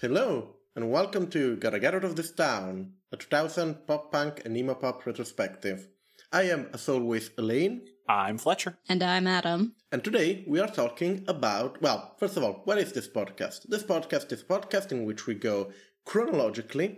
Hello, 0.00 0.56
and 0.74 0.90
welcome 0.90 1.26
to 1.28 1.56
Gotta 1.56 1.78
Get 1.78 1.94
Out 1.94 2.04
of 2.04 2.16
This 2.16 2.32
Town, 2.32 2.94
a 3.12 3.18
2000 3.18 3.86
pop 3.86 4.10
punk 4.10 4.40
and 4.46 4.56
emo 4.56 4.72
pop 4.72 5.04
retrospective. 5.04 5.88
I 6.32 6.44
am, 6.44 6.70
as 6.72 6.88
always, 6.88 7.30
Elaine, 7.36 7.82
I'm 8.08 8.38
Fletcher. 8.38 8.78
And 8.88 9.02
I'm 9.02 9.26
Adam. 9.26 9.74
and 9.92 10.02
today 10.02 10.42
we 10.48 10.58
are 10.58 10.68
talking 10.68 11.22
about, 11.28 11.82
well, 11.82 12.14
first 12.18 12.38
of 12.38 12.42
all, 12.42 12.62
what 12.64 12.78
is 12.78 12.92
this 12.92 13.08
podcast? 13.08 13.68
This 13.68 13.82
podcast 13.82 14.32
is 14.32 14.40
a 14.40 14.44
podcast 14.46 14.90
in 14.90 15.04
which 15.04 15.26
we 15.26 15.34
go 15.34 15.70
chronologically 16.06 16.96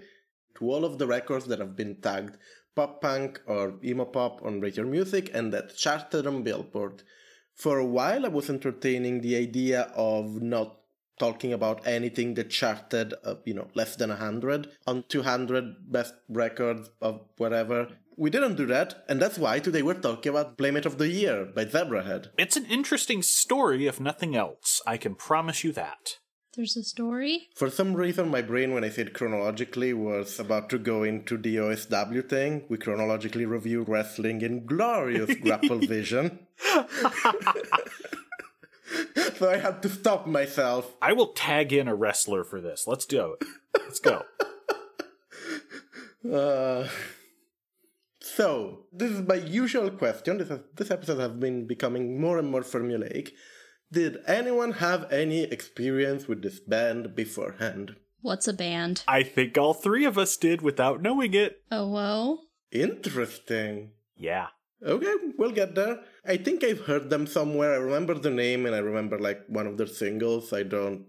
to 0.58 0.70
all 0.70 0.84
of 0.84 0.98
the 0.98 1.08
records 1.08 1.46
that 1.46 1.58
have 1.58 1.74
been 1.74 2.00
tagged 2.00 2.38
pop 2.76 3.00
punk 3.02 3.40
or 3.46 3.80
emo 3.82 4.04
pop 4.04 4.44
on 4.44 4.60
Rate 4.60 4.76
Your 4.76 4.86
Music 4.86 5.28
and 5.34 5.52
that 5.52 5.76
charted 5.76 6.24
on 6.24 6.44
Billboard. 6.44 7.02
For 7.56 7.78
a 7.78 7.84
while, 7.84 8.24
I 8.24 8.28
was 8.28 8.48
entertaining 8.48 9.22
the 9.22 9.34
idea 9.34 9.90
of 9.96 10.40
not 10.40 10.81
talking 11.22 11.52
about 11.52 11.86
anything 11.86 12.34
that 12.34 12.50
charted, 12.50 13.14
uh, 13.24 13.36
you 13.44 13.54
know, 13.54 13.68
less 13.74 13.94
than 13.94 14.10
100 14.10 14.68
on 14.88 15.04
200 15.08 15.92
best 15.92 16.14
records 16.28 16.90
of 17.00 17.20
whatever. 17.36 17.86
We 18.16 18.28
didn't 18.28 18.56
do 18.56 18.66
that, 18.66 19.04
and 19.08 19.22
that's 19.22 19.38
why 19.38 19.60
today 19.60 19.82
we're 19.82 19.94
talking 19.94 20.30
about 20.30 20.58
Playmate 20.58 20.84
of 20.84 20.98
the 20.98 21.08
Year 21.08 21.44
by 21.44 21.64
Zebrahead. 21.66 22.30
It's 22.36 22.56
an 22.56 22.66
interesting 22.66 23.22
story, 23.22 23.86
if 23.86 24.00
nothing 24.00 24.34
else. 24.34 24.82
I 24.84 24.96
can 24.96 25.14
promise 25.14 25.62
you 25.62 25.70
that. 25.72 26.18
There's 26.56 26.76
a 26.76 26.82
story. 26.82 27.48
For 27.54 27.70
some 27.70 27.94
reason, 27.94 28.28
my 28.28 28.42
brain, 28.42 28.74
when 28.74 28.84
I 28.84 28.90
said 28.90 29.14
chronologically, 29.14 29.94
was 29.94 30.40
about 30.40 30.68
to 30.70 30.78
go 30.78 31.04
into 31.04 31.38
the 31.38 31.56
OSW 31.56 32.28
thing. 32.28 32.64
We 32.68 32.78
chronologically 32.78 33.46
review 33.46 33.84
wrestling 33.84 34.42
in 34.42 34.66
glorious 34.66 35.34
grapple 35.42 35.78
vision. 35.78 36.40
so 39.36 39.50
I 39.50 39.58
have 39.58 39.80
to 39.82 39.88
stop 39.88 40.26
myself. 40.26 40.94
I 41.00 41.12
will 41.12 41.28
tag 41.28 41.72
in 41.72 41.88
a 41.88 41.94
wrestler 41.94 42.44
for 42.44 42.60
this. 42.60 42.86
Let's 42.86 43.06
do 43.06 43.36
it. 43.40 43.48
Let's 43.78 44.00
go. 44.00 44.24
Uh, 46.30 46.86
so, 48.20 48.86
this 48.92 49.10
is 49.10 49.26
my 49.26 49.34
usual 49.34 49.90
question. 49.90 50.38
This, 50.38 50.50
has, 50.50 50.60
this 50.76 50.90
episode 50.92 51.18
has 51.18 51.32
been 51.32 51.66
becoming 51.66 52.20
more 52.20 52.38
and 52.38 52.48
more 52.48 52.60
formulaic. 52.60 53.30
Did 53.90 54.18
anyone 54.28 54.72
have 54.74 55.12
any 55.12 55.42
experience 55.42 56.28
with 56.28 56.42
this 56.42 56.60
band 56.60 57.16
beforehand? 57.16 57.96
What's 58.20 58.46
a 58.46 58.52
band? 58.52 59.02
I 59.08 59.24
think 59.24 59.58
all 59.58 59.74
three 59.74 60.04
of 60.04 60.16
us 60.16 60.36
did 60.36 60.62
without 60.62 61.02
knowing 61.02 61.34
it. 61.34 61.60
Oh, 61.70 61.88
whoa. 61.88 62.38
Interesting. 62.70 63.90
Yeah. 64.16 64.46
Okay, 64.84 65.14
we'll 65.38 65.52
get 65.52 65.74
there. 65.74 66.00
I 66.26 66.36
think 66.36 66.64
I've 66.64 66.80
heard 66.80 67.08
them 67.08 67.26
somewhere. 67.26 67.72
I 67.74 67.76
remember 67.76 68.14
the 68.14 68.30
name 68.30 68.66
and 68.66 68.74
I 68.74 68.78
remember 68.78 69.18
like 69.18 69.44
one 69.46 69.66
of 69.66 69.76
their 69.78 69.86
singles. 69.86 70.52
I 70.52 70.64
don't 70.64 71.06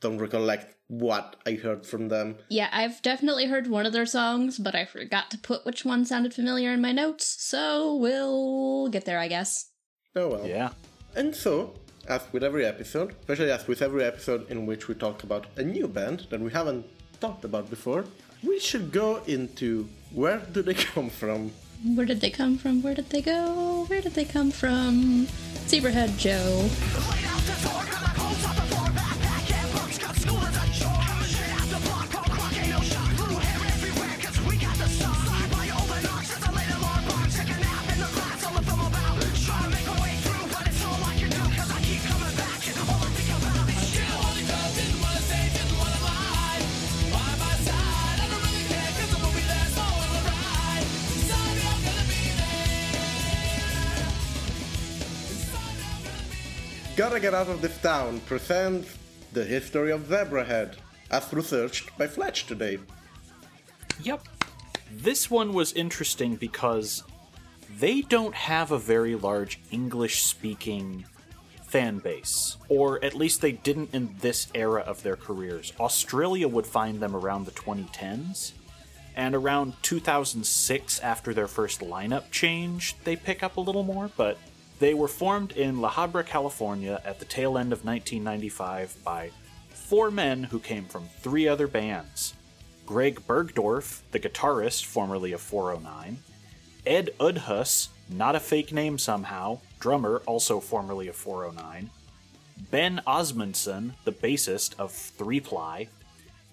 don't 0.00 0.18
recollect 0.18 0.76
what 0.88 1.36
I 1.46 1.52
heard 1.52 1.84
from 1.86 2.08
them. 2.08 2.36
Yeah, 2.48 2.68
I've 2.72 3.02
definitely 3.02 3.46
heard 3.46 3.66
one 3.66 3.86
of 3.86 3.92
their 3.92 4.06
songs, 4.06 4.58
but 4.58 4.74
I 4.74 4.84
forgot 4.84 5.30
to 5.30 5.38
put 5.38 5.64
which 5.64 5.84
one 5.84 6.04
sounded 6.04 6.34
familiar 6.34 6.70
in 6.72 6.80
my 6.80 6.92
notes, 6.92 7.36
so 7.40 7.96
we'll 7.96 8.88
get 8.88 9.04
there, 9.04 9.18
I 9.18 9.28
guess. 9.28 9.70
Oh 10.14 10.28
well. 10.28 10.46
Yeah. 10.46 10.70
And 11.16 11.34
so, 11.34 11.74
as 12.08 12.22
with 12.32 12.44
every 12.44 12.64
episode, 12.64 13.14
especially 13.20 13.50
as 13.50 13.66
with 13.66 13.82
every 13.82 14.04
episode 14.04 14.48
in 14.50 14.66
which 14.66 14.86
we 14.86 14.94
talk 14.94 15.24
about 15.24 15.46
a 15.56 15.62
new 15.62 15.88
band 15.88 16.26
that 16.30 16.40
we 16.40 16.52
haven't 16.52 16.86
talked 17.20 17.44
about 17.44 17.68
before, 17.70 18.04
we 18.42 18.60
should 18.60 18.92
go 18.92 19.22
into 19.26 19.88
where 20.12 20.38
do 20.52 20.62
they 20.62 20.74
come 20.94 21.10
from? 21.10 21.50
Where 21.84 22.06
did 22.06 22.20
they 22.20 22.30
come 22.30 22.58
from? 22.58 22.82
Where 22.82 22.94
did 22.94 23.10
they 23.10 23.20
go? 23.20 23.84
Where 23.88 24.00
did 24.00 24.14
they 24.14 24.24
come 24.24 24.50
from? 24.50 25.26
Zebrahead 25.66 26.16
Joe. 26.18 26.68
Gotta 57.06 57.20
Get 57.20 57.34
Out 57.34 57.46
of 57.46 57.62
This 57.62 57.80
Town 57.80 58.18
presents 58.26 58.98
the 59.32 59.44
history 59.44 59.92
of 59.92 60.08
Zebrahead, 60.08 60.74
as 61.12 61.32
researched 61.32 61.96
by 61.96 62.08
Fletch 62.08 62.46
today. 62.46 62.80
Yep. 64.02 64.26
This 64.90 65.30
one 65.30 65.52
was 65.52 65.72
interesting 65.74 66.34
because 66.34 67.04
they 67.78 68.00
don't 68.00 68.34
have 68.34 68.72
a 68.72 68.78
very 68.78 69.14
large 69.14 69.60
English 69.70 70.24
speaking 70.24 71.04
fan 71.62 71.98
base. 71.98 72.56
Or 72.68 73.02
at 73.04 73.14
least 73.14 73.40
they 73.40 73.52
didn't 73.52 73.94
in 73.94 74.16
this 74.18 74.48
era 74.52 74.80
of 74.80 75.04
their 75.04 75.14
careers. 75.14 75.72
Australia 75.78 76.48
would 76.48 76.66
find 76.66 76.98
them 76.98 77.14
around 77.14 77.46
the 77.46 77.52
2010s. 77.52 78.50
And 79.14 79.36
around 79.36 79.74
2006, 79.82 80.98
after 80.98 81.32
their 81.32 81.46
first 81.46 81.82
lineup 81.82 82.32
change, 82.32 82.96
they 83.04 83.14
pick 83.14 83.44
up 83.44 83.58
a 83.58 83.60
little 83.60 83.84
more, 83.84 84.10
but 84.16 84.38
they 84.78 84.94
were 84.94 85.08
formed 85.08 85.52
in 85.52 85.80
La 85.80 85.90
Habra, 85.90 86.24
California 86.24 87.00
at 87.04 87.18
the 87.18 87.24
tail 87.24 87.56
end 87.56 87.72
of 87.72 87.84
1995 87.84 88.96
by 89.04 89.30
four 89.70 90.10
men 90.10 90.44
who 90.44 90.58
came 90.58 90.84
from 90.84 91.08
three 91.20 91.48
other 91.48 91.66
bands. 91.66 92.34
Greg 92.84 93.20
Bergdorf, 93.26 94.02
the 94.12 94.20
guitarist 94.20 94.84
formerly 94.84 95.32
of 95.32 95.40
409, 95.40 96.18
Ed 96.86 97.10
Udhus, 97.18 97.88
not 98.08 98.36
a 98.36 98.40
fake 98.40 98.72
name 98.72 98.98
somehow, 98.98 99.58
drummer 99.80 100.22
also 100.26 100.60
formerly 100.60 101.08
of 101.08 101.16
409, 101.16 101.90
Ben 102.70 103.00
Osmondson, 103.06 103.94
the 104.04 104.12
bassist 104.12 104.78
of 104.78 104.92
Three 104.92 105.40
Ply, 105.40 105.88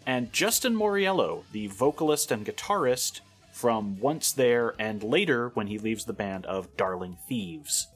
and 0.05 0.34
Justin 0.34 0.75
Mauriello, 0.75 1.44
the 1.51 1.67
vocalist 1.67 2.31
and 2.31 2.45
guitarist 2.45 3.22
from 3.51 4.00
Once 4.00 4.31
There 4.31 4.73
and 4.79 5.03
later 5.03 5.50
when 5.50 5.67
he 5.67 5.78
leaves 5.78 6.05
the 6.05 6.13
band 6.13 6.45
of 6.45 6.75
Darling 6.75 7.17
Thieves. 7.28 7.88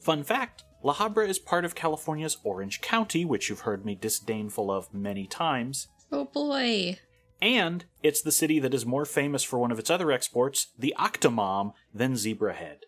Huh. 0.00 0.04
Fun 0.04 0.24
fact 0.24 0.64
La 0.82 0.94
Habra 0.94 1.28
is 1.28 1.38
part 1.38 1.64
of 1.64 1.74
California's 1.74 2.38
Orange 2.42 2.80
County, 2.80 3.24
which 3.24 3.48
you've 3.48 3.60
heard 3.60 3.84
me 3.84 3.94
disdainful 3.94 4.70
of 4.70 4.92
many 4.94 5.26
times. 5.26 5.88
Oh 6.10 6.24
boy. 6.24 6.98
And 7.42 7.84
it's 8.02 8.22
the 8.22 8.32
city 8.32 8.58
that 8.60 8.74
is 8.74 8.84
more 8.84 9.04
famous 9.04 9.42
for 9.42 9.58
one 9.58 9.70
of 9.70 9.78
its 9.78 9.90
other 9.90 10.10
exports, 10.12 10.68
the 10.78 10.94
Octomom, 10.98 11.72
than 11.92 12.14
Zebrahead. 12.14 12.80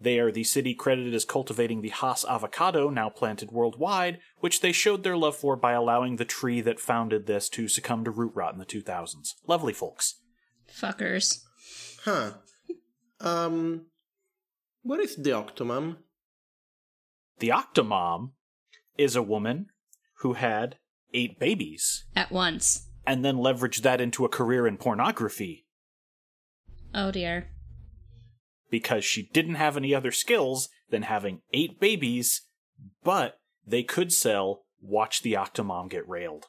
They 0.00 0.18
are 0.18 0.30
the 0.30 0.44
city 0.44 0.74
credited 0.74 1.14
as 1.14 1.24
cultivating 1.24 1.80
the 1.80 1.88
Hass 1.88 2.24
avocado, 2.24 2.90
now 2.90 3.08
planted 3.08 3.50
worldwide, 3.50 4.18
which 4.40 4.60
they 4.60 4.72
showed 4.72 5.02
their 5.02 5.16
love 5.16 5.36
for 5.36 5.56
by 5.56 5.72
allowing 5.72 6.16
the 6.16 6.24
tree 6.24 6.60
that 6.60 6.80
founded 6.80 7.26
this 7.26 7.48
to 7.50 7.68
succumb 7.68 8.04
to 8.04 8.10
root 8.10 8.32
rot 8.34 8.52
in 8.52 8.58
the 8.58 8.66
2000s. 8.66 9.34
Lovely 9.46 9.72
folks. 9.72 10.16
Fuckers. 10.68 11.40
Huh. 12.04 12.32
Um, 13.20 13.86
what 14.82 15.00
is 15.00 15.16
the 15.16 15.30
Octomom? 15.30 15.96
The 17.38 17.48
Octomom 17.48 18.30
is 18.96 19.16
a 19.16 19.22
woman 19.22 19.66
who 20.18 20.34
had 20.34 20.78
eight 21.12 21.38
babies 21.38 22.06
At 22.16 22.30
once. 22.32 22.88
and 23.06 23.24
then 23.24 23.36
leveraged 23.36 23.82
that 23.82 24.00
into 24.00 24.24
a 24.24 24.28
career 24.28 24.66
in 24.66 24.76
pornography 24.76 25.66
Oh 26.94 27.10
dear. 27.10 27.50
because 28.70 29.04
she 29.04 29.28
didn't 29.32 29.56
have 29.56 29.76
any 29.76 29.94
other 29.94 30.12
skills 30.12 30.68
than 30.90 31.02
having 31.02 31.40
eight 31.52 31.80
babies, 31.80 32.42
but 33.02 33.40
they 33.66 33.82
could 33.82 34.12
sell 34.12 34.62
Watch 34.80 35.22
the 35.22 35.32
Octomom 35.32 35.88
Get 35.88 36.08
Railed. 36.08 36.46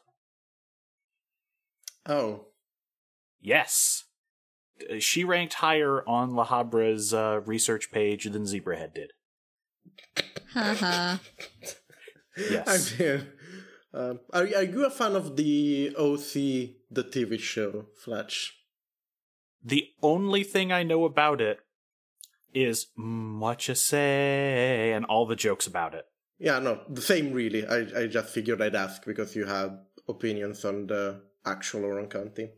Oh, 2.06 2.48
Yes. 3.42 4.04
Uh, 4.92 5.00
She 5.00 5.24
ranked 5.24 5.56
higher 5.56 6.08
on 6.08 6.36
La 6.36 6.44
Habra's 6.46 7.14
uh, 7.14 7.42
research 7.46 7.92
page 7.92 8.26
than 8.26 8.44
Zebrahead 8.46 8.94
did. 8.94 9.12
Haha. 10.56 11.18
Yes. 12.38 12.94
I 13.00 13.04
mean, 13.04 13.28
um, 13.94 14.20
are, 14.34 14.44
are 14.44 14.64
you 14.64 14.86
a 14.86 14.90
fan 14.90 15.16
of 15.16 15.36
the 15.36 15.94
OC, 15.98 16.34
the 16.90 17.04
TV 17.04 17.40
show, 17.40 17.88
Fletch? 18.04 18.54
The 19.64 19.90
only 20.02 20.44
thing 20.44 20.72
I 20.72 20.84
know 20.84 21.06
about 21.06 21.42
it 21.42 21.60
is 22.54 22.88
what 22.96 23.68
you 23.68 23.76
say 23.76 24.94
and 24.94 25.06
all 25.06 25.26
the 25.26 25.36
jokes 25.36 25.68
about 25.68 25.94
it. 25.94 26.06
Yeah, 26.40 26.60
no, 26.60 26.82
the 26.90 27.02
same 27.02 27.34
really. 27.34 27.66
I, 27.66 28.04
I 28.04 28.08
just 28.08 28.30
figured 28.30 28.62
I'd 28.62 28.76
ask 28.76 29.06
because 29.06 29.36
you 29.36 29.46
have 29.46 29.78
opinions 30.08 30.64
on 30.66 30.88
the 30.88 31.22
actual 31.46 31.86
Orange 31.86 32.12
County. 32.12 32.50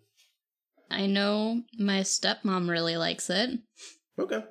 I 0.89 1.05
know 1.07 1.63
my 1.77 2.01
stepmom 2.01 2.69
really 2.69 2.97
likes 2.97 3.29
it. 3.29 3.59
Okay. 4.17 4.43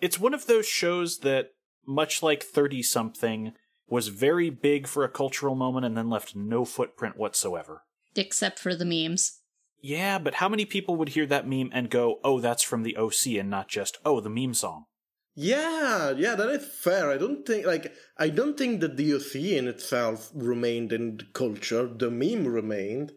It's 0.00 0.18
one 0.18 0.34
of 0.34 0.46
those 0.46 0.66
shows 0.66 1.18
that, 1.18 1.50
much 1.86 2.22
like 2.22 2.42
30 2.42 2.82
something, 2.82 3.52
was 3.88 4.08
very 4.08 4.50
big 4.50 4.86
for 4.86 5.04
a 5.04 5.08
cultural 5.08 5.54
moment 5.54 5.84
and 5.84 5.96
then 5.96 6.08
left 6.08 6.34
no 6.34 6.64
footprint 6.64 7.16
whatsoever. 7.16 7.82
Except 8.16 8.58
for 8.58 8.74
the 8.74 8.84
memes. 8.84 9.40
Yeah, 9.80 10.18
but 10.18 10.34
how 10.34 10.48
many 10.48 10.64
people 10.64 10.96
would 10.96 11.10
hear 11.10 11.26
that 11.26 11.46
meme 11.46 11.70
and 11.72 11.90
go, 11.90 12.20
oh, 12.22 12.40
that's 12.40 12.62
from 12.62 12.84
the 12.84 12.96
OC 12.96 13.38
and 13.38 13.50
not 13.50 13.68
just, 13.68 13.98
oh, 14.04 14.20
the 14.20 14.30
meme 14.30 14.54
song? 14.54 14.86
Yeah, 15.34 16.10
yeah, 16.10 16.34
that 16.34 16.50
is 16.50 16.66
fair. 16.66 17.10
I 17.10 17.16
don't 17.16 17.46
think 17.46 17.66
like 17.66 17.94
I 18.18 18.28
don't 18.28 18.56
think 18.56 18.80
that 18.80 18.98
the 18.98 19.14
OC 19.14 19.36
in 19.36 19.66
itself 19.66 20.30
remained 20.34 20.92
in 20.92 21.16
the 21.16 21.24
culture. 21.32 21.86
The 21.86 22.10
meme 22.10 22.46
remained. 22.46 23.12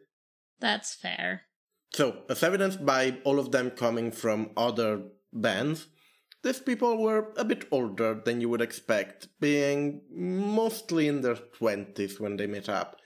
That's 0.59 0.95
fair. 0.95 1.41
So, 1.93 2.23
as 2.29 2.41
evidenced 2.41 2.85
by 2.85 3.17
all 3.25 3.37
of 3.37 3.51
them 3.51 3.69
coming 3.69 4.11
from 4.11 4.51
other 4.55 5.03
bands, 5.33 5.87
these 6.45 6.59
people 6.59 7.01
were 7.01 7.33
a 7.37 7.43
bit 7.43 7.65
older 7.71 8.21
than 8.23 8.39
you 8.39 8.47
would 8.49 8.61
expect, 8.61 9.27
being 9.39 10.01
mostly 10.11 11.07
in 11.07 11.21
their 11.21 11.39
20s 11.59 12.19
when 12.19 12.37
they 12.37 12.45
met 12.45 12.69
up. 12.69 12.97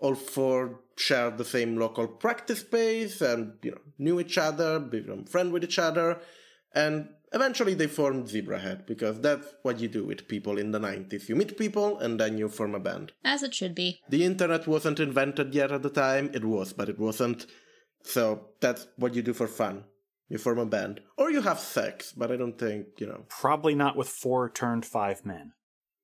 All 0.00 0.16
four 0.16 0.80
shared 0.96 1.38
the 1.38 1.44
same 1.44 1.78
local 1.78 2.08
practice 2.08 2.58
space 2.58 3.20
and, 3.20 3.52
you 3.62 3.70
know, 3.70 3.78
knew 3.98 4.18
each 4.18 4.36
other, 4.36 4.80
became 4.80 5.24
friends 5.26 5.52
with 5.52 5.62
each 5.62 5.78
other, 5.78 6.20
and 6.74 7.08
eventually 7.32 7.74
they 7.74 7.86
formed 7.86 8.26
Zebrahead, 8.26 8.84
because 8.84 9.20
that's 9.20 9.46
what 9.62 9.78
you 9.78 9.86
do 9.86 10.04
with 10.04 10.26
people 10.26 10.58
in 10.58 10.72
the 10.72 10.80
90s. 10.80 11.28
You 11.28 11.36
meet 11.36 11.56
people 11.56 11.98
and 12.00 12.18
then 12.18 12.36
you 12.36 12.48
form 12.48 12.74
a 12.74 12.80
band. 12.80 13.12
As 13.24 13.44
it 13.44 13.54
should 13.54 13.76
be. 13.76 14.00
The 14.08 14.24
internet 14.24 14.66
wasn't 14.66 14.98
invented 14.98 15.54
yet 15.54 15.70
at 15.70 15.82
the 15.82 15.90
time. 15.90 16.30
It 16.34 16.44
was, 16.44 16.72
but 16.72 16.88
it 16.88 16.98
wasn't. 16.98 17.46
So 18.02 18.48
that's 18.60 18.88
what 18.96 19.14
you 19.14 19.22
do 19.22 19.34
for 19.34 19.46
fun. 19.46 19.84
You 20.28 20.38
form 20.38 20.58
a 20.58 20.66
band. 20.66 21.00
Or 21.16 21.30
you 21.30 21.40
have 21.42 21.58
sex, 21.58 22.12
but 22.12 22.30
I 22.30 22.36
don't 22.36 22.58
think, 22.58 22.86
you 22.98 23.06
know. 23.06 23.24
Probably 23.28 23.74
not 23.74 23.96
with 23.96 24.08
four 24.08 24.50
turned 24.50 24.84
five 24.84 25.24
men. 25.24 25.52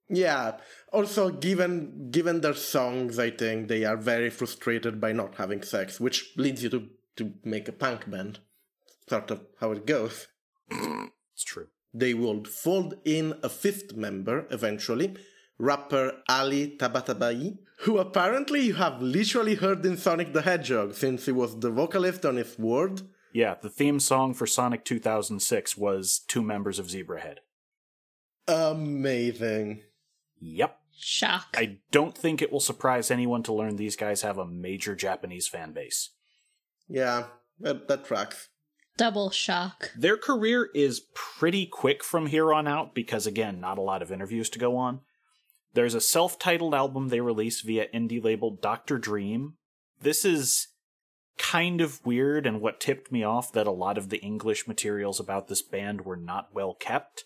Yeah. 0.09 0.59
Also, 0.93 1.31
given 1.31 2.11
given 2.11 2.41
their 2.41 2.55
songs, 2.55 3.19
I 3.19 3.31
think 3.31 3.69
they 3.69 3.85
are 3.85 3.97
very 3.97 4.31
frustrated 4.31 5.00
by 5.00 5.12
not 5.12 5.37
having 5.37 5.62
sex, 5.62 6.00
which 6.00 6.32
leads 6.37 6.62
you 6.62 6.71
to, 6.71 6.88
to 7.17 7.32
make 7.44 7.69
a 7.69 7.73
punk 7.73 8.11
band. 8.11 8.41
Sort 9.09 9.31
of 9.31 9.41
how 9.61 9.73
it 9.73 9.87
goes. 9.87 10.29
It's 10.71 11.44
true. 11.44 11.69
They 11.93 12.15
would 12.15 12.49
fold 12.49 12.94
in 13.05 13.35
a 13.43 13.49
fifth 13.49 13.94
member 13.94 14.47
eventually, 14.50 15.17
rapper 15.59 16.23
Ali 16.29 16.76
Tabatabai, 16.79 17.59
who 17.81 17.99
apparently 17.99 18.62
you 18.62 18.75
have 18.75 19.03
literally 19.03 19.56
heard 19.56 19.85
in 19.85 19.97
Sonic 19.97 20.32
the 20.32 20.43
Hedgehog 20.43 20.94
since 20.94 21.26
he 21.26 21.32
was 21.32 21.61
the 21.61 21.71
vocalist 21.71 22.25
on 22.25 22.37
His 22.37 22.59
World. 22.59 23.03
Yeah, 23.34 23.56
the 23.60 23.69
theme 23.69 23.98
song 23.98 24.32
for 24.32 24.46
Sonic 24.46 24.84
2006 24.84 25.76
was 25.76 26.20
two 26.28 26.40
members 26.40 26.78
of 26.78 26.86
Zebrahead. 26.86 27.38
Amazing. 28.46 29.82
Yep. 30.40 30.78
Shock. 30.96 31.48
I 31.56 31.78
don't 31.90 32.16
think 32.16 32.40
it 32.40 32.52
will 32.52 32.60
surprise 32.60 33.10
anyone 33.10 33.42
to 33.42 33.52
learn 33.52 33.75
these 33.75 33.96
guys 33.96 34.22
have 34.22 34.38
a 34.38 34.46
major 34.46 34.94
Japanese 34.94 35.48
fan 35.48 35.72
base. 35.72 36.10
Yeah, 36.88 37.25
that, 37.58 37.88
that 37.88 38.04
tracks. 38.04 38.50
Double 38.96 39.31
shock. 39.31 39.90
Their 39.96 40.16
career 40.16 40.70
is 40.72 41.02
pretty 41.14 41.66
quick 41.66 42.04
from 42.04 42.26
here 42.26 42.54
on 42.54 42.69
out 42.69 42.94
because, 42.94 43.26
again, 43.26 43.60
not 43.60 43.78
a 43.78 43.82
lot 43.82 44.00
of 44.00 44.12
interviews 44.12 44.48
to 44.50 44.60
go 44.60 44.76
on. 44.76 45.00
There's 45.72 45.94
a 45.94 46.00
self 46.00 46.38
titled 46.38 46.72
album 46.72 47.08
they 47.08 47.20
released 47.20 47.66
via 47.66 47.88
indie 47.88 48.22
label 48.22 48.52
Dr. 48.52 48.98
Dream. 48.98 49.54
This 50.00 50.25
is 50.25 50.69
kind 51.38 51.81
of 51.81 52.04
weird 52.04 52.46
and 52.46 52.60
what 52.60 52.81
tipped 52.81 53.10
me 53.10 53.22
off 53.22 53.52
that 53.52 53.66
a 53.66 53.72
lot 53.72 53.98
of 53.98 54.08
the 54.08 54.19
English 54.19 54.66
materials 54.69 55.19
about 55.19 55.48
this 55.48 55.62
band 55.62 56.04
were 56.04 56.16
not 56.16 56.54
well 56.54 56.75
kept. 56.75 57.25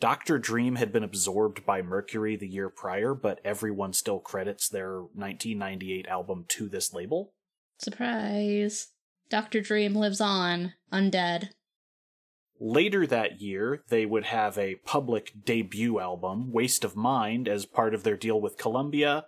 Dr. 0.00 0.38
Dream 0.38 0.76
had 0.76 0.92
been 0.92 1.04
absorbed 1.04 1.64
by 1.64 1.80
Mercury 1.80 2.36
the 2.36 2.48
year 2.48 2.68
prior, 2.68 3.14
but 3.14 3.40
everyone 3.44 3.92
still 3.92 4.18
credits 4.18 4.68
their 4.68 5.00
1998 5.00 6.06
album 6.08 6.44
to 6.48 6.68
this 6.68 6.92
label. 6.92 7.32
Surprise. 7.78 8.88
Dr. 9.30 9.60
Dream 9.60 9.94
lives 9.94 10.20
on, 10.20 10.74
undead. 10.92 11.50
Later 12.60 13.06
that 13.06 13.40
year, 13.40 13.82
they 13.88 14.06
would 14.06 14.24
have 14.24 14.56
a 14.58 14.76
public 14.84 15.32
debut 15.44 15.98
album, 15.98 16.52
Waste 16.52 16.84
of 16.84 16.96
Mind, 16.96 17.48
as 17.48 17.66
part 17.66 17.94
of 17.94 18.02
their 18.02 18.16
deal 18.16 18.40
with 18.40 18.58
Columbia. 18.58 19.26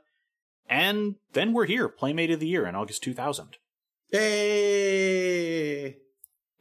And 0.69 1.17
then 1.32 1.52
we're 1.52 1.67
here, 1.67 1.88
Playmate 1.88 2.31
of 2.31 2.40
the 2.40 2.46
Year 2.46 2.67
in 2.67 2.75
August 2.75 3.02
2000. 3.02 3.56
Hey! 4.11 5.97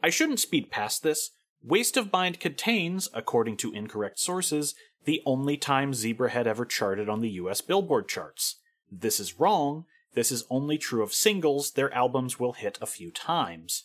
I 0.02 0.10
shouldn't 0.10 0.40
speed 0.40 0.70
past 0.70 1.02
this. 1.02 1.30
Waste 1.62 1.96
of 1.96 2.12
Mind 2.12 2.40
contains, 2.40 3.08
according 3.14 3.56
to 3.58 3.72
incorrect 3.72 4.18
sources, 4.18 4.74
the 5.04 5.22
only 5.24 5.56
time 5.56 5.92
Zebrahead 5.92 6.46
ever 6.46 6.64
charted 6.64 7.08
on 7.08 7.20
the 7.20 7.30
US 7.30 7.60
Billboard 7.60 8.08
charts. 8.08 8.56
This 8.90 9.20
is 9.20 9.38
wrong. 9.38 9.84
This 10.14 10.32
is 10.32 10.44
only 10.50 10.78
true 10.78 11.02
of 11.02 11.12
singles. 11.12 11.72
Their 11.72 11.92
albums 11.94 12.40
will 12.40 12.52
hit 12.52 12.78
a 12.80 12.86
few 12.86 13.10
times. 13.10 13.84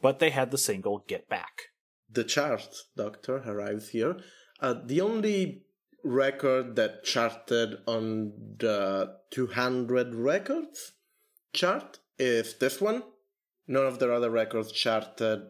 But 0.00 0.18
they 0.18 0.30
had 0.30 0.50
the 0.50 0.58
single 0.58 1.04
Get 1.06 1.28
Back. 1.28 1.70
The 2.10 2.24
chart, 2.24 2.68
Doctor, 2.96 3.42
arrives 3.46 3.90
here. 3.90 4.18
Uh, 4.60 4.74
the 4.84 5.00
only 5.00 5.62
record 6.02 6.76
that 6.76 7.04
charted 7.04 7.78
on 7.86 8.32
the 8.58 9.16
200 9.30 10.14
records 10.14 10.92
chart 11.52 11.98
is 12.18 12.58
this 12.58 12.80
one. 12.80 13.02
None 13.68 13.86
of 13.86 13.98
their 13.98 14.12
other 14.12 14.30
records 14.30 14.72
charted 14.72 15.42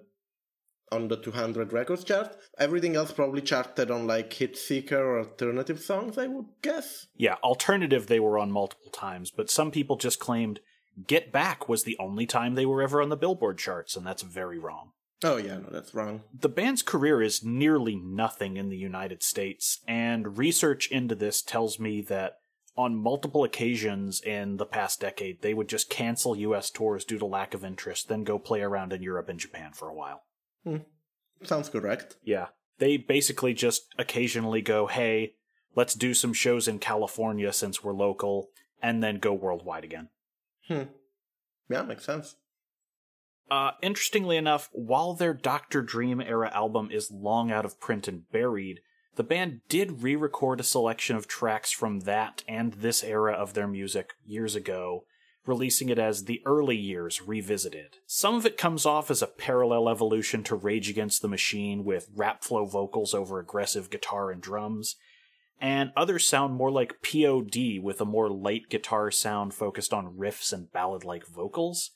on 0.92 1.08
the 1.08 1.16
200 1.16 1.72
records 1.72 2.04
chart. 2.04 2.36
Everything 2.58 2.96
else 2.96 3.12
probably 3.12 3.42
charted 3.42 3.90
on 3.90 4.06
like 4.06 4.32
hit 4.32 4.56
seeker 4.56 4.98
or 4.98 5.18
alternative 5.20 5.80
songs, 5.80 6.16
I 6.16 6.28
would 6.28 6.46
guess. 6.62 7.06
Yeah, 7.16 7.34
alternative 7.42 8.06
they 8.06 8.20
were 8.20 8.38
on 8.38 8.52
multiple 8.52 8.90
times, 8.90 9.30
but 9.30 9.50
some 9.50 9.70
people 9.70 9.96
just 9.96 10.20
claimed 10.20 10.60
Get 11.06 11.32
Back 11.32 11.68
was 11.68 11.84
the 11.84 11.96
only 11.98 12.24
time 12.24 12.54
they 12.54 12.66
were 12.66 12.82
ever 12.82 13.02
on 13.02 13.10
the 13.10 13.16
Billboard 13.16 13.58
charts, 13.58 13.96
and 13.96 14.06
that's 14.06 14.22
very 14.22 14.58
wrong. 14.58 14.92
Oh, 15.24 15.36
yeah, 15.36 15.58
no, 15.58 15.68
that's 15.70 15.94
wrong. 15.94 16.22
The 16.38 16.48
band's 16.48 16.82
career 16.82 17.22
is 17.22 17.44
nearly 17.44 17.96
nothing 17.96 18.56
in 18.56 18.68
the 18.68 18.76
United 18.76 19.22
States, 19.22 19.80
and 19.88 20.38
research 20.38 20.90
into 20.90 21.14
this 21.14 21.42
tells 21.42 21.78
me 21.78 22.00
that 22.02 22.38
on 22.76 22.94
multiple 22.94 23.44
occasions 23.44 24.20
in 24.20 24.58
the 24.58 24.66
past 24.66 25.00
decade, 25.00 25.42
they 25.42 25.54
would 25.54 25.68
just 25.68 25.88
cancel 25.88 26.36
US 26.36 26.70
tours 26.70 27.04
due 27.04 27.18
to 27.18 27.26
lack 27.26 27.54
of 27.54 27.64
interest, 27.64 28.08
then 28.08 28.24
go 28.24 28.38
play 28.38 28.60
around 28.60 28.92
in 28.92 29.02
Europe 29.02 29.28
and 29.28 29.40
Japan 29.40 29.72
for 29.72 29.88
a 29.88 29.94
while. 29.94 30.22
Sounds 31.42 31.68
correct. 31.68 32.16
Yeah. 32.22 32.48
They 32.78 32.96
basically 32.96 33.54
just 33.54 33.86
occasionally 33.98 34.60
go, 34.60 34.86
hey, 34.86 35.34
let's 35.74 35.94
do 35.94 36.12
some 36.12 36.32
shows 36.32 36.68
in 36.68 36.78
California 36.78 37.52
since 37.52 37.82
we're 37.82 37.94
local, 37.94 38.48
and 38.82 39.02
then 39.02 39.18
go 39.18 39.32
worldwide 39.32 39.84
again. 39.84 40.08
Hmm. 40.68 40.82
Yeah, 41.70 41.82
makes 41.82 42.04
sense. 42.04 42.36
Uh, 43.50 43.72
interestingly 43.80 44.36
enough, 44.36 44.68
while 44.72 45.14
their 45.14 45.32
Dr. 45.32 45.82
Dream 45.82 46.20
era 46.20 46.50
album 46.52 46.90
is 46.90 47.10
long 47.10 47.52
out 47.52 47.64
of 47.64 47.80
print 47.80 48.08
and 48.08 48.28
buried, 48.30 48.80
the 49.16 49.24
band 49.24 49.60
did 49.68 50.02
re 50.02 50.14
record 50.14 50.60
a 50.60 50.64
selection 50.64 51.16
of 51.16 51.26
tracks 51.26 51.72
from 51.72 52.00
that 52.00 52.44
and 52.46 52.74
this 52.74 53.02
era 53.02 53.32
of 53.32 53.54
their 53.54 53.66
music 53.66 54.12
years 54.26 54.54
ago, 54.54 55.04
releasing 55.46 55.88
it 55.88 55.98
as 55.98 56.24
The 56.24 56.42
Early 56.44 56.76
Years 56.76 57.22
Revisited. 57.22 57.96
Some 58.06 58.34
of 58.34 58.44
it 58.44 58.58
comes 58.58 58.84
off 58.84 59.10
as 59.10 59.22
a 59.22 59.26
parallel 59.26 59.88
evolution 59.88 60.42
to 60.44 60.54
Rage 60.54 60.90
Against 60.90 61.22
the 61.22 61.28
Machine 61.28 61.84
with 61.84 62.10
rap 62.14 62.44
flow 62.44 62.66
vocals 62.66 63.14
over 63.14 63.38
aggressive 63.38 63.88
guitar 63.88 64.30
and 64.30 64.42
drums, 64.42 64.96
and 65.58 65.92
others 65.96 66.28
sound 66.28 66.54
more 66.54 66.70
like 66.70 67.02
POD 67.02 67.78
with 67.82 68.00
a 68.02 68.04
more 68.04 68.28
light 68.28 68.68
guitar 68.68 69.10
sound 69.10 69.54
focused 69.54 69.94
on 69.94 70.18
riffs 70.18 70.52
and 70.52 70.70
ballad 70.72 71.04
like 71.04 71.26
vocals 71.26 71.90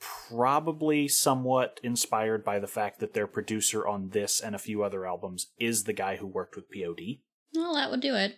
probably 0.00 1.08
somewhat 1.08 1.80
inspired 1.82 2.44
by 2.44 2.58
the 2.58 2.66
fact 2.66 3.00
that 3.00 3.14
their 3.14 3.26
producer 3.26 3.86
on 3.86 4.10
this 4.10 4.40
and 4.40 4.54
a 4.54 4.58
few 4.58 4.82
other 4.82 5.06
albums 5.06 5.48
is 5.58 5.84
the 5.84 5.92
guy 5.92 6.16
who 6.16 6.26
worked 6.26 6.56
with 6.56 6.70
POD. 6.70 7.18
Well, 7.54 7.74
that 7.74 7.90
would 7.90 8.00
do 8.00 8.14
it. 8.14 8.36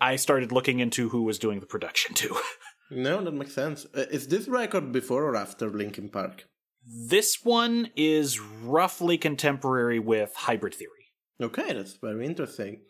I 0.00 0.16
started 0.16 0.52
looking 0.52 0.78
into 0.80 1.08
who 1.08 1.22
was 1.22 1.38
doing 1.38 1.60
the 1.60 1.66
production 1.66 2.14
too. 2.14 2.36
No, 2.90 3.22
that 3.22 3.34
makes 3.34 3.52
sense. 3.52 3.84
Uh, 3.94 4.06
is 4.10 4.28
this 4.28 4.48
record 4.48 4.92
before 4.92 5.24
or 5.24 5.36
after 5.36 5.68
Linkin 5.68 6.08
Park? 6.08 6.46
this 6.88 7.44
one 7.44 7.90
is 7.96 8.40
roughly 8.40 9.18
contemporary 9.18 9.98
with 9.98 10.34
Hybrid 10.34 10.74
Theory. 10.74 11.12
Okay, 11.40 11.72
that's 11.72 11.94
very 11.94 12.24
interesting. 12.24 12.80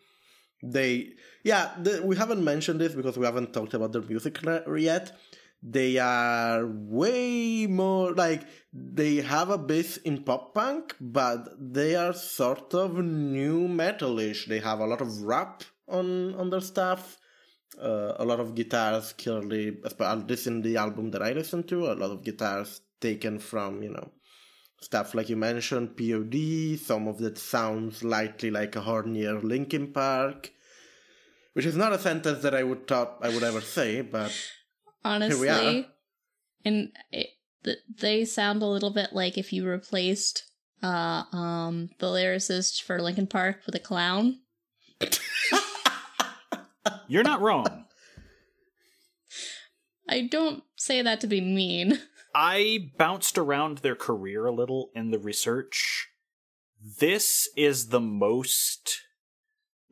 They, 0.63 1.09
yeah, 1.43 1.71
the, 1.81 2.01
we 2.03 2.15
haven't 2.15 2.43
mentioned 2.43 2.79
this 2.81 2.93
because 2.93 3.17
we 3.17 3.25
haven't 3.25 3.53
talked 3.53 3.73
about 3.73 3.91
their 3.91 4.01
music 4.01 4.39
yet. 4.77 5.17
They 5.61 5.97
are 5.97 6.65
way 6.65 7.67
more 7.67 8.13
like 8.13 8.43
they 8.71 9.17
have 9.17 9.49
a 9.49 9.57
base 9.57 9.97
in 9.97 10.23
pop 10.23 10.53
punk, 10.55 10.95
but 11.01 11.49
they 11.59 11.95
are 11.95 12.13
sort 12.13 12.73
of 12.73 12.97
new 13.03 13.67
metalish. 13.67 14.45
They 14.45 14.59
have 14.59 14.79
a 14.79 14.87
lot 14.87 15.01
of 15.01 15.21
rap 15.23 15.63
on 15.87 16.33
on 16.35 16.49
their 16.49 16.61
stuff, 16.61 17.17
uh, 17.81 18.13
a 18.17 18.25
lot 18.25 18.39
of 18.39 18.55
guitars. 18.55 19.11
Clearly, 19.13 19.77
least 20.27 20.47
in 20.47 20.61
the 20.61 20.77
album 20.77 21.11
that 21.11 21.21
I 21.21 21.33
listened 21.33 21.67
to, 21.69 21.91
a 21.91 21.95
lot 21.95 22.11
of 22.11 22.23
guitars 22.23 22.81
taken 23.01 23.39
from 23.39 23.83
you 23.83 23.89
know 23.89 24.11
stuff 24.81 25.13
like 25.13 25.27
you 25.27 25.35
mentioned, 25.35 25.97
POD. 25.97 26.79
Some 26.79 27.09
of 27.09 27.17
that 27.17 27.37
sounds 27.37 27.97
slightly 27.97 28.49
like 28.49 28.77
a 28.77 28.81
hornier 28.81 29.43
Linkin 29.43 29.91
Park, 29.91 30.51
which 31.51 31.65
is 31.65 31.75
not 31.75 31.91
a 31.91 31.99
sentence 31.99 32.43
that 32.43 32.55
I 32.55 32.63
would 32.63 32.87
thought 32.87 33.17
I 33.21 33.27
would 33.27 33.43
ever 33.43 33.59
say, 33.59 34.01
but 34.01 34.31
Honestly, 35.03 35.41
we 35.41 35.49
are. 35.49 35.85
and 36.65 36.91
it, 37.11 37.29
they 37.99 38.25
sound 38.25 38.61
a 38.61 38.67
little 38.67 38.91
bit 38.91 39.13
like 39.13 39.37
if 39.37 39.51
you 39.53 39.67
replaced 39.67 40.43
uh 40.81 41.23
um 41.33 41.89
the 41.99 42.07
lyricist 42.07 42.81
for 42.83 43.01
Linkin 43.01 43.27
Park 43.27 43.57
with 43.65 43.75
a 43.75 43.79
clown. 43.79 44.39
You're 47.07 47.23
not 47.23 47.41
wrong. 47.41 47.85
I 50.07 50.27
don't 50.29 50.63
say 50.75 51.01
that 51.01 51.21
to 51.21 51.27
be 51.27 51.41
mean. 51.41 51.99
I 52.35 52.91
bounced 52.97 53.37
around 53.37 53.79
their 53.79 53.95
career 53.95 54.45
a 54.45 54.51
little 54.51 54.91
in 54.95 55.11
the 55.11 55.19
research. 55.19 56.09
This 56.99 57.49
is 57.57 57.87
the 57.87 57.99
most 57.99 59.01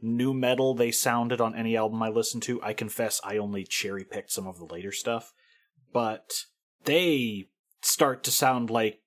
new 0.01 0.33
metal 0.33 0.73
they 0.73 0.91
sounded 0.91 1.41
on 1.41 1.55
any 1.55 1.75
album 1.75 2.01
I 2.03 2.09
listened 2.09 2.43
to. 2.43 2.61
I 2.61 2.73
confess 2.73 3.19
I 3.23 3.37
only 3.37 3.63
cherry 3.63 4.03
picked 4.03 4.31
some 4.31 4.47
of 4.47 4.57
the 4.57 4.65
later 4.65 4.91
stuff, 4.91 5.33
but 5.93 6.45
they 6.83 7.49
start 7.81 8.23
to 8.23 8.31
sound 8.31 8.69
like 8.69 9.01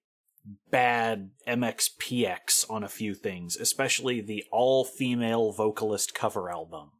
bad 0.70 1.30
MXPX 1.46 2.70
on 2.70 2.82
a 2.82 2.88
few 2.88 3.14
things, 3.14 3.56
especially 3.56 4.20
the 4.20 4.44
all 4.50 4.84
female 4.84 5.52
vocalist 5.52 6.14
cover 6.14 6.50
album. 6.50 6.90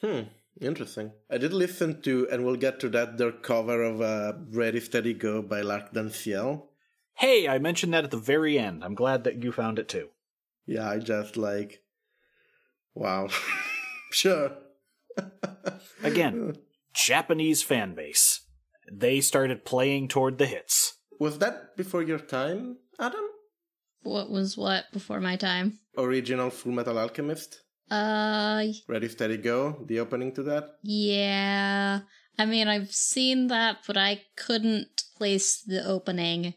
Hmm, 0.00 0.22
interesting. 0.60 1.12
I 1.30 1.38
did 1.38 1.52
listen 1.52 2.02
to, 2.02 2.28
and 2.30 2.44
we'll 2.44 2.56
get 2.56 2.80
to 2.80 2.88
that, 2.90 3.18
their 3.18 3.32
cover 3.32 3.82
of 3.82 4.00
uh, 4.00 4.34
Ready 4.50 4.80
Steady 4.80 5.14
Go 5.14 5.42
by 5.42 5.62
L'Arc-en-Ciel. 5.62 6.68
Hey, 7.14 7.48
I 7.48 7.58
mentioned 7.58 7.94
that 7.94 8.04
at 8.04 8.10
the 8.10 8.18
very 8.18 8.58
end. 8.58 8.84
I'm 8.84 8.94
glad 8.94 9.24
that 9.24 9.42
you 9.42 9.50
found 9.50 9.78
it 9.78 9.88
too. 9.88 10.10
Yeah, 10.66 10.88
I 10.88 10.98
just 10.98 11.36
like, 11.36 11.82
wow. 12.96 13.28
sure. 14.10 14.56
Again, 16.02 16.56
Japanese 16.94 17.62
fan 17.62 17.94
base. 17.94 18.40
They 18.92 19.20
started 19.20 19.64
playing 19.64 20.08
toward 20.08 20.38
the 20.38 20.46
hits. 20.46 20.94
Was 21.20 21.38
that 21.38 21.76
before 21.76 22.02
your 22.02 22.18
time, 22.18 22.78
Adam? 22.98 23.24
What 24.02 24.30
was 24.30 24.56
what 24.56 24.84
before 24.92 25.20
my 25.20 25.36
time? 25.36 25.78
Original 25.96 26.50
Full 26.50 26.72
Metal 26.72 26.98
Alchemist? 26.98 27.62
Uh, 27.90 28.66
Ready 28.88 29.08
Steady 29.08 29.36
Go, 29.36 29.84
the 29.86 30.00
opening 30.00 30.32
to 30.34 30.42
that? 30.44 30.76
yeah. 30.82 32.00
I 32.38 32.44
mean, 32.44 32.68
I've 32.68 32.92
seen 32.92 33.46
that, 33.46 33.78
but 33.86 33.96
I 33.96 34.20
couldn't 34.36 34.88
place 35.16 35.62
the 35.62 35.82
opening 35.88 36.52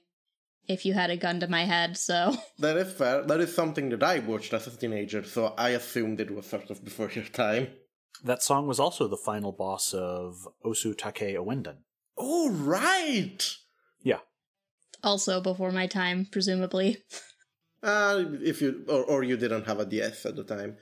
if 0.70 0.86
you 0.86 0.94
had 0.94 1.10
a 1.10 1.18
gun 1.18 1.40
to 1.40 1.48
my 1.48 1.66
head, 1.66 1.98
so. 1.98 2.38
That 2.60 2.78
is 2.78 2.94
fair. 2.94 3.24
That 3.24 3.42
is 3.42 3.54
something 3.54 3.90
that 3.90 4.04
I 4.04 4.20
watched 4.20 4.54
as 4.54 4.68
a 4.68 4.78
teenager, 4.78 5.24
so 5.24 5.54
I 5.58 5.70
assumed 5.70 6.22
it 6.22 6.32
was 6.32 6.46
sort 6.46 6.70
of 6.70 6.86
before 6.86 7.10
your 7.10 7.26
time. 7.26 7.68
That 8.24 8.44
song 8.44 8.68
was 8.68 8.80
also 8.80 9.08
the 9.08 9.18
final 9.18 9.52
boss 9.52 9.94
of 9.94 10.48
Osu 10.64 10.96
Tatakae 10.96 11.36
Ouendan. 11.36 11.78
Oh, 12.18 12.52
right! 12.52 13.42
Yeah. 14.04 14.20
Also 15.04 15.42
before 15.42 15.72
my 15.72 15.88
time, 15.88 16.28
presumably. 16.32 16.98
Uh, 17.82 18.26
if 18.42 18.62
you 18.62 18.84
or, 18.90 19.06
or 19.06 19.24
you 19.24 19.38
didn't 19.38 19.66
have 19.66 19.80
a 19.80 19.86
DS 19.86 20.26
at 20.26 20.36
the 20.36 20.44
time. 20.44 20.76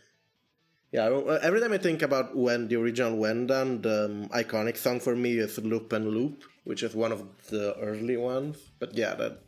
Yeah, 0.91 1.05
every 1.43 1.61
time 1.61 1.71
I 1.71 1.77
think 1.77 2.01
about 2.01 2.35
when 2.35 2.69
the 2.69 2.77
original 2.77 3.15
Ouendan, 3.15 3.83
the 3.83 4.05
um, 4.05 4.29
iconic 4.29 4.77
song 4.77 4.99
for 4.99 5.15
me 5.15 5.37
is 5.37 5.59
Loop 5.59 5.93
and 5.93 6.07
Loop, 6.07 6.43
which 6.63 6.81
is 6.81 6.95
one 6.95 7.11
of 7.11 7.21
the 7.51 7.75
early 7.77 8.17
ones. 8.17 8.57
But 8.79 8.95
yeah, 8.95 9.13
that 9.13 9.43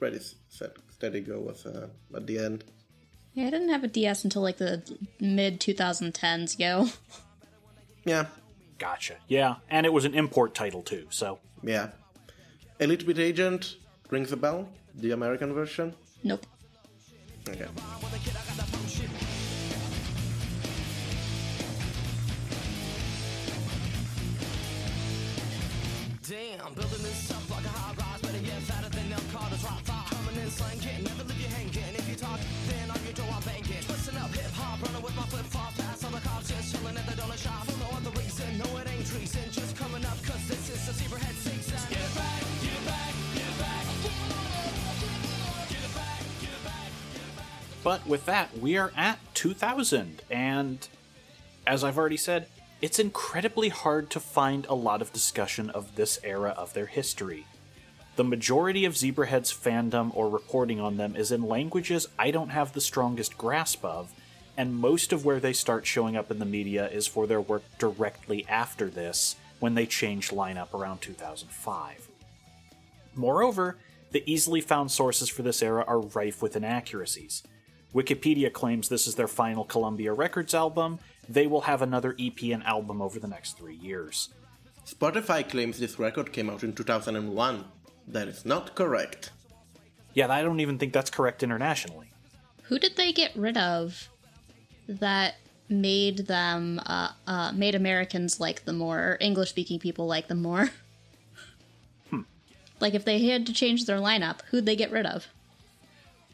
Ready 0.00 0.18
Set 0.48 0.76
Steady 0.90 1.20
Go 1.20 1.40
was 1.40 1.64
uh, 1.66 1.88
at 2.14 2.26
the 2.26 2.38
end. 2.38 2.64
Yeah, 3.34 3.46
I 3.48 3.50
didn't 3.50 3.68
have 3.68 3.84
a 3.84 3.88
DS 3.88 4.24
until 4.24 4.42
like 4.42 4.56
the 4.58 4.82
mid 5.20 5.60
2010s, 5.60 6.58
yo. 6.58 6.88
Yeah, 8.04 8.26
Gotcha. 8.78 9.16
Yeah, 9.26 9.56
and 9.68 9.84
it 9.84 9.92
was 9.92 10.04
an 10.04 10.14
import 10.14 10.54
title 10.54 10.82
too, 10.82 11.06
so. 11.10 11.40
yeah. 11.62 11.88
Elite 12.78 13.04
Beat 13.06 13.18
Agent 13.18 13.76
rings 14.10 14.30
a 14.30 14.36
bell. 14.36 14.68
The 14.94 15.10
American 15.10 15.52
version. 15.52 15.94
Nope. 16.22 16.46
Okay. 17.48 17.66
Damn, 26.28 26.74
building 26.74 27.02
this 27.02 27.30
up 27.30 27.48
like 27.50 27.64
a 27.64 27.68
high 27.68 27.94
rise, 27.94 28.20
better 28.20 28.38
get 28.38 28.62
fatter 28.62 28.85
Coming 30.36 30.48
in 30.48 30.54
slanking, 30.54 31.04
never 31.04 31.24
leave. 31.24 31.96
If 31.96 32.08
you 32.10 32.14
talk, 32.14 32.38
then 32.68 32.90
on 32.90 33.02
your 33.04 33.14
door 33.14 33.26
I'm 33.32 33.42
banking. 33.42 33.80
Twisting 33.80 34.18
up 34.18 34.30
hip 34.34 34.52
hop, 34.52 34.82
running 34.82 35.00
with 35.00 35.16
my 35.16 35.22
flip 35.22 35.46
flop. 35.46 35.72
On 36.04 36.12
the 36.12 36.20
cops, 36.20 36.48
just 36.48 36.76
chilling 36.76 36.94
at 36.94 37.06
the 37.06 37.36
shop. 37.36 37.64
For 37.64 37.78
no 37.80 37.96
other 37.96 38.10
reason, 38.10 38.58
no 38.58 38.64
it 38.76 38.86
ain't 38.86 39.06
treason. 39.06 39.40
Just 39.50 39.74
coming 39.78 40.04
up, 40.04 40.22
cause 40.24 40.46
this 40.46 40.68
is 40.68 40.88
a 40.90 40.92
Zebrahead 40.92 41.32
season. 41.36 41.80
Get 41.88 42.14
back, 42.14 42.42
get 42.60 42.84
back, 42.84 43.14
get 43.32 43.58
back. 43.58 43.86
But 47.82 48.06
with 48.06 48.26
that, 48.26 48.58
we 48.58 48.76
are 48.76 48.92
at 48.94 49.18
2000, 49.32 50.20
and 50.30 50.86
as 51.66 51.82
I've 51.82 51.96
already 51.96 52.18
said, 52.18 52.48
it's 52.82 52.98
incredibly 52.98 53.70
hard 53.70 54.10
to 54.10 54.20
find 54.20 54.66
a 54.68 54.74
lot 54.74 55.00
of 55.00 55.14
discussion 55.14 55.70
of 55.70 55.96
this 55.96 56.20
era 56.22 56.50
of 56.50 56.74
their 56.74 56.86
history. 56.86 57.46
The 58.16 58.24
majority 58.24 58.86
of 58.86 58.94
Zebrahead's 58.94 59.52
fandom 59.52 60.10
or 60.14 60.30
reporting 60.30 60.80
on 60.80 60.96
them 60.96 61.14
is 61.14 61.30
in 61.30 61.42
languages 61.42 62.08
I 62.18 62.30
don't 62.30 62.48
have 62.48 62.72
the 62.72 62.80
strongest 62.80 63.36
grasp 63.36 63.84
of, 63.84 64.10
and 64.56 64.74
most 64.74 65.12
of 65.12 65.26
where 65.26 65.38
they 65.38 65.52
start 65.52 65.86
showing 65.86 66.16
up 66.16 66.30
in 66.30 66.38
the 66.38 66.46
media 66.46 66.88
is 66.88 67.06
for 67.06 67.26
their 67.26 67.42
work 67.42 67.62
directly 67.78 68.46
after 68.48 68.88
this, 68.88 69.36
when 69.60 69.74
they 69.74 69.84
changed 69.84 70.32
lineup 70.32 70.72
around 70.72 71.02
2005. 71.02 72.08
Moreover, 73.14 73.76
the 74.12 74.22
easily 74.30 74.62
found 74.62 74.90
sources 74.90 75.28
for 75.28 75.42
this 75.42 75.62
era 75.62 75.84
are 75.86 76.00
rife 76.00 76.40
with 76.40 76.56
inaccuracies. 76.56 77.42
Wikipedia 77.94 78.50
claims 78.50 78.88
this 78.88 79.06
is 79.06 79.16
their 79.16 79.28
final 79.28 79.64
Columbia 79.64 80.14
Records 80.14 80.54
album. 80.54 81.00
They 81.28 81.46
will 81.46 81.62
have 81.62 81.82
another 81.82 82.16
EP 82.18 82.42
and 82.44 82.64
album 82.64 83.02
over 83.02 83.18
the 83.18 83.28
next 83.28 83.58
three 83.58 83.76
years. 83.76 84.30
Spotify 84.86 85.46
claims 85.46 85.78
this 85.78 85.98
record 85.98 86.32
came 86.32 86.48
out 86.48 86.62
in 86.62 86.72
2001. 86.72 87.64
That 88.08 88.28
is 88.28 88.44
not 88.44 88.74
correct. 88.74 89.30
Yeah, 90.14 90.30
I 90.30 90.42
don't 90.42 90.60
even 90.60 90.78
think 90.78 90.92
that's 90.92 91.10
correct 91.10 91.42
internationally. 91.42 92.10
Who 92.64 92.78
did 92.78 92.96
they 92.96 93.12
get 93.12 93.36
rid 93.36 93.56
of 93.56 94.08
that 94.88 95.34
made 95.68 96.26
them, 96.26 96.80
uh, 96.86 97.10
uh, 97.26 97.52
made 97.52 97.74
Americans 97.74 98.40
like 98.40 98.64
them 98.64 98.78
more, 98.78 98.98
or 98.98 99.18
English 99.20 99.50
speaking 99.50 99.78
people 99.78 100.06
like 100.06 100.28
them 100.28 100.42
more? 100.42 100.70
Like, 102.78 102.94
if 102.94 103.04
they 103.04 103.24
had 103.26 103.46
to 103.46 103.52
change 103.52 103.86
their 103.86 103.98
lineup, 103.98 104.42
who'd 104.50 104.66
they 104.66 104.76
get 104.76 104.90
rid 104.90 105.06
of? 105.06 105.26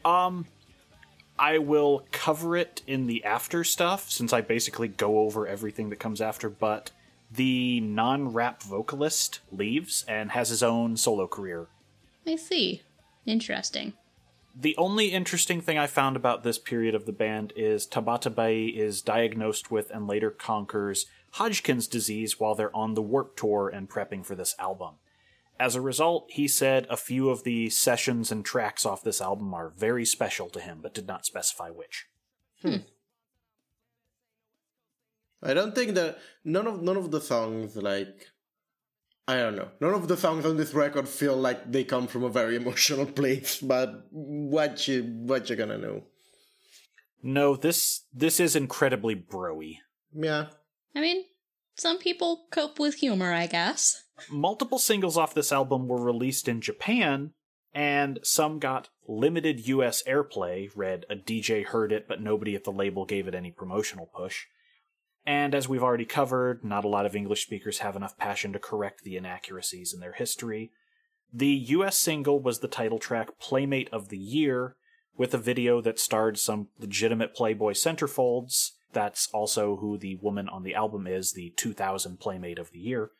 Um, 0.03 0.45
I 1.39 1.57
will 1.57 2.05
cover 2.11 2.57
it 2.57 2.81
in 2.85 3.07
the 3.07 3.23
after 3.23 3.63
stuff 3.63 4.11
since 4.11 4.33
I 4.33 4.41
basically 4.41 4.89
go 4.89 5.19
over 5.19 5.47
everything 5.47 5.89
that 5.89 5.97
comes 5.97 6.19
after, 6.21 6.49
but 6.49 6.91
the 7.35 7.79
non 7.81 8.33
rap 8.33 8.61
vocalist 8.61 9.39
leaves 9.51 10.05
and 10.07 10.31
has 10.31 10.49
his 10.49 10.63
own 10.63 10.97
solo 10.97 11.27
career. 11.27 11.67
I 12.25 12.35
see. 12.35 12.81
Interesting. 13.25 13.93
The 14.55 14.77
only 14.77 15.07
interesting 15.07 15.61
thing 15.61 15.79
I 15.79 15.87
found 15.87 16.15
about 16.15 16.43
this 16.43 16.59
period 16.59 16.93
of 16.93 17.05
the 17.05 17.11
band 17.11 17.53
is 17.55 17.87
Tabatabai 17.87 18.75
is 18.77 19.01
diagnosed 19.01 19.71
with 19.71 19.89
and 19.89 20.07
later 20.07 20.29
conquers 20.29 21.07
Hodgkin's 21.31 21.87
disease 21.87 22.39
while 22.39 22.53
they're 22.53 22.75
on 22.75 22.93
the 22.93 23.01
Warped 23.01 23.37
Tour 23.37 23.69
and 23.69 23.89
prepping 23.89 24.23
for 24.23 24.35
this 24.35 24.53
album. 24.59 24.95
As 25.59 25.75
a 25.75 25.81
result, 25.81 26.29
he 26.29 26.47
said 26.47 26.85
a 26.89 26.97
few 26.97 27.29
of 27.29 27.43
the 27.43 27.69
sessions 27.69 28.31
and 28.31 28.45
tracks 28.45 28.85
off 28.85 29.03
this 29.03 29.21
album 29.21 29.53
are 29.53 29.69
very 29.69 30.05
special 30.05 30.49
to 30.49 30.59
him, 30.59 30.79
but 30.81 30.93
did 30.93 31.07
not 31.07 31.25
specify 31.25 31.69
which. 31.69 32.05
Hmm. 32.61 32.77
I 35.43 35.53
don't 35.53 35.75
think 35.75 35.95
that 35.95 36.17
none 36.43 36.67
of 36.67 36.81
none 36.81 36.97
of 36.97 37.11
the 37.11 37.21
songs 37.21 37.75
like 37.75 38.27
I 39.27 39.37
don't 39.37 39.55
know. 39.55 39.69
None 39.79 39.93
of 39.93 40.07
the 40.07 40.17
songs 40.17 40.45
on 40.45 40.57
this 40.57 40.73
record 40.73 41.07
feel 41.07 41.35
like 41.35 41.71
they 41.71 41.83
come 41.83 42.07
from 42.07 42.23
a 42.23 42.29
very 42.29 42.55
emotional 42.61 43.05
place, 43.05 43.59
but 43.59 44.07
what 44.11 44.87
you 44.87 45.03
what 45.03 45.49
you 45.49 45.55
gonna 45.55 45.77
know? 45.77 46.03
No, 47.21 47.55
this 47.55 48.03
this 48.13 48.39
is 48.39 48.55
incredibly 48.55 49.15
broy. 49.15 49.77
Yeah. 50.13 50.47
I 50.95 51.01
mean, 51.01 51.23
some 51.75 51.97
people 51.97 52.45
cope 52.51 52.79
with 52.79 52.95
humor, 52.95 53.33
I 53.33 53.47
guess. 53.47 54.03
Multiple 54.29 54.77
singles 54.77 55.17
off 55.17 55.33
this 55.33 55.51
album 55.51 55.87
were 55.87 56.01
released 56.01 56.47
in 56.47 56.61
Japan, 56.61 57.31
and 57.73 58.19
some 58.23 58.59
got 58.59 58.89
limited 59.07 59.67
US 59.67 60.03
airplay. 60.03 60.69
Read 60.75 61.05
a 61.09 61.15
DJ 61.15 61.65
heard 61.65 61.91
it, 61.91 62.07
but 62.07 62.21
nobody 62.21 62.55
at 62.55 62.63
the 62.63 62.71
label 62.71 63.05
gave 63.05 63.27
it 63.27 63.35
any 63.35 63.51
promotional 63.51 64.05
push. 64.13 64.45
And 65.25 65.55
as 65.55 65.69
we've 65.69 65.83
already 65.83 66.05
covered, 66.05 66.63
not 66.63 66.83
a 66.83 66.89
lot 66.89 67.05
of 67.05 67.15
English 67.15 67.43
speakers 67.43 67.79
have 67.79 67.95
enough 67.95 68.17
passion 68.17 68.51
to 68.53 68.59
correct 68.59 69.03
the 69.03 69.15
inaccuracies 69.15 69.93
in 69.93 69.99
their 69.99 70.13
history. 70.13 70.71
The 71.31 71.47
US 71.47 71.97
single 71.97 72.39
was 72.41 72.59
the 72.59 72.67
title 72.67 72.99
track 72.99 73.39
Playmate 73.39 73.89
of 73.91 74.09
the 74.09 74.17
Year, 74.17 74.75
with 75.17 75.33
a 75.33 75.37
video 75.37 75.81
that 75.81 75.99
starred 75.99 76.37
some 76.37 76.67
legitimate 76.79 77.35
Playboy 77.35 77.73
centerfolds. 77.73 78.71
That's 78.91 79.27
also 79.33 79.77
who 79.77 79.97
the 79.97 80.15
woman 80.21 80.49
on 80.49 80.63
the 80.63 80.75
album 80.75 81.07
is, 81.07 81.33
the 81.33 81.53
2000 81.55 82.19
Playmate 82.19 82.59
of 82.59 82.71
the 82.71 82.79
Year. 82.79 83.11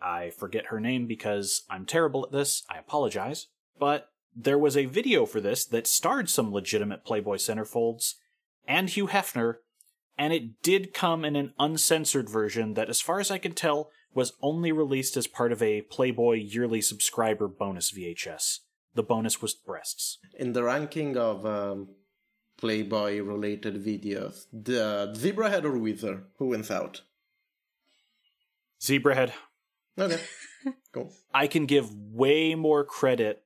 I 0.00 0.30
forget 0.30 0.66
her 0.66 0.80
name 0.80 1.06
because 1.06 1.62
I'm 1.70 1.86
terrible 1.86 2.24
at 2.24 2.32
this, 2.32 2.64
I 2.68 2.78
apologize. 2.78 3.48
But 3.78 4.08
there 4.34 4.58
was 4.58 4.76
a 4.76 4.86
video 4.86 5.26
for 5.26 5.40
this 5.40 5.64
that 5.66 5.86
starred 5.86 6.28
some 6.28 6.52
legitimate 6.52 7.04
Playboy 7.04 7.36
centerfolds 7.36 8.14
and 8.66 8.90
Hugh 8.90 9.08
Hefner, 9.08 9.56
and 10.18 10.32
it 10.32 10.62
did 10.62 10.94
come 10.94 11.24
in 11.24 11.36
an 11.36 11.54
uncensored 11.58 12.28
version 12.28 12.74
that, 12.74 12.88
as 12.88 13.00
far 13.00 13.20
as 13.20 13.30
I 13.30 13.38
can 13.38 13.52
tell, 13.52 13.90
was 14.14 14.34
only 14.42 14.72
released 14.72 15.16
as 15.16 15.26
part 15.26 15.52
of 15.52 15.62
a 15.62 15.82
Playboy 15.82 16.34
yearly 16.34 16.80
subscriber 16.80 17.48
bonus 17.48 17.90
VHS. 17.92 18.58
The 18.94 19.02
bonus 19.02 19.40
was 19.40 19.54
breasts. 19.54 20.18
In 20.38 20.52
the 20.52 20.64
ranking 20.64 21.16
of 21.16 21.46
um, 21.46 21.88
Playboy 22.58 23.22
related 23.22 23.82
videos, 23.82 24.46
the 24.52 25.12
Zebrahead 25.16 25.64
or 25.64 25.72
Weezer, 25.72 26.24
who 26.38 26.48
wins 26.48 26.70
out? 26.70 27.02
Zebrahead. 28.80 29.32
Okay. 29.98 30.20
cool. 30.92 31.12
I 31.32 31.46
can 31.46 31.66
give 31.66 31.94
way 31.94 32.54
more 32.54 32.84
credit 32.84 33.44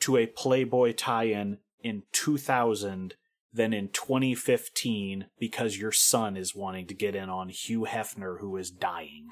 to 0.00 0.16
a 0.16 0.26
Playboy 0.26 0.92
tie 0.92 1.24
in 1.24 1.58
in 1.82 2.02
2000 2.12 3.14
than 3.52 3.72
in 3.72 3.88
2015 3.88 5.26
because 5.38 5.78
your 5.78 5.92
son 5.92 6.36
is 6.36 6.54
wanting 6.54 6.86
to 6.86 6.94
get 6.94 7.14
in 7.14 7.28
on 7.28 7.48
Hugh 7.48 7.86
Hefner, 7.88 8.40
who 8.40 8.56
is 8.56 8.70
dying. 8.70 9.28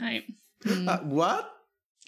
Right. 0.00 0.24
Uh, 0.66 0.98
what? 0.98 1.50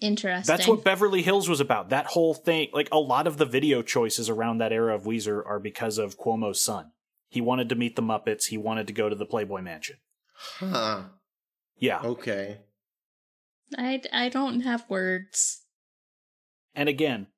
Interesting. 0.00 0.50
That's 0.50 0.68
what 0.68 0.85
Beverly 0.85 1.23
Hills 1.23 1.49
was 1.49 1.61
about. 1.61 1.88
That 1.88 2.06
whole 2.06 2.35
thing, 2.35 2.68
like 2.73 2.88
a 2.92 2.99
lot 2.99 3.26
of 3.26 3.38
the 3.38 3.46
video 3.46 3.82
choices 3.82 4.28
around 4.28 4.58
that 4.58 4.73
era 4.73 4.94
of 4.94 5.04
Weezer 5.04 5.42
are 5.46 5.58
because 5.58 5.99
of 5.99 6.18
Cuomo's 6.18 6.61
son. 6.61 6.92
He 7.28 7.40
wanted 7.40 7.68
to 7.70 7.75
meet 7.75 7.96
the 7.96 8.02
Muppets. 8.02 8.46
He 8.46 8.58
wanted 8.58 8.87
to 8.87 8.92
go 8.92 9.08
to 9.08 9.14
the 9.14 9.26
Playboy 9.26 9.62
Mansion. 9.62 9.96
Huh. 10.35 11.04
Yeah. 11.78 12.00
Okay. 12.02 12.58
I, 13.76 14.02
I 14.12 14.28
don't 14.28 14.61
have 14.61 14.85
words. 14.88 15.62
And 16.75 16.88
again, 16.88 17.28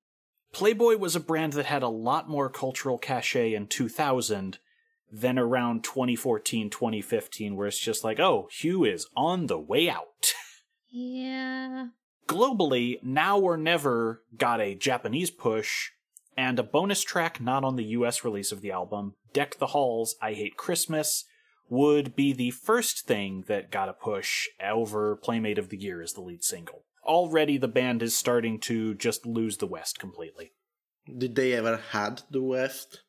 Playboy 0.58 0.96
was 0.96 1.14
a 1.14 1.20
brand 1.20 1.52
that 1.52 1.66
had 1.66 1.84
a 1.84 1.88
lot 1.88 2.28
more 2.28 2.50
cultural 2.50 2.98
cachet 2.98 3.54
in 3.54 3.68
2000 3.68 4.58
than 5.08 5.38
around 5.38 5.84
2014, 5.84 6.68
2015, 6.68 7.54
where 7.54 7.68
it's 7.68 7.78
just 7.78 8.02
like, 8.02 8.18
oh, 8.18 8.48
Hugh 8.50 8.82
is 8.82 9.06
on 9.16 9.46
the 9.46 9.56
way 9.56 9.88
out. 9.88 10.34
Yeah. 10.90 11.90
Globally, 12.26 13.00
Now 13.04 13.38
or 13.38 13.56
Never 13.56 14.24
got 14.36 14.60
a 14.60 14.74
Japanese 14.74 15.30
push, 15.30 15.90
and 16.36 16.58
a 16.58 16.64
bonus 16.64 17.02
track 17.02 17.40
not 17.40 17.62
on 17.62 17.76
the 17.76 17.84
US 17.84 18.24
release 18.24 18.50
of 18.50 18.60
the 18.60 18.72
album, 18.72 19.14
Deck 19.32 19.58
the 19.58 19.68
Halls, 19.68 20.16
I 20.20 20.32
Hate 20.32 20.56
Christmas, 20.56 21.24
would 21.68 22.16
be 22.16 22.32
the 22.32 22.50
first 22.50 23.06
thing 23.06 23.44
that 23.46 23.70
got 23.70 23.88
a 23.88 23.92
push 23.92 24.48
over 24.60 25.14
Playmate 25.14 25.58
of 25.58 25.68
the 25.68 25.78
Year 25.78 26.02
as 26.02 26.14
the 26.14 26.20
lead 26.20 26.42
single. 26.42 26.82
Already 27.04 27.58
the 27.58 27.68
band 27.68 28.02
is 28.02 28.16
starting 28.16 28.60
to 28.60 28.94
just 28.94 29.26
lose 29.26 29.56
the 29.58 29.66
West 29.66 29.98
completely. 29.98 30.52
Did 31.06 31.34
they 31.34 31.54
ever 31.54 31.78
had 31.92 32.22
the 32.30 32.42
West? 32.42 33.02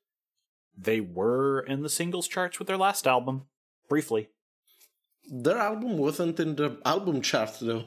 They 0.77 1.01
were 1.01 1.59
in 1.59 1.81
the 1.83 1.89
singles 1.89 2.27
charts 2.27 2.59
with 2.59 2.67
their 2.67 2.77
last 2.77 3.05
album, 3.05 3.47
briefly. 3.89 4.29
Their 5.29 5.57
album 5.57 5.97
wasn't 5.97 6.39
in 6.39 6.55
the 6.55 6.79
album 6.85 7.21
chart 7.21 7.57
though. 7.59 7.85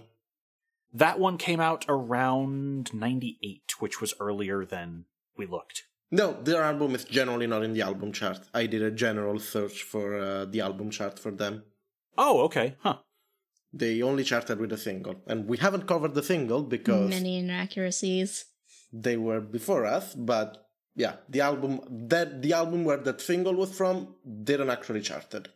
That 0.92 1.18
one 1.18 1.38
came 1.38 1.60
out 1.60 1.86
around 1.88 2.92
98, 2.92 3.62
which 3.78 4.00
was 4.02 4.12
earlier 4.20 4.66
than 4.66 5.06
we 5.38 5.46
looked. 5.46 5.84
No, 6.10 6.34
their 6.42 6.62
album 6.62 6.94
is 6.94 7.04
generally 7.04 7.46
not 7.46 7.64
in 7.64 7.72
the 7.72 7.80
album 7.80 8.12
chart. 8.12 8.40
I 8.52 8.66
did 8.66 8.82
a 8.82 8.90
general 8.90 9.38
search 9.38 9.82
for 9.82 10.18
uh, 10.18 10.44
the 10.44 10.60
album 10.60 10.90
chart 10.90 11.18
for 11.18 11.30
them. 11.30 11.62
Oh, 12.18 12.40
okay. 12.42 12.76
Huh. 12.80 12.98
They 13.72 14.02
only 14.02 14.24
charted 14.24 14.60
with 14.60 14.72
a 14.72 14.78
single, 14.78 15.16
and 15.26 15.46
we 15.46 15.56
haven't 15.56 15.86
covered 15.86 16.14
the 16.14 16.22
single 16.22 16.62
because 16.62 17.08
Many 17.08 17.38
inaccuracies. 17.38 18.44
they 18.92 19.16
were 19.16 19.40
before 19.40 19.86
us. 19.86 20.14
But 20.14 20.68
yeah, 20.94 21.16
the 21.28 21.40
album 21.40 21.80
that 22.08 22.42
the 22.42 22.52
album 22.52 22.84
where 22.84 22.98
that 22.98 23.20
single 23.20 23.54
was 23.54 23.74
from 23.74 24.14
didn't 24.44 24.68
actually 24.70 25.00
charted 25.00 25.48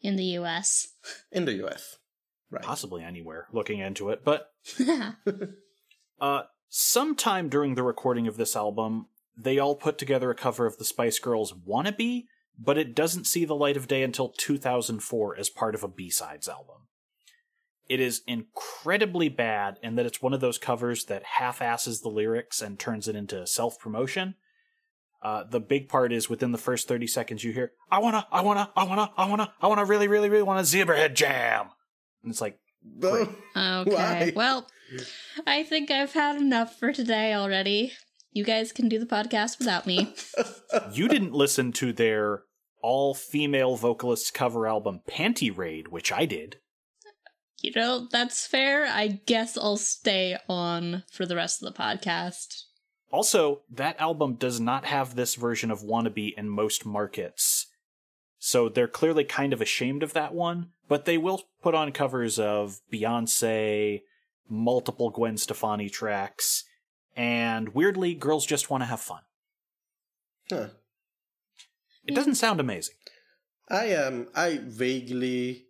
in 0.00 0.16
the 0.16 0.24
US. 0.40 0.88
in 1.32 1.44
the 1.44 1.64
US. 1.64 1.96
Right. 2.50 2.62
Possibly 2.62 3.04
anywhere, 3.04 3.46
looking 3.52 3.78
into 3.78 4.08
it. 4.08 4.24
But 4.24 4.50
uh, 6.20 6.42
sometime 6.68 7.48
during 7.48 7.74
the 7.74 7.82
recording 7.82 8.26
of 8.26 8.36
this 8.36 8.56
album, 8.56 9.06
they 9.36 9.58
all 9.58 9.76
put 9.76 9.98
together 9.98 10.30
a 10.30 10.34
cover 10.34 10.66
of 10.66 10.78
the 10.78 10.84
Spice 10.84 11.18
Girls' 11.18 11.52
Wannabe, 11.52 12.24
but 12.58 12.78
it 12.78 12.94
doesn't 12.94 13.26
see 13.26 13.44
the 13.44 13.54
light 13.54 13.76
of 13.76 13.86
day 13.86 14.02
until 14.02 14.30
2004 14.30 15.36
as 15.36 15.50
part 15.50 15.74
of 15.74 15.84
a 15.84 15.88
B-Sides 15.88 16.48
album. 16.48 16.88
It 17.88 18.00
is 18.00 18.22
incredibly 18.26 19.28
bad 19.28 19.78
in 19.82 19.96
that 19.96 20.06
it's 20.06 20.20
one 20.20 20.34
of 20.34 20.40
those 20.40 20.58
covers 20.58 21.06
that 21.06 21.22
half-asses 21.24 22.00
the 22.00 22.08
lyrics 22.10 22.60
and 22.60 22.78
turns 22.78 23.08
it 23.08 23.16
into 23.16 23.46
self-promotion. 23.46 24.34
Uh, 25.22 25.44
the 25.44 25.60
big 25.60 25.88
part 25.88 26.12
is 26.12 26.28
within 26.30 26.52
the 26.52 26.58
first 26.58 26.86
30 26.86 27.06
seconds 27.06 27.42
you 27.42 27.52
hear, 27.52 27.72
I 27.90 27.98
wanna, 27.98 28.26
I 28.30 28.42
wanna, 28.42 28.70
I 28.76 28.84
wanna, 28.84 29.10
I 29.16 29.28
wanna, 29.28 29.52
I 29.60 29.66
wanna 29.66 29.84
really, 29.84 30.06
really, 30.06 30.28
really 30.28 30.42
want 30.44 30.60
a 30.60 30.62
Zebrahead 30.62 31.14
jam. 31.14 31.70
And 32.22 32.30
it's 32.30 32.40
like, 32.40 32.58
Oh, 33.02 33.26
Okay. 33.56 33.92
Why? 33.92 34.32
Well, 34.36 34.66
I 35.46 35.62
think 35.64 35.90
I've 35.90 36.12
had 36.12 36.36
enough 36.36 36.78
for 36.78 36.92
today 36.92 37.34
already. 37.34 37.92
You 38.32 38.44
guys 38.44 38.72
can 38.72 38.88
do 38.88 38.98
the 38.98 39.06
podcast 39.06 39.58
without 39.58 39.86
me. 39.86 40.14
you 40.92 41.08
didn't 41.08 41.32
listen 41.32 41.72
to 41.72 41.92
their 41.92 42.42
all 42.82 43.14
female 43.14 43.76
vocalist 43.76 44.32
cover 44.34 44.66
album 44.66 45.00
Panty 45.08 45.54
Raid, 45.54 45.88
which 45.88 46.12
I 46.12 46.26
did. 46.26 46.58
You 47.60 47.72
know, 47.74 48.06
that's 48.10 48.46
fair. 48.46 48.86
I 48.86 49.08
guess 49.26 49.56
I'll 49.56 49.76
stay 49.76 50.38
on 50.48 51.04
for 51.10 51.26
the 51.26 51.36
rest 51.36 51.62
of 51.62 51.72
the 51.72 51.78
podcast. 51.78 52.64
Also, 53.10 53.62
that 53.70 53.98
album 54.00 54.34
does 54.34 54.60
not 54.60 54.84
have 54.84 55.14
this 55.16 55.34
version 55.34 55.70
of 55.70 55.80
Wannabe 55.80 56.34
in 56.36 56.48
most 56.48 56.84
markets. 56.84 57.66
So 58.38 58.68
they're 58.68 58.86
clearly 58.86 59.24
kind 59.24 59.52
of 59.52 59.60
ashamed 59.60 60.02
of 60.02 60.12
that 60.12 60.34
one, 60.34 60.70
but 60.88 61.04
they 61.04 61.18
will 61.18 61.42
put 61.62 61.74
on 61.74 61.90
covers 61.92 62.38
of 62.38 62.80
Beyonce, 62.92 64.02
multiple 64.48 65.10
Gwen 65.10 65.36
Stefani 65.36 65.88
tracks, 65.88 66.64
and 67.16 67.70
weirdly, 67.70 68.14
Girls 68.14 68.46
Just 68.46 68.70
Want 68.70 68.82
to 68.82 68.86
Have 68.86 69.00
Fun. 69.00 69.22
huh. 70.50 70.68
It 72.06 72.14
doesn't 72.14 72.36
sound 72.36 72.60
amazing. 72.60 72.94
I 73.68 73.94
um 73.94 74.28
I 74.34 74.60
vaguely 74.62 75.66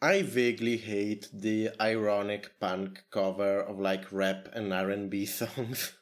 I 0.00 0.22
vaguely 0.22 0.76
hate 0.76 1.28
the 1.32 1.70
ironic 1.80 2.58
punk 2.60 3.04
cover 3.10 3.60
of 3.60 3.78
like 3.78 4.12
rap 4.12 4.48
and 4.52 4.72
R&B 4.72 5.26
songs. 5.26 5.96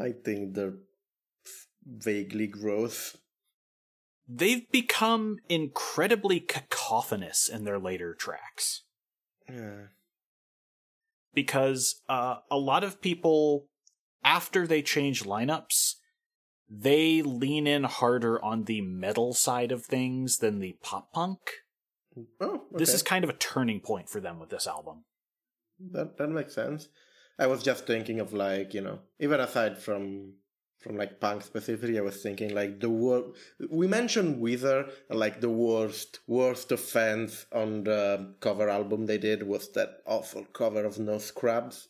I 0.00 0.12
think 0.24 0.54
they're 0.54 0.78
vaguely 1.86 2.46
gross. 2.46 3.16
They've 4.28 4.70
become 4.70 5.38
incredibly 5.48 6.40
cacophonous 6.40 7.48
in 7.48 7.64
their 7.64 7.78
later 7.78 8.14
tracks. 8.14 8.82
Yeah. 9.48 9.86
because 11.34 12.00
uh, 12.08 12.36
a 12.50 12.56
lot 12.58 12.84
of 12.84 13.00
people, 13.02 13.66
after 14.24 14.66
they 14.66 14.82
change 14.82 15.24
lineups, 15.24 15.94
they 16.70 17.22
lean 17.22 17.66
in 17.66 17.84
harder 17.84 18.42
on 18.42 18.64
the 18.64 18.80
metal 18.80 19.34
side 19.34 19.72
of 19.72 19.84
things 19.84 20.38
than 20.38 20.58
the 20.58 20.76
pop 20.82 21.12
punk. 21.12 21.40
Oh, 22.40 22.62
This 22.72 22.94
is 22.94 23.02
kind 23.02 23.24
of 23.24 23.30
a 23.30 23.34
turning 23.34 23.80
point 23.80 24.08
for 24.08 24.20
them 24.20 24.38
with 24.38 24.50
this 24.50 24.66
album. 24.66 25.04
that 25.92 26.16
that 26.18 26.28
makes 26.28 26.54
sense. 26.54 26.88
I 27.38 27.46
was 27.46 27.62
just 27.62 27.86
thinking 27.86 28.20
of 28.20 28.32
like, 28.32 28.74
you 28.74 28.80
know, 28.80 29.00
even 29.18 29.40
aside 29.40 29.78
from 29.78 30.34
from 30.78 30.96
like 30.96 31.20
punk 31.20 31.42
specifically, 31.42 31.98
I 31.98 32.02
was 32.02 32.22
thinking 32.22 32.54
like 32.54 32.80
the 32.80 32.90
wor 32.90 33.32
we 33.70 33.86
mentioned 33.86 34.42
Weezer 34.42 34.90
like 35.08 35.40
the 35.40 35.48
worst 35.48 36.20
worst 36.26 36.72
offense 36.72 37.46
on 37.52 37.84
the 37.84 38.34
cover 38.40 38.68
album 38.68 39.06
they 39.06 39.18
did 39.18 39.42
was 39.44 39.70
that 39.72 39.98
awful 40.06 40.44
cover 40.52 40.84
of 40.84 40.98
No 40.98 41.18
Scrubs. 41.18 41.88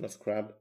No 0.00 0.08
Scrub. 0.08 0.52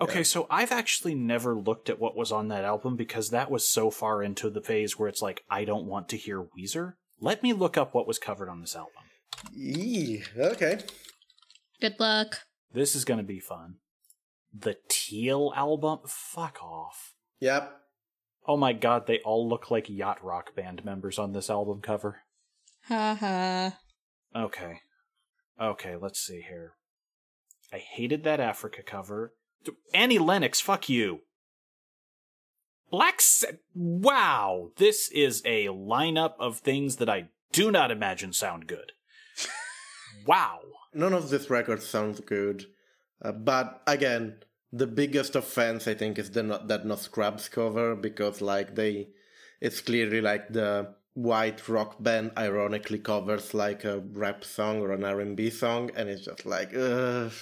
Okay, 0.00 0.24
so 0.24 0.46
I've 0.50 0.72
actually 0.72 1.14
never 1.14 1.54
looked 1.54 1.88
at 1.88 2.00
what 2.00 2.16
was 2.16 2.32
on 2.32 2.48
that 2.48 2.64
album 2.64 2.96
because 2.96 3.30
that 3.30 3.50
was 3.50 3.66
so 3.68 3.90
far 3.90 4.20
into 4.22 4.50
the 4.50 4.60
phase 4.62 4.98
where 4.98 5.08
it's 5.08 5.22
like, 5.22 5.44
I 5.48 5.64
don't 5.64 5.86
want 5.86 6.08
to 6.08 6.16
hear 6.16 6.42
Weezer. 6.42 6.94
Let 7.22 7.40
me 7.40 7.52
look 7.52 7.78
up 7.78 7.94
what 7.94 8.08
was 8.08 8.18
covered 8.18 8.48
on 8.48 8.60
this 8.60 8.74
album. 8.74 9.04
Eee, 9.56 10.24
okay. 10.36 10.80
Good 11.80 12.00
luck. 12.00 12.40
This 12.72 12.96
is 12.96 13.04
going 13.04 13.18
to 13.18 13.24
be 13.24 13.38
fun. 13.38 13.76
The 14.52 14.76
Teal 14.88 15.52
album? 15.54 16.00
Fuck 16.04 16.60
off. 16.60 17.14
Yep. 17.38 17.76
Oh 18.48 18.56
my 18.56 18.72
god, 18.72 19.06
they 19.06 19.20
all 19.20 19.48
look 19.48 19.70
like 19.70 19.88
Yacht 19.88 20.22
Rock 20.24 20.56
band 20.56 20.84
members 20.84 21.16
on 21.16 21.32
this 21.32 21.48
album 21.48 21.80
cover. 21.80 22.22
Ha 22.88 23.14
ha. 23.14 23.78
Okay. 24.34 24.80
Okay, 25.60 25.94
let's 25.94 26.18
see 26.18 26.40
here. 26.40 26.72
I 27.72 27.78
hated 27.78 28.24
that 28.24 28.40
Africa 28.40 28.82
cover. 28.82 29.32
Annie 29.94 30.18
Lennox, 30.18 30.60
fuck 30.60 30.88
you. 30.88 31.20
Black 32.92 33.22
Sa- 33.22 33.46
Wow, 33.74 34.72
this 34.76 35.10
is 35.12 35.40
a 35.46 35.68
lineup 35.68 36.34
of 36.38 36.58
things 36.58 36.96
that 36.96 37.08
I 37.08 37.30
do 37.50 37.70
not 37.70 37.90
imagine 37.90 38.34
sound 38.34 38.66
good. 38.66 38.92
wow. 40.26 40.60
None 40.92 41.14
of 41.14 41.30
this 41.30 41.48
record 41.48 41.82
sounds 41.82 42.20
good. 42.20 42.66
Uh, 43.22 43.32
but 43.32 43.82
again, 43.86 44.44
the 44.70 44.86
biggest 44.86 45.34
offense 45.34 45.88
I 45.88 45.94
think 45.94 46.18
is 46.18 46.32
the 46.32 46.42
no- 46.42 46.66
that 46.66 46.84
No 46.84 46.96
Scrubs 46.96 47.48
cover 47.48 47.96
because 47.96 48.42
like 48.42 48.74
they, 48.74 49.08
it's 49.58 49.80
clearly 49.80 50.20
like 50.20 50.52
the 50.52 50.94
white 51.14 51.66
rock 51.70 51.96
band 52.02 52.32
ironically 52.36 52.98
covers 52.98 53.54
like 53.54 53.84
a 53.84 54.00
rap 54.00 54.44
song 54.44 54.82
or 54.82 54.92
an 54.92 55.02
R&B 55.04 55.48
song, 55.48 55.90
and 55.96 56.10
it's 56.10 56.26
just 56.26 56.44
like, 56.44 56.74
ugh. 56.76 57.32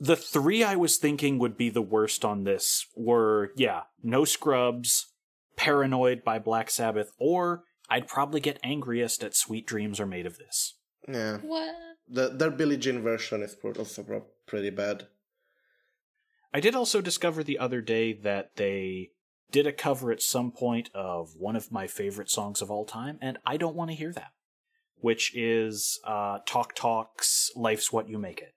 The 0.00 0.16
three 0.16 0.62
I 0.62 0.76
was 0.76 0.96
thinking 0.96 1.38
would 1.38 1.56
be 1.56 1.70
the 1.70 1.82
worst 1.82 2.24
on 2.24 2.44
this 2.44 2.86
were, 2.94 3.52
yeah, 3.56 3.82
No 4.02 4.24
Scrubs, 4.24 5.12
Paranoid 5.56 6.22
by 6.24 6.38
Black 6.38 6.70
Sabbath, 6.70 7.10
or 7.18 7.64
I'd 7.90 8.06
probably 8.06 8.40
get 8.40 8.60
angriest 8.62 9.24
at 9.24 9.34
Sweet 9.34 9.66
Dreams 9.66 9.98
Are 9.98 10.06
Made 10.06 10.26
of 10.26 10.38
This. 10.38 10.74
Yeah, 11.08 11.38
What? 11.38 11.74
the 12.06 12.28
their 12.28 12.50
Billie 12.50 12.76
Jean 12.76 13.02
version 13.02 13.42
is 13.42 13.56
also 13.78 14.24
pretty 14.46 14.70
bad. 14.70 15.08
I 16.52 16.60
did 16.60 16.74
also 16.74 17.00
discover 17.00 17.42
the 17.42 17.58
other 17.58 17.80
day 17.80 18.12
that 18.12 18.56
they 18.56 19.10
did 19.50 19.66
a 19.66 19.72
cover 19.72 20.12
at 20.12 20.22
some 20.22 20.50
point 20.52 20.90
of 20.94 21.34
one 21.36 21.56
of 21.56 21.72
my 21.72 21.86
favorite 21.86 22.30
songs 22.30 22.62
of 22.62 22.70
all 22.70 22.84
time, 22.84 23.18
and 23.20 23.38
I 23.44 23.56
don't 23.56 23.76
want 23.76 23.90
to 23.90 23.96
hear 23.96 24.12
that, 24.12 24.32
which 24.96 25.34
is 25.34 25.98
uh, 26.04 26.38
Talk 26.46 26.74
Talk's 26.74 27.50
Life's 27.56 27.92
What 27.92 28.08
You 28.08 28.18
Make 28.18 28.40
It. 28.40 28.54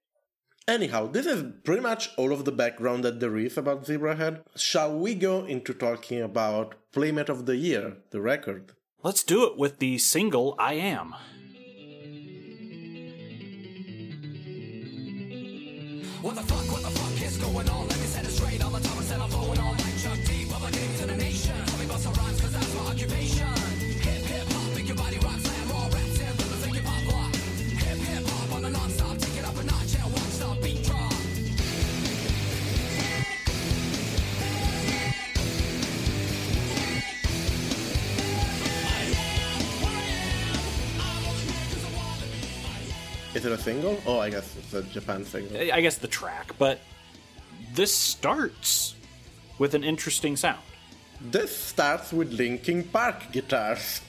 Anyhow, 0.67 1.07
this 1.07 1.25
is 1.25 1.43
pretty 1.63 1.81
much 1.81 2.11
all 2.17 2.31
of 2.31 2.45
the 2.45 2.51
background 2.51 3.03
that 3.03 3.19
there 3.19 3.35
is 3.35 3.57
about 3.57 3.85
Zebrahead. 3.85 4.43
Shall 4.55 4.97
we 4.97 5.15
go 5.15 5.43
into 5.45 5.73
talking 5.73 6.21
about 6.21 6.75
Playmate 6.91 7.29
of 7.29 7.45
the 7.45 7.55
Year, 7.55 7.97
the 8.11 8.21
record? 8.21 8.73
Let's 9.03 9.23
do 9.23 9.45
it 9.47 9.57
with 9.57 9.79
the 9.79 9.97
single 9.97 10.55
I 10.59 10.73
Am. 10.73 11.15
What 16.21 16.35
the 16.35 16.43
fuck, 16.43 16.71
what 16.71 16.83
the 16.83 16.91
fuck 16.91 17.27
is 17.27 17.37
going 17.37 17.67
on? 17.67 17.87
Let 17.87 17.99
me 17.99 18.05
set 18.05 18.25
it 18.25 18.29
straight. 18.29 18.63
All 18.63 18.69
the 18.69 18.79
time 18.79 18.99
I 18.99 19.01
said 19.01 19.19
I'm 19.19 19.29
flowing 19.31 19.59
all 19.59 19.70
Is 43.41 43.45
it 43.47 43.53
a 43.53 43.57
single? 43.57 43.99
Oh, 44.05 44.19
I 44.19 44.29
guess 44.29 44.55
it's 44.55 44.71
a 44.75 44.83
Japan 44.83 45.25
single. 45.25 45.57
I 45.73 45.81
guess 45.81 45.97
the 45.97 46.07
track, 46.07 46.53
but 46.59 46.79
this 47.73 47.91
starts 47.91 48.93
with 49.57 49.73
an 49.73 49.83
interesting 49.83 50.35
sound. 50.37 50.59
This 51.19 51.57
starts 51.57 52.13
with 52.13 52.31
Linkin 52.33 52.83
Park 52.83 53.31
guitars. 53.31 54.01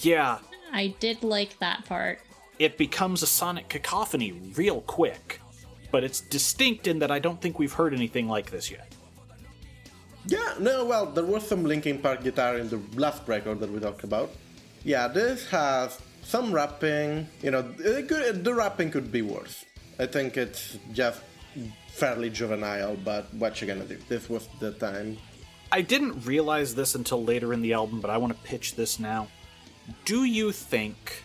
Yeah, 0.00 0.36
I 0.70 0.88
did 1.00 1.22
like 1.22 1.58
that 1.60 1.86
part. 1.86 2.18
it 2.58 2.76
becomes 2.76 3.22
a 3.22 3.26
sonic 3.26 3.70
cacophony 3.70 4.32
real 4.54 4.82
quick, 4.82 5.40
but 5.90 6.04
it's 6.04 6.20
distinct 6.20 6.86
in 6.86 6.98
that 6.98 7.10
I 7.10 7.18
don't 7.18 7.40
think 7.40 7.58
we've 7.58 7.72
heard 7.72 7.94
anything 7.94 8.28
like 8.28 8.50
this 8.50 8.70
yet. 8.70 8.94
Yeah, 10.26 10.56
no, 10.60 10.84
well, 10.84 11.06
there 11.06 11.24
was 11.24 11.48
some 11.48 11.64
Linkin 11.64 11.98
Park 12.00 12.22
guitar 12.22 12.58
in 12.58 12.68
the 12.68 12.80
last 12.96 13.26
record 13.26 13.60
that 13.60 13.72
we 13.72 13.80
talked 13.80 14.04
about. 14.04 14.30
Yeah, 14.84 15.08
this 15.08 15.48
has 15.48 15.98
some 16.30 16.52
rapping. 16.52 17.26
You 17.42 17.50
know, 17.50 17.74
it 17.78 18.08
could, 18.08 18.44
the 18.44 18.54
rapping 18.54 18.90
could 18.90 19.10
be 19.10 19.22
worse. 19.22 19.64
I 19.98 20.06
think 20.06 20.36
it's 20.36 20.78
just 20.92 21.20
fairly 21.88 22.30
juvenile, 22.30 22.96
but 23.04 23.32
what 23.34 23.60
you 23.60 23.66
gonna 23.66 23.84
do? 23.84 23.98
This 24.08 24.30
was 24.30 24.48
the 24.60 24.72
time. 24.72 25.18
I 25.72 25.82
didn't 25.82 26.24
realize 26.24 26.74
this 26.74 26.94
until 26.94 27.22
later 27.22 27.52
in 27.52 27.62
the 27.62 27.74
album, 27.74 28.00
but 28.00 28.10
I 28.10 28.16
want 28.16 28.32
to 28.32 28.48
pitch 28.48 28.76
this 28.76 28.98
now. 28.98 29.28
Do 30.04 30.24
you 30.24 30.52
think 30.52 31.22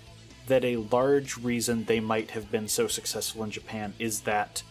that 0.47 0.63
a 0.63 0.77
large 0.77 1.37
reason 1.37 1.85
they 1.85 1.99
might 1.99 2.31
have 2.31 2.51
been 2.51 2.67
so 2.67 2.87
successful 2.87 3.43
in 3.43 3.51
Japan 3.51 3.93
is 3.99 4.21
that 4.21 4.61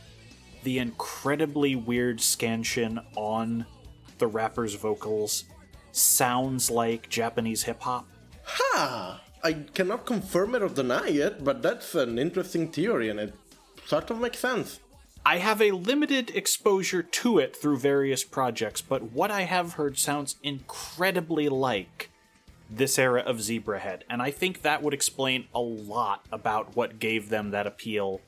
the 0.62 0.78
incredibly 0.78 1.74
weird 1.76 2.20
scansion 2.20 3.00
on 3.16 3.66
the 4.18 4.26
rapper's 4.26 4.74
vocals 4.74 5.44
sounds 5.92 6.70
like 6.70 7.08
Japanese 7.08 7.62
hip 7.62 7.82
hop? 7.82 8.06
Ha! 8.44 9.23
I 9.44 9.52
cannot 9.52 10.06
confirm 10.06 10.54
it 10.54 10.62
or 10.62 10.70
deny 10.70 11.08
it, 11.08 11.44
but 11.44 11.60
that's 11.60 11.94
an 11.94 12.18
interesting 12.18 12.72
theory, 12.72 13.10
and 13.10 13.20
it 13.20 13.34
sort 13.84 14.10
of 14.10 14.18
makes 14.18 14.38
sense. 14.38 14.80
I 15.26 15.36
have 15.36 15.60
a 15.60 15.72
limited 15.72 16.30
exposure 16.30 17.02
to 17.02 17.38
it 17.38 17.54
through 17.54 17.76
various 17.76 18.24
projects, 18.24 18.80
but 18.80 19.12
what 19.12 19.30
I 19.30 19.42
have 19.42 19.74
heard 19.74 19.98
sounds 19.98 20.36
incredibly 20.42 21.50
like 21.50 22.10
this 22.70 22.98
era 22.98 23.20
of 23.20 23.36
Zebrahead, 23.36 24.00
and 24.08 24.22
I 24.22 24.30
think 24.30 24.62
that 24.62 24.82
would 24.82 24.94
explain 24.94 25.46
a 25.54 25.60
lot 25.60 26.24
about 26.32 26.74
what 26.74 26.98
gave 26.98 27.28
them 27.28 27.50
that 27.50 27.66
appeal 27.66 28.22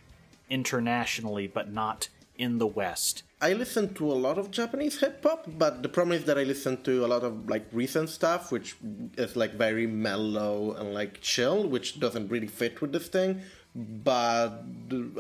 internationally, 0.51 1.47
but 1.47 1.73
not 1.73 2.11
in 2.37 2.59
the 2.59 2.67
West. 2.67 3.23
I 3.41 3.53
listen 3.53 3.93
to 3.95 4.11
a 4.11 4.15
lot 4.15 4.39
of 4.39 4.51
Japanese 4.51 4.99
hip 4.99 5.23
hop, 5.23 5.45
but 5.47 5.83
the 5.83 5.91
problem 5.91 6.17
is 6.17 6.25
that 6.25 6.39
I 6.39 6.45
listen 6.45 6.83
to 6.85 7.05
a 7.05 7.09
lot 7.09 7.23
of 7.23 7.51
like 7.51 7.67
recent 7.71 8.09
stuff, 8.09 8.51
which 8.51 8.77
is 9.19 9.37
like 9.37 9.55
very 9.55 9.87
mellow 9.87 10.73
and 10.73 10.95
like 10.95 11.21
chill, 11.21 11.69
which 11.69 12.01
doesn't 12.01 12.29
really 12.29 12.47
fit 12.47 12.81
with 12.81 12.93
this 12.93 13.09
thing. 13.09 13.43
But 13.75 14.65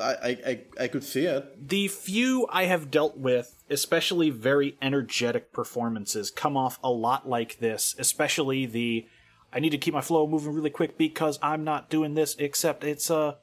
I 0.00 0.38
I, 0.46 0.60
I, 0.80 0.88
could 0.88 1.04
see 1.04 1.26
it. 1.26 1.68
The 1.68 1.88
few 1.88 2.46
I 2.50 2.64
have 2.64 2.90
dealt 2.90 3.18
with, 3.18 3.62
especially 3.68 4.30
very 4.30 4.78
energetic 4.80 5.52
performances, 5.52 6.30
come 6.30 6.56
off 6.56 6.78
a 6.82 6.90
lot 6.90 7.28
like 7.28 7.58
this, 7.58 7.94
especially 7.98 8.64
the 8.64 9.06
I 9.52 9.60
need 9.60 9.70
to 9.70 9.78
keep 9.78 9.92
my 9.92 10.00
flow 10.00 10.26
moving 10.26 10.54
really 10.54 10.70
quick 10.70 10.96
because 10.96 11.38
I'm 11.42 11.64
not 11.64 11.90
doing 11.90 12.14
this 12.14 12.34
except 12.38 12.82
it's 12.82 13.10
uh 13.10 13.34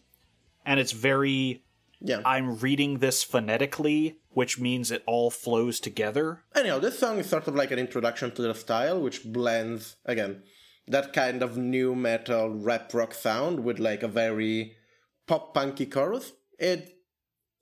and 0.66 0.80
it's 0.80 0.94
very 0.94 1.62
Yeah. 2.04 2.22
I'm 2.26 2.58
reading 2.58 3.00
this 3.00 3.24
phonetically, 3.24 4.20
which 4.30 4.60
means 4.60 4.92
it 4.92 5.04
all 5.08 5.32
flows 5.32 5.80
together. 5.80 6.44
Anyhow, 6.54 6.80
this 6.80 7.00
song 7.00 7.18
is 7.18 7.30
sort 7.30 7.48
of 7.48 7.56
like 7.56 7.72
an 7.72 7.80
introduction 7.80 8.32
to 8.32 8.42
the 8.42 8.54
style, 8.54 9.00
which 9.02 9.24
blends 9.24 9.96
again 10.06 10.44
that 10.88 11.14
kind 11.14 11.42
of 11.42 11.58
new 11.58 11.96
metal 11.96 12.50
rap 12.50 12.94
rock 12.94 13.14
sound 13.14 13.64
with 13.64 13.80
like 13.80 14.04
a 14.04 14.08
very 14.08 14.76
pop 15.28 15.54
punky 15.54 15.86
chorus. 15.86 16.34
It 16.60 16.94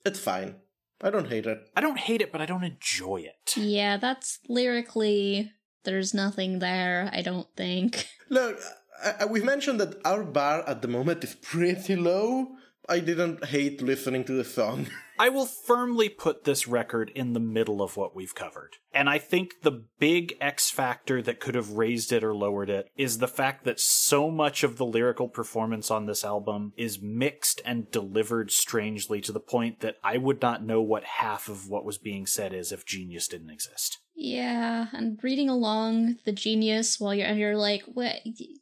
it's 0.04 0.20
fine. 0.20 0.56
I 1.04 1.12
don't 1.12 1.28
hate 1.28 1.46
it. 1.46 1.70
I 1.76 1.82
don't 1.82 2.00
hate 2.00 2.22
it, 2.22 2.32
but 2.32 2.42
I 2.42 2.46
don't 2.46 2.64
enjoy 2.64 3.18
it. 3.18 3.56
Yeah, 3.56 3.98
that's 3.98 4.40
lyrically. 4.48 5.52
There's 5.84 6.14
nothing 6.14 6.60
there, 6.60 7.10
I 7.12 7.22
don't 7.22 7.48
think. 7.56 8.08
Look, 8.30 8.60
I, 9.04 9.14
I, 9.22 9.26
we've 9.26 9.44
mentioned 9.44 9.80
that 9.80 9.96
our 10.06 10.24
bar 10.24 10.64
at 10.68 10.82
the 10.84 10.88
moment 10.88 11.24
is 11.24 11.34
pretty 11.36 11.96
low. 11.96 12.50
I 12.92 13.00
didn't 13.00 13.46
hate 13.46 13.82
listening 13.82 14.26
to 14.26 14.34
the 14.34 14.44
song. 14.44 14.88
I 15.18 15.30
will 15.30 15.46
firmly 15.46 16.10
put 16.10 16.44
this 16.44 16.68
record 16.68 17.10
in 17.16 17.32
the 17.32 17.40
middle 17.40 17.82
of 17.82 17.96
what 17.96 18.14
we've 18.14 18.36
covered. 18.36 18.76
And 18.94 19.10
I 19.10 19.18
think 19.18 19.62
the 19.62 19.86
big 19.98 20.36
X 20.42 20.70
factor 20.70 21.22
that 21.22 21.40
could 21.40 21.56
have 21.56 21.72
raised 21.72 22.12
it 22.12 22.22
or 22.22 22.36
lowered 22.36 22.70
it 22.70 22.90
is 22.98 23.20
the 23.20 23.30
fact 23.30 23.64
that 23.64 23.80
so 23.80 24.30
much 24.30 24.66
of 24.66 24.76
the 24.76 24.86
lyrical 24.86 25.30
performance 25.30 25.90
on 25.90 26.06
this 26.06 26.26
album 26.26 26.74
is 26.76 27.02
mixed 27.02 27.62
and 27.64 27.90
delivered 27.92 28.52
strangely 28.52 29.22
to 29.22 29.32
the 29.32 29.40
point 29.40 29.80
that 29.80 29.96
I 30.04 30.18
would 30.18 30.42
not 30.42 30.66
know 30.66 30.82
what 30.82 31.06
half 31.06 31.48
of 31.48 31.70
what 31.70 31.86
was 31.86 31.98
being 31.98 32.26
said 32.26 32.54
is 32.54 32.74
if 32.74 32.86
Genius 32.86 33.30
didn't 33.30 33.52
exist. 33.52 34.00
Yeah, 34.16 34.88
and 34.92 35.18
reading 35.24 35.50
along 35.50 36.18
the 36.26 36.32
genius 36.32 37.00
while 37.00 37.16
you're 37.16 37.26
and 37.26 37.40
you're 37.40 37.58
like, 37.58 37.84
what? 37.86 38.18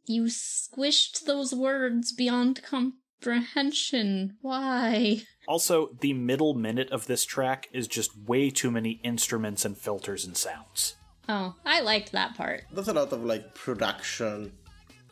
You 0.05 0.23
squished 0.25 1.25
those 1.25 1.53
words 1.53 2.11
beyond 2.11 2.61
com- 2.63 2.98
comprehension. 3.23 4.37
Why? 4.41 5.21
Also, 5.47 5.89
the 6.01 6.13
middle 6.13 6.53
minute 6.53 6.89
of 6.91 7.07
this 7.07 7.25
track 7.25 7.67
is 7.73 7.87
just 7.87 8.17
way 8.27 8.49
too 8.49 8.71
many 8.71 8.99
instruments 9.03 9.65
and 9.65 9.77
filters 9.77 10.25
and 10.25 10.37
sounds. 10.37 10.95
Oh, 11.27 11.55
I 11.65 11.81
liked 11.81 12.11
that 12.13 12.35
part. 12.35 12.63
There's 12.71 12.87
a 12.87 12.93
lot 12.93 13.11
of 13.11 13.23
like 13.23 13.53
production. 13.55 14.51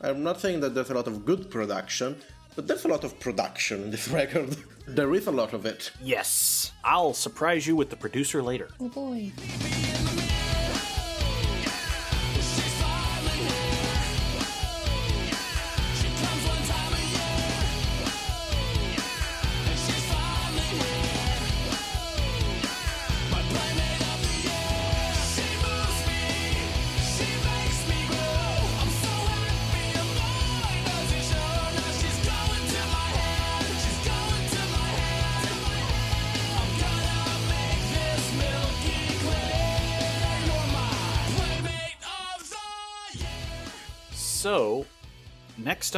I'm 0.02 0.24
not 0.24 0.40
saying 0.40 0.62
that 0.62 0.74
there's 0.74 0.90
a 0.90 0.94
lot 0.94 1.08
of 1.08 1.26
good 1.26 1.50
production, 1.50 2.16
but 2.56 2.68
there's 2.68 2.86
a 2.86 2.88
lot 2.88 3.04
of 3.04 3.20
production 3.20 3.84
in 3.84 3.92
this 3.92 4.08
record. 4.20 4.56
there 4.88 5.14
is 5.14 5.28
a 5.28 5.32
lot 5.32 5.54
of 5.54 5.66
it. 5.66 5.92
Yes, 6.02 6.72
I'll 6.84 7.14
surprise 7.14 7.68
you 7.68 7.76
with 7.76 7.90
the 7.90 7.98
producer 7.98 8.42
later. 8.42 8.70
Oh 8.80 8.90
boy. 8.90 9.32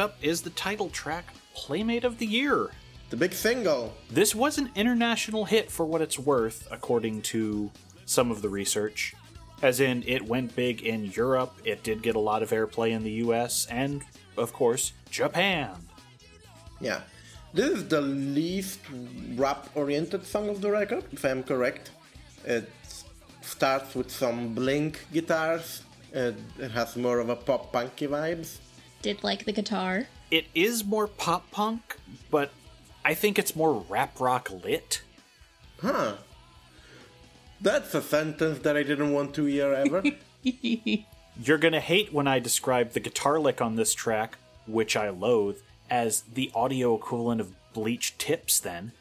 Up 0.00 0.16
is 0.22 0.42
the 0.42 0.50
title 0.50 0.88
track, 0.88 1.26
Playmate 1.54 2.04
of 2.04 2.18
the 2.18 2.26
Year. 2.26 2.70
The 3.10 3.16
big 3.16 3.32
single. 3.32 3.94
This 4.10 4.34
was 4.34 4.58
an 4.58 4.70
international 4.74 5.44
hit 5.44 5.70
for 5.70 5.84
what 5.84 6.00
it's 6.00 6.18
worth, 6.18 6.66
according 6.70 7.22
to 7.22 7.70
some 8.06 8.30
of 8.30 8.40
the 8.40 8.48
research. 8.48 9.14
As 9.62 9.80
in, 9.80 10.02
it 10.06 10.22
went 10.22 10.56
big 10.56 10.82
in 10.82 11.04
Europe, 11.04 11.52
it 11.64 11.82
did 11.82 12.02
get 12.02 12.16
a 12.16 12.18
lot 12.18 12.42
of 12.42 12.50
airplay 12.50 12.92
in 12.92 13.02
the 13.04 13.12
US, 13.24 13.66
and, 13.66 14.02
of 14.36 14.52
course, 14.52 14.92
Japan. 15.10 15.70
Yeah. 16.80 17.02
This 17.52 17.70
is 17.70 17.88
the 17.88 18.00
least 18.00 18.80
rap 19.34 19.68
oriented 19.74 20.24
song 20.24 20.48
of 20.48 20.60
the 20.60 20.70
record, 20.70 21.04
if 21.12 21.24
I'm 21.24 21.42
correct. 21.42 21.90
It 22.44 22.70
starts 23.42 23.94
with 23.94 24.10
some 24.10 24.54
blink 24.54 25.06
guitars. 25.12 25.82
It, 26.12 26.36
it 26.58 26.70
has 26.70 26.96
more 26.96 27.18
of 27.18 27.28
a 27.28 27.36
pop 27.36 27.72
punky 27.72 28.06
vibes. 28.06 28.58
Did 29.02 29.22
like 29.24 29.44
the 29.44 29.52
guitar. 29.52 30.06
It 30.30 30.46
is 30.54 30.84
more 30.84 31.06
pop 31.06 31.50
punk, 31.50 31.96
but 32.30 32.50
I 33.04 33.14
think 33.14 33.38
it's 33.38 33.56
more 33.56 33.84
rap 33.88 34.20
rock 34.20 34.50
lit. 34.50 35.02
Huh. 35.80 36.14
That's 37.60 37.94
a 37.94 38.02
sentence 38.02 38.60
that 38.60 38.76
I 38.76 38.82
didn't 38.82 39.12
want 39.12 39.34
to 39.34 39.44
hear 39.46 39.72
ever. 39.72 40.02
You're 41.42 41.58
gonna 41.58 41.80
hate 41.80 42.12
when 42.12 42.26
I 42.28 42.38
describe 42.38 42.92
the 42.92 43.00
guitar 43.00 43.38
lick 43.40 43.60
on 43.60 43.76
this 43.76 43.94
track, 43.94 44.36
which 44.66 44.96
I 44.96 45.08
loathe, 45.10 45.58
as 45.90 46.22
the 46.22 46.50
audio 46.54 46.94
equivalent 46.94 47.40
of 47.40 47.54
bleach 47.72 48.16
tips 48.18 48.60
then. 48.60 48.92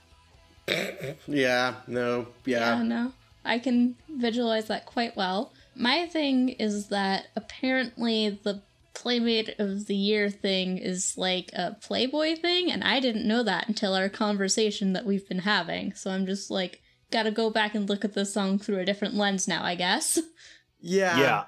yeah, 1.28 1.76
no, 1.88 2.28
Yeah, 2.46 2.78
yeah. 2.78 2.84
no. 2.84 3.14
I 3.46 3.60
can 3.60 3.96
visualize 4.10 4.68
that 4.68 4.86
quite 4.86 5.16
well. 5.16 5.52
My 5.76 6.06
thing 6.08 6.50
is 6.50 6.88
that 6.88 7.28
apparently 7.36 8.30
the 8.44 8.62
Playmate 9.00 9.56
of 9.60 9.88
the 9.88 9.96
Year 9.96 10.30
thing 10.30 10.78
is 10.78 11.14
like 11.16 11.52
a 11.54 11.78
Playboy 11.82 12.36
thing, 12.36 12.70
and 12.70 12.84
I 12.84 13.00
didn't 13.00 13.28
know 13.28 13.44
that 13.44 13.70
until 13.70 13.94
our 13.94 14.10
conversation 14.10 14.92
that 14.92 15.06
we've 15.06 15.28
been 15.28 15.40
having. 15.40 15.94
So 15.94 16.12
I'm 16.12 16.26
just 16.26 16.52
like, 16.52 16.82
gotta 17.10 17.32
go 17.32 17.50
back 17.50 17.76
and 17.76 17.88
look 17.88 18.04
at 18.04 18.14
this 18.14 18.34
song 18.34 18.60
through 18.60 18.80
a 18.80 18.86
different 18.86 19.16
lens 19.16 19.48
now, 19.48 19.64
I 19.64 19.76
guess. 19.76 20.20
Yeah. 20.82 21.20
Yeah. 21.20 21.44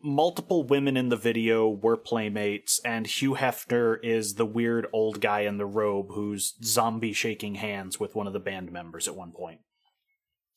Multiple 0.00 0.62
women 0.62 0.96
in 0.96 1.08
the 1.08 1.16
video 1.16 1.68
were 1.68 1.96
playmates, 1.96 2.80
and 2.84 3.08
Hugh 3.08 3.34
Hefner 3.34 3.98
is 4.04 4.34
the 4.34 4.46
weird 4.46 4.86
old 4.92 5.20
guy 5.20 5.40
in 5.40 5.58
the 5.58 5.66
robe 5.66 6.12
who's 6.12 6.54
zombie 6.62 7.12
shaking 7.12 7.56
hands 7.56 7.98
with 7.98 8.14
one 8.14 8.28
of 8.28 8.32
the 8.32 8.38
band 8.38 8.70
members 8.70 9.08
at 9.08 9.16
one 9.16 9.32
point. 9.32 9.62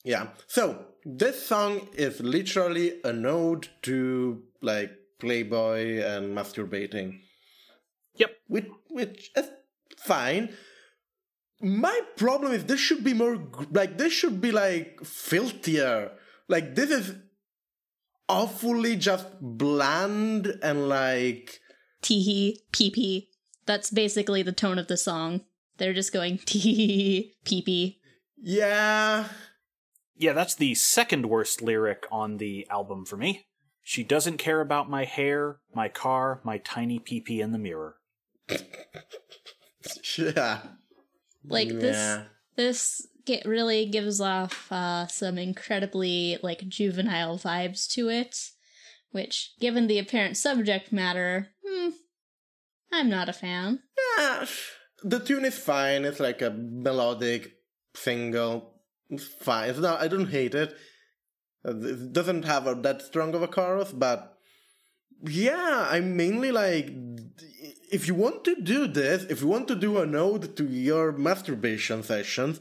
Yeah. 0.04 0.28
So 0.46 0.86
this 1.04 1.44
song 1.44 1.88
is 1.94 2.20
literally 2.20 3.02
an 3.04 3.26
ode 3.26 3.70
to 3.82 4.44
like 4.62 4.92
Playboy 5.22 6.02
and 6.04 6.36
masturbating. 6.36 7.22
Yep. 8.16 8.32
Which 8.48 8.68
which 8.90 9.32
is 9.38 9.50
fine. 9.98 10.50
My 11.62 11.98
problem 12.18 12.52
is 12.52 12.66
this 12.66 12.80
should 12.80 13.04
be 13.04 13.14
more 13.14 13.38
like 13.72 13.98
this 13.98 14.12
should 14.12 14.42
be 14.42 14.52
like 14.52 15.00
filthier. 15.06 16.12
Like 16.50 16.76
this 16.76 16.90
is 16.90 17.16
awfully 18.28 18.96
just 18.96 19.28
bland 19.40 20.48
and 20.64 20.90
like 20.90 21.60
Teehee, 22.02 22.58
pee 22.72 22.90
pee. 22.90 23.30
That's 23.68 23.92
basically 23.92 24.42
the 24.42 24.52
tone 24.52 24.80
of 24.80 24.88
the 24.88 24.98
song. 24.98 25.42
They're 25.78 25.94
just 25.94 26.12
going 26.12 26.38
teehee, 26.50 27.34
pee 27.46 27.62
pee. 27.62 28.00
yeah. 28.38 29.30
Yeah, 30.18 30.34
that's 30.34 30.54
the 30.54 30.76
second 30.76 31.26
worst 31.26 31.64
lyric 31.64 32.06
on 32.12 32.38
the 32.38 32.68
album 32.70 33.06
for 33.06 33.18
me. 33.18 33.48
She 33.92 34.06
doesn't 34.06 34.38
care 34.38 34.62
about 34.62 34.90
my 34.90 35.04
hair, 35.04 35.58
my 35.76 35.90
car, 35.90 36.40
my 36.46 36.60
tiny 36.60 36.98
pee 36.98 37.42
in 37.42 37.52
the 37.52 37.58
mirror. 37.58 37.98
Yeah. 40.18 40.62
Like 41.44 41.68
this 41.68 42.22
this 42.56 43.08
get 43.26 43.46
really 43.46 43.88
gives 43.88 44.22
off 44.22 44.72
uh, 44.72 45.08
some 45.08 45.38
incredibly 45.38 46.38
like 46.42 46.70
juvenile 46.70 47.38
vibes 47.38 47.92
to 47.96 48.08
it, 48.08 48.52
which, 49.10 49.56
given 49.60 49.88
the 49.88 50.00
apparent 50.00 50.38
subject 50.38 50.94
matter, 50.94 51.50
hmm, 51.68 51.90
I'm 52.94 53.10
not 53.10 53.28
a 53.28 53.34
fan. 53.34 53.80
Yeah, 54.18 54.46
the 55.04 55.20
tune 55.20 55.44
is 55.44 55.58
fine. 55.58 56.06
It's 56.06 56.20
like 56.20 56.42
a 56.42 56.52
melodic 56.52 57.56
single. 57.96 58.76
It's 59.10 59.26
fine. 59.26 59.72
It's 59.72 59.80
not. 59.80 60.00
I 60.00 60.08
don't 60.08 60.30
hate 60.30 60.56
it. 60.56 60.78
It 61.64 62.14
doesn't 62.14 62.46
have 62.46 62.68
a, 62.68 62.76
that 62.76 63.02
strong 63.02 63.36
of 63.36 63.44
a 63.44 63.48
chorus, 63.48 63.92
but 63.92 64.38
yeah, 65.24 65.88
I'm 65.90 66.18
mainly 66.18 66.52
like, 66.52 66.90
if 67.92 68.08
you 68.08 68.16
want 68.16 68.44
to 68.46 68.56
do 68.56 68.88
this, 68.88 69.24
if 69.30 69.42
you 69.42 69.48
want 69.48 69.68
to 69.68 69.76
do 69.76 70.00
an 70.00 70.16
ode 70.16 70.56
to 70.58 70.66
your 70.66 71.12
masturbation 71.12 72.02
sessions, 72.02 72.60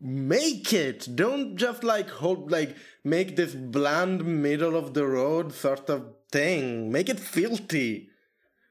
make 0.00 0.72
it. 0.72 1.08
Don't 1.14 1.56
just 1.56 1.82
like 1.82 2.10
hold 2.10 2.50
like 2.50 2.76
make 3.04 3.36
this 3.36 3.54
bland 3.54 4.24
middle 4.24 4.76
of 4.76 4.94
the 4.94 5.06
road 5.06 5.52
sort 5.52 5.88
of 5.88 6.14
thing. 6.30 6.92
Make 6.92 7.08
it 7.08 7.20
filthy. 7.20 8.10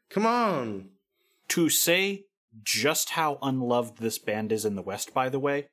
Come 0.09 0.25
on. 0.25 0.89
To 1.49 1.69
say 1.69 2.25
just 2.63 3.11
how 3.11 3.39
unloved 3.41 3.99
this 3.99 4.19
band 4.19 4.51
is 4.51 4.65
in 4.65 4.75
the 4.75 4.81
West, 4.81 5.13
by 5.13 5.29
the 5.29 5.39
way, 5.39 5.69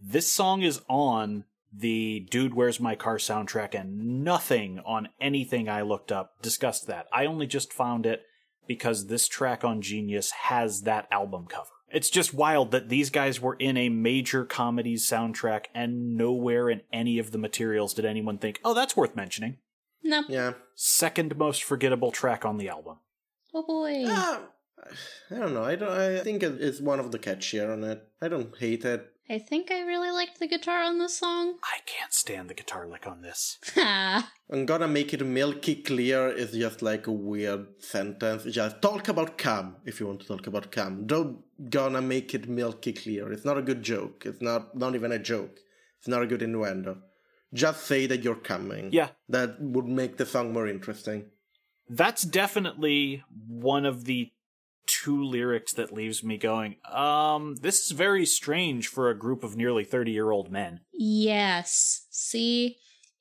this 0.00 0.32
song 0.32 0.62
is 0.62 0.80
on 0.88 1.44
the 1.72 2.26
Dude 2.30 2.54
Where's 2.54 2.80
My 2.80 2.94
Car 2.94 3.16
soundtrack, 3.16 3.74
and 3.74 4.24
nothing 4.24 4.80
on 4.80 5.08
anything 5.20 5.68
I 5.68 5.82
looked 5.82 6.12
up 6.12 6.40
discussed 6.42 6.86
that. 6.86 7.06
I 7.12 7.26
only 7.26 7.46
just 7.46 7.72
found 7.72 8.06
it 8.06 8.22
because 8.66 9.06
this 9.06 9.28
track 9.28 9.64
on 9.64 9.82
Genius 9.82 10.30
has 10.30 10.82
that 10.82 11.08
album 11.10 11.46
cover. 11.46 11.70
It's 11.90 12.10
just 12.10 12.32
wild 12.32 12.70
that 12.70 12.88
these 12.88 13.10
guys 13.10 13.40
were 13.40 13.56
in 13.56 13.76
a 13.76 13.90
major 13.90 14.44
comedies 14.44 15.08
soundtrack, 15.08 15.66
and 15.74 16.16
nowhere 16.16 16.70
in 16.70 16.82
any 16.92 17.18
of 17.18 17.32
the 17.32 17.38
materials 17.38 17.94
did 17.94 18.04
anyone 18.04 18.38
think, 18.38 18.60
oh, 18.64 18.74
that's 18.74 18.96
worth 18.96 19.14
mentioning. 19.14 19.58
No. 20.02 20.24
Yeah. 20.28 20.54
Second 20.74 21.36
most 21.36 21.62
forgettable 21.62 22.10
track 22.10 22.44
on 22.44 22.56
the 22.56 22.68
album. 22.68 22.96
Oh 23.54 23.62
boy. 23.66 24.04
Ah, 24.06 24.40
I 25.30 25.34
don't 25.34 25.54
know. 25.54 25.64
I 25.64 25.76
don't. 25.76 25.90
I 25.90 26.20
think 26.20 26.42
it's 26.42 26.80
one 26.80 26.98
of 26.98 27.12
the 27.12 27.18
catchier 27.18 27.72
on 27.72 27.84
it. 27.84 28.02
I 28.20 28.28
don't 28.28 28.56
hate 28.56 28.84
it. 28.84 29.11
I 29.32 29.38
think 29.38 29.70
I 29.70 29.80
really 29.80 30.10
liked 30.10 30.40
the 30.40 30.46
guitar 30.46 30.82
on 30.82 30.98
this 30.98 31.16
song. 31.16 31.54
I 31.64 31.78
can't 31.86 32.12
stand 32.12 32.50
the 32.50 32.54
guitar 32.54 32.86
lick 32.86 33.06
on 33.06 33.22
this. 33.22 33.58
I'm 33.78 34.66
gonna 34.66 34.86
make 34.88 35.14
it 35.14 35.24
milky 35.24 35.76
clear 35.76 36.28
is 36.28 36.52
just 36.52 36.82
like 36.82 37.06
a 37.06 37.12
weird 37.12 37.66
sentence. 37.78 38.44
Just 38.44 38.82
talk 38.82 39.08
about 39.08 39.38
Cam 39.38 39.76
if 39.86 40.00
you 40.00 40.06
want 40.06 40.20
to 40.20 40.26
talk 40.26 40.46
about 40.46 40.70
Cam. 40.70 41.06
Don't 41.06 41.38
gonna 41.70 42.02
make 42.02 42.34
it 42.34 42.46
milky 42.46 42.92
clear. 42.92 43.32
It's 43.32 43.46
not 43.46 43.56
a 43.56 43.62
good 43.62 43.82
joke. 43.82 44.24
It's 44.26 44.42
not 44.42 44.76
not 44.76 44.94
even 44.94 45.12
a 45.12 45.18
joke. 45.18 45.60
It's 45.98 46.08
not 46.08 46.22
a 46.22 46.26
good 46.26 46.42
innuendo. 46.42 46.98
Just 47.54 47.86
say 47.86 48.06
that 48.08 48.22
you're 48.22 48.44
coming. 48.52 48.90
Yeah. 48.92 49.08
That 49.30 49.56
would 49.62 49.86
make 49.86 50.18
the 50.18 50.26
song 50.26 50.52
more 50.52 50.68
interesting. 50.68 51.24
That's 51.88 52.22
definitely 52.22 53.22
one 53.48 53.86
of 53.86 54.04
the 54.04 54.30
two 55.02 55.22
lyrics 55.22 55.72
that 55.74 55.92
leaves 55.92 56.22
me 56.22 56.36
going, 56.36 56.76
um, 56.90 57.56
this 57.56 57.86
is 57.86 57.90
very 57.90 58.24
strange 58.24 58.88
for 58.88 59.10
a 59.10 59.18
group 59.18 59.42
of 59.42 59.56
nearly 59.56 59.84
30 59.84 60.12
year 60.12 60.30
old 60.30 60.50
men. 60.50 60.80
Yes. 60.92 62.06
See, 62.10 62.76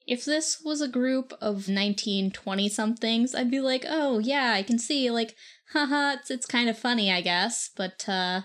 if 0.05 0.25
this 0.25 0.61
was 0.63 0.81
a 0.81 0.87
group 0.87 1.33
of 1.33 1.67
1920 1.67 2.69
somethings, 2.69 3.33
I'd 3.33 3.51
be 3.51 3.61
like, 3.61 3.85
oh, 3.87 4.19
yeah, 4.19 4.53
I 4.53 4.63
can 4.63 4.77
see, 4.77 5.09
like, 5.09 5.35
haha, 5.73 6.13
it's, 6.19 6.29
it's 6.29 6.45
kind 6.45 6.69
of 6.69 6.77
funny, 6.77 7.11
I 7.11 7.21
guess. 7.21 7.69
But, 7.75 8.07
uh, 8.07 8.41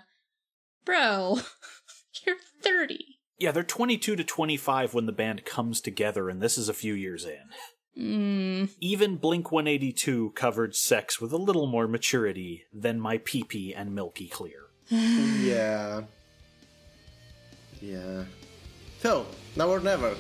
Bro, 0.87 1.40
you're 2.27 2.37
30. 2.62 3.05
Yeah, 3.38 3.51
they're 3.51 3.64
22 3.64 4.16
to 4.16 4.25
25 4.25 4.94
when 4.94 5.05
the 5.05 5.12
band 5.12 5.44
comes 5.44 5.81
together, 5.81 6.31
and 6.31 6.40
this 6.40 6.57
is 6.57 6.68
a 6.70 6.75
few 6.75 6.94
years 6.94 7.25
in. 7.25 7.51
Mm, 7.99 8.71
Even 8.81 9.17
Blink 9.17 9.51
182 9.51 10.33
covered 10.35 10.75
sex 10.75 11.21
with 11.21 11.33
a 11.33 11.39
little 11.39 11.67
more 11.67 11.89
maturity 11.89 12.65
than 12.73 13.01
my 13.01 13.19
pee 13.19 13.75
and 13.75 13.95
Milky 13.95 14.29
Clear. 14.29 14.63
Yeah. 14.91 16.03
Yeah. 17.81 18.25
So, 19.01 19.27
now 19.55 19.69
or 19.69 19.81
never. 19.81 20.15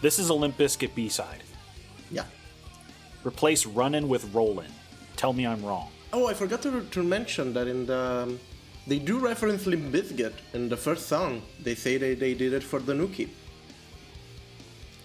This 0.00 0.18
is 0.18 0.28
a 0.30 0.34
Limp 0.34 0.56
Bizkit 0.56 0.94
B-side. 0.94 1.42
Yeah. 2.10 2.24
Replace 3.24 3.66
Runnin' 3.66 4.08
with 4.08 4.32
Rollin'. 4.34 4.72
Tell 5.16 5.32
me 5.32 5.46
I'm 5.46 5.62
wrong. 5.64 5.90
Oh, 6.12 6.26
I 6.26 6.34
forgot 6.34 6.62
to, 6.62 6.82
to 6.82 7.02
mention 7.02 7.52
that 7.54 7.68
in 7.68 7.86
the. 7.86 7.98
um, 7.98 8.40
They 8.86 8.98
do 8.98 9.18
reference 9.18 9.66
Limp 9.66 9.92
Bizkit 9.92 10.32
in 10.54 10.68
the 10.68 10.76
first 10.76 11.06
song. 11.06 11.42
They 11.62 11.74
say 11.74 11.98
they, 11.98 12.14
they 12.14 12.34
did 12.34 12.52
it 12.54 12.62
for 12.64 12.80
the 12.80 12.94
Nookie. 12.94 13.28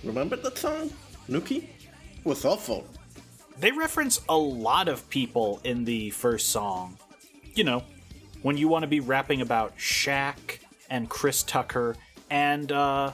Remember 0.03 0.35
that 0.37 0.57
song? 0.57 0.91
Nookie? 1.29 1.63
It 1.63 2.25
was 2.25 2.45
awful. 2.45 2.85
They 3.59 3.71
reference 3.71 4.21
a 4.29 4.37
lot 4.37 4.87
of 4.87 5.07
people 5.09 5.59
in 5.63 5.85
the 5.85 6.09
first 6.11 6.49
song. 6.49 6.97
You 7.53 7.63
know, 7.63 7.83
when 8.41 8.57
you 8.57 8.67
want 8.67 8.83
to 8.83 8.87
be 8.87 8.99
rapping 8.99 9.41
about 9.41 9.77
Shaq 9.77 10.59
and 10.89 11.09
Chris 11.09 11.43
Tucker 11.43 11.95
and 12.29 12.71
uh, 12.71 13.11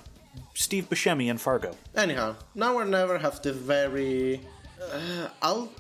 Steve 0.53 0.89
Buscemi 0.89 1.29
and 1.29 1.39
Fargo. 1.39 1.75
Anyhow, 1.95 2.35
Now 2.55 2.75
or 2.75 2.85
Never 2.85 3.17
have 3.17 3.41
the 3.41 3.53
very 3.53 4.41
uh, 4.81 5.27
alt 5.41 5.71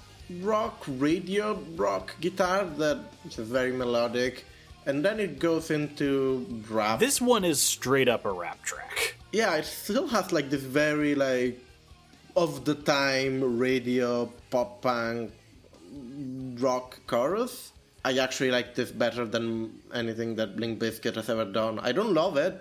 rock, 0.41 0.83
radio 0.87 1.59
rock 1.75 2.15
guitar 2.21 2.65
that 2.77 2.99
is 3.25 3.35
very 3.35 3.71
melodic, 3.71 4.45
and 4.85 5.03
then 5.03 5.19
it 5.19 5.39
goes 5.39 5.69
into 5.71 6.45
rap. 6.69 6.99
This 6.99 7.19
one 7.21 7.43
is 7.43 7.61
straight 7.61 8.07
up 8.07 8.25
a 8.25 8.31
rap 8.31 8.61
track. 8.63 9.15
yeah, 9.31 9.55
it 9.55 9.65
still 9.65 10.07
has 10.07 10.31
like 10.31 10.49
this 10.49 10.61
very 10.63 11.15
like 11.15 11.59
of 12.35 12.63
the 12.63 12.75
time 12.75 13.59
radio 13.59 14.31
pop 14.49 14.81
punk 14.81 15.31
rock 16.59 16.99
chorus. 17.07 17.71
I 18.03 18.17
actually 18.17 18.51
like 18.51 18.73
this 18.73 18.91
better 18.91 19.25
than 19.25 19.79
anything 19.93 20.35
that 20.35 20.55
Blink 20.55 20.79
Bizkit 20.79 21.15
has 21.15 21.29
ever 21.29 21.45
done. 21.45 21.77
I 21.79 21.91
don't 21.91 22.13
love 22.13 22.35
it. 22.37 22.55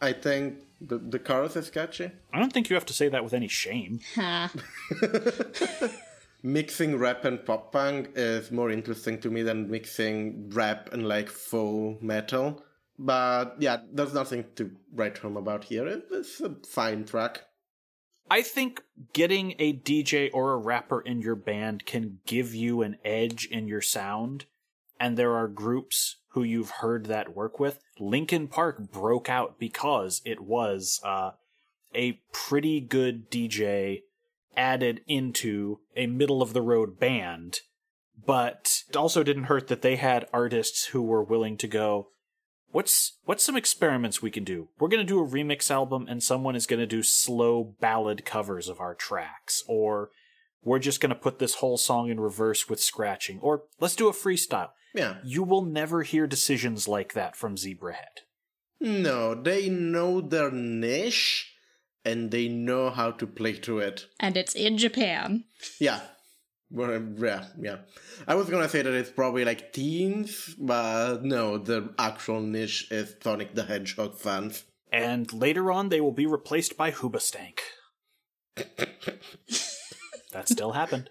I 0.00 0.12
think 0.12 0.60
the, 0.80 0.98
the 0.98 1.18
chorus 1.18 1.56
is 1.56 1.70
catchy. 1.70 2.10
I 2.32 2.38
don't 2.38 2.52
think 2.52 2.70
you 2.70 2.74
have 2.74 2.86
to 2.86 2.92
say 2.92 3.08
that 3.08 3.24
with 3.24 3.34
any 3.34 3.48
shame. 3.48 4.00
mixing 6.42 6.96
rap 6.96 7.24
and 7.24 7.44
pop 7.44 7.72
punk 7.72 8.10
is 8.14 8.50
more 8.50 8.70
interesting 8.70 9.18
to 9.20 9.30
me 9.30 9.42
than 9.42 9.70
mixing 9.70 10.50
rap 10.50 10.90
and 10.92 11.08
like 11.08 11.28
faux 11.28 12.02
metal. 12.02 12.62
But 12.98 13.56
yeah, 13.58 13.78
there's 13.92 14.14
nothing 14.14 14.44
to 14.56 14.70
write 14.92 15.18
home 15.18 15.36
about 15.36 15.64
here. 15.64 15.86
It's 15.86 16.40
a 16.40 16.54
fine 16.66 17.04
track. 17.04 17.44
I 18.30 18.42
think 18.42 18.82
getting 19.14 19.54
a 19.58 19.72
DJ 19.72 20.30
or 20.34 20.52
a 20.52 20.58
rapper 20.58 21.00
in 21.00 21.20
your 21.20 21.36
band 21.36 21.86
can 21.86 22.18
give 22.26 22.54
you 22.54 22.82
an 22.82 22.98
edge 23.04 23.46
in 23.46 23.68
your 23.68 23.80
sound, 23.80 24.44
and 25.00 25.16
there 25.16 25.34
are 25.36 25.48
groups 25.48 26.16
who 26.30 26.42
you've 26.42 26.70
heard 26.70 27.06
that 27.06 27.34
work 27.34 27.58
with. 27.58 27.78
Linkin 27.98 28.48
Park 28.48 28.90
broke 28.90 29.28
out 29.28 29.58
because 29.58 30.20
it 30.24 30.40
was 30.40 31.00
uh, 31.04 31.32
a 31.94 32.20
pretty 32.32 32.80
good 32.80 33.30
DJ 33.30 34.02
added 34.56 35.00
into 35.06 35.78
a 35.96 36.06
middle 36.06 36.42
of 36.42 36.52
the 36.52 36.62
road 36.62 36.98
band, 36.98 37.60
but 38.26 38.82
it 38.88 38.96
also 38.96 39.22
didn't 39.22 39.44
hurt 39.44 39.68
that 39.68 39.82
they 39.82 39.96
had 39.96 40.28
artists 40.32 40.86
who 40.86 41.02
were 41.02 41.22
willing 41.22 41.56
to 41.56 41.68
go, 41.68 42.08
What's 42.70 43.16
what's 43.24 43.44
some 43.44 43.56
experiments 43.56 44.20
we 44.20 44.30
can 44.30 44.44
do? 44.44 44.68
We're 44.78 44.88
gonna 44.88 45.04
do 45.04 45.24
a 45.24 45.26
remix 45.26 45.70
album, 45.70 46.06
and 46.06 46.22
someone 46.22 46.54
is 46.54 46.66
gonna 46.66 46.86
do 46.86 47.02
slow 47.02 47.74
ballad 47.80 48.26
covers 48.26 48.68
of 48.68 48.78
our 48.78 48.94
tracks, 48.94 49.62
or 49.66 50.10
we're 50.62 50.78
just 50.78 51.00
gonna 51.00 51.14
put 51.14 51.38
this 51.38 51.54
whole 51.54 51.78
song 51.78 52.10
in 52.10 52.20
reverse 52.20 52.68
with 52.68 52.78
scratching, 52.78 53.38
or 53.40 53.62
let's 53.80 53.96
do 53.96 54.08
a 54.08 54.12
freestyle. 54.12 54.68
Yeah. 54.94 55.16
You 55.24 55.42
will 55.42 55.64
never 55.64 56.02
hear 56.02 56.26
decisions 56.26 56.88
like 56.88 57.12
that 57.14 57.36
from 57.36 57.56
Zebrahead. 57.56 58.24
No, 58.80 59.34
they 59.34 59.68
know 59.68 60.20
their 60.20 60.50
niche 60.50 61.52
and 62.04 62.30
they 62.30 62.48
know 62.48 62.90
how 62.90 63.10
to 63.12 63.26
play 63.26 63.54
to 63.54 63.78
it. 63.80 64.06
And 64.20 64.36
it's 64.36 64.54
in 64.54 64.78
Japan. 64.78 65.44
Yeah. 65.80 66.00
Well, 66.70 67.02
yeah, 67.16 67.46
yeah. 67.58 67.78
I 68.26 68.34
was 68.34 68.50
gonna 68.50 68.68
say 68.68 68.82
that 68.82 68.92
it's 68.92 69.10
probably 69.10 69.44
like 69.44 69.72
teens, 69.72 70.54
but 70.58 71.24
no, 71.24 71.56
the 71.56 71.94
actual 71.98 72.40
niche 72.40 72.88
is 72.90 73.14
Sonic 73.22 73.54
the 73.54 73.64
Hedgehog 73.64 74.18
fans. 74.18 74.64
And 74.92 75.32
later 75.32 75.72
on, 75.72 75.88
they 75.88 76.00
will 76.00 76.12
be 76.12 76.26
replaced 76.26 76.76
by 76.76 76.90
Hoobastank. 76.92 77.58
that 78.56 80.48
still 80.48 80.72
happened. 80.72 81.10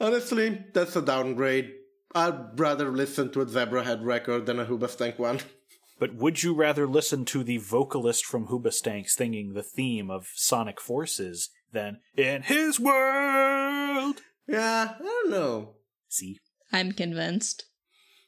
Honestly, 0.00 0.64
that's 0.72 0.96
a 0.96 1.02
downgrade. 1.02 1.72
I'd 2.14 2.58
rather 2.60 2.90
listen 2.90 3.30
to 3.32 3.40
a 3.40 3.46
Zebrahead 3.46 4.04
record 4.04 4.46
than 4.46 4.60
a 4.60 4.66
Hoobastank 4.66 5.18
one. 5.18 5.40
But 5.96 6.16
would 6.16 6.42
you 6.42 6.54
rather 6.54 6.88
listen 6.88 7.24
to 7.26 7.44
the 7.44 7.58
vocalist 7.58 8.26
from 8.26 8.48
Hoobastank 8.48 9.08
singing 9.08 9.52
the 9.52 9.62
theme 9.62 10.10
of 10.10 10.32
Sonic 10.34 10.80
Forces 10.80 11.50
than 11.72 12.00
In 12.16 12.42
His 12.42 12.80
World? 12.80 14.20
Yeah, 14.48 14.94
I 14.98 15.02
don't 15.02 15.30
know. 15.30 15.76
See? 16.08 16.40
I'm 16.72 16.90
convinced. 16.90 17.66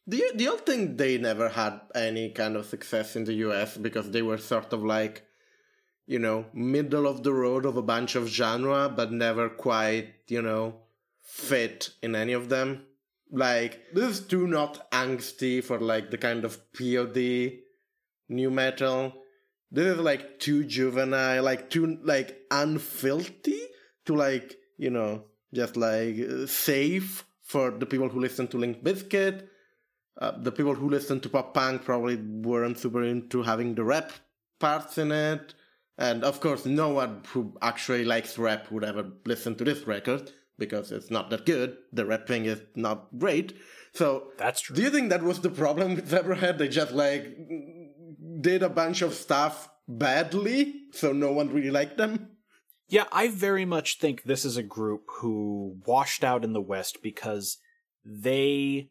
Do 0.08 0.16
you, 0.16 0.32
do 0.36 0.44
you 0.44 0.58
think 0.58 0.96
they 0.96 1.18
never 1.18 1.48
had 1.48 1.80
any 1.92 2.30
kind 2.30 2.54
of 2.54 2.66
success 2.66 3.16
in 3.16 3.24
the 3.24 3.34
US 3.34 3.76
because 3.76 4.12
they 4.12 4.22
were 4.22 4.38
sort 4.38 4.72
of 4.72 4.84
like, 4.84 5.24
you 6.06 6.20
know, 6.20 6.46
middle 6.54 7.08
of 7.08 7.24
the 7.24 7.32
road 7.32 7.66
of 7.66 7.76
a 7.76 7.82
bunch 7.82 8.14
of 8.14 8.28
genre, 8.28 8.88
but 8.88 9.10
never 9.10 9.48
quite, 9.48 10.14
you 10.28 10.40
know, 10.40 10.76
fit 11.20 11.90
in 12.00 12.14
any 12.14 12.32
of 12.32 12.48
them? 12.48 12.86
Like, 13.30 13.92
this 13.92 14.18
is 14.18 14.26
too 14.26 14.46
not 14.46 14.90
angsty 14.90 15.62
for 15.62 15.78
like 15.80 16.10
the 16.10 16.18
kind 16.18 16.44
of 16.44 16.60
POD 16.72 17.58
nu 18.28 18.50
metal. 18.50 19.14
This 19.70 19.86
is 19.86 19.98
like 19.98 20.38
too 20.38 20.64
juvenile, 20.64 21.42
like 21.42 21.70
too 21.70 21.98
like 22.02 22.48
unfilthy 22.50 23.60
to 24.04 24.14
like, 24.14 24.56
you 24.78 24.90
know, 24.90 25.24
just 25.52 25.76
like 25.76 26.18
uh, 26.20 26.46
safe 26.46 27.24
for 27.42 27.70
the 27.72 27.86
people 27.86 28.08
who 28.08 28.20
listen 28.20 28.46
to 28.48 28.58
Link 28.58 28.82
Biscuit. 28.82 29.48
Uh, 30.18 30.32
the 30.38 30.52
people 30.52 30.74
who 30.74 30.88
listen 30.88 31.20
to 31.20 31.28
pop 31.28 31.52
punk 31.52 31.84
probably 31.84 32.16
weren't 32.16 32.78
super 32.78 33.02
into 33.02 33.42
having 33.42 33.74
the 33.74 33.84
rap 33.84 34.12
parts 34.60 34.98
in 34.98 35.12
it. 35.12 35.54
And 35.98 36.24
of 36.24 36.40
course, 36.40 36.64
no 36.64 36.90
one 36.90 37.22
who 37.28 37.56
actually 37.60 38.04
likes 38.04 38.38
rap 38.38 38.70
would 38.70 38.84
ever 38.84 39.10
listen 39.24 39.56
to 39.56 39.64
this 39.64 39.86
record 39.86 40.30
because 40.58 40.92
it's 40.92 41.10
not 41.10 41.30
that 41.30 41.46
good. 41.46 41.76
The 41.92 42.06
rap 42.06 42.26
thing 42.26 42.46
is 42.46 42.60
not 42.74 43.08
great. 43.18 43.54
So, 43.92 44.28
That's 44.36 44.60
true. 44.60 44.76
do 44.76 44.82
you 44.82 44.90
think 44.90 45.10
that 45.10 45.22
was 45.22 45.40
the 45.40 45.50
problem 45.50 45.94
with 45.94 46.10
Zebrahead? 46.10 46.58
They 46.58 46.68
just 46.68 46.92
like 46.92 47.36
did 48.40 48.62
a 48.62 48.68
bunch 48.68 49.02
of 49.02 49.14
stuff 49.14 49.68
badly, 49.88 50.74
so 50.92 51.12
no 51.12 51.32
one 51.32 51.52
really 51.52 51.70
liked 51.70 51.96
them? 51.96 52.30
Yeah, 52.88 53.04
I 53.10 53.28
very 53.28 53.64
much 53.64 53.98
think 53.98 54.22
this 54.22 54.44
is 54.44 54.56
a 54.56 54.62
group 54.62 55.04
who 55.18 55.78
washed 55.86 56.22
out 56.22 56.44
in 56.44 56.52
the 56.52 56.60
West 56.60 56.98
because 57.02 57.58
they 58.04 58.90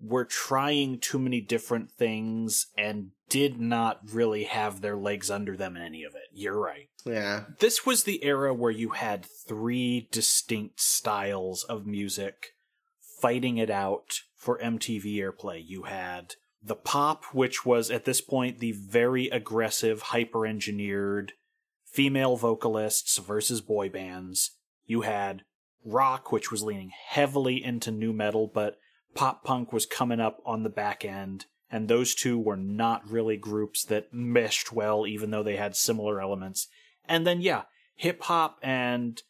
were 0.00 0.24
trying 0.24 0.98
too 0.98 1.18
many 1.18 1.40
different 1.40 1.90
things 1.90 2.66
and 2.76 3.10
did 3.28 3.60
not 3.60 4.00
really 4.12 4.44
have 4.44 4.80
their 4.80 4.96
legs 4.96 5.30
under 5.30 5.56
them 5.56 5.76
in 5.76 5.82
any 5.82 6.02
of 6.02 6.14
it. 6.14 6.28
You're 6.32 6.58
right. 6.58 6.88
Yeah. 7.04 7.44
This 7.58 7.84
was 7.84 8.04
the 8.04 8.24
era 8.24 8.54
where 8.54 8.70
you 8.70 8.90
had 8.90 9.24
three 9.24 10.08
distinct 10.10 10.80
styles 10.80 11.64
of 11.64 11.86
music 11.86 12.54
fighting 13.20 13.58
it 13.58 13.70
out 13.70 14.20
for 14.36 14.58
MTV 14.58 15.16
airplay. 15.16 15.62
You 15.64 15.84
had 15.84 16.34
the 16.62 16.76
pop, 16.76 17.24
which 17.32 17.64
was 17.64 17.90
at 17.90 18.04
this 18.04 18.20
point 18.20 18.58
the 18.58 18.72
very 18.72 19.28
aggressive, 19.28 20.02
hyper 20.02 20.46
engineered 20.46 21.32
female 21.84 22.36
vocalists 22.36 23.18
versus 23.18 23.60
boy 23.60 23.88
bands. 23.88 24.52
You 24.86 25.02
had 25.02 25.42
rock, 25.84 26.32
which 26.32 26.50
was 26.50 26.62
leaning 26.62 26.92
heavily 27.08 27.62
into 27.62 27.90
nu 27.90 28.12
metal, 28.12 28.50
but 28.52 28.78
pop 29.14 29.44
punk 29.44 29.72
was 29.72 29.86
coming 29.86 30.20
up 30.20 30.38
on 30.44 30.62
the 30.62 30.70
back 30.70 31.04
end. 31.04 31.46
And 31.70 31.88
those 31.88 32.14
two 32.14 32.38
were 32.38 32.56
not 32.56 33.08
really 33.08 33.36
groups 33.36 33.84
that 33.84 34.12
meshed 34.12 34.72
well, 34.72 35.06
even 35.06 35.30
though 35.30 35.42
they 35.42 35.56
had 35.56 35.76
similar 35.76 36.20
elements. 36.20 36.68
And 37.06 37.26
then, 37.26 37.40
yeah, 37.40 37.62
hip 37.94 38.22
hop 38.22 38.58
and 38.62 39.22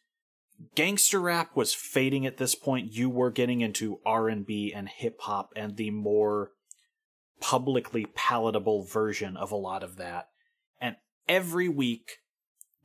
gangster 0.75 1.19
rap 1.19 1.55
was 1.55 1.73
fading 1.73 2.25
at 2.25 2.37
this 2.37 2.55
point. 2.55 2.93
You 2.93 3.09
were 3.09 3.31
getting 3.31 3.61
into 3.61 3.99
R 4.05 4.29
and 4.29 4.45
B 4.45 4.73
and 4.73 4.87
hip 4.87 5.17
hop 5.21 5.51
and 5.55 5.75
the 5.75 5.91
more 5.91 6.51
publicly 7.39 8.05
palatable 8.15 8.83
version 8.83 9.37
of 9.37 9.51
a 9.51 9.57
lot 9.57 9.83
of 9.83 9.97
that. 9.97 10.29
And 10.79 10.95
every 11.27 11.69
week, 11.69 12.17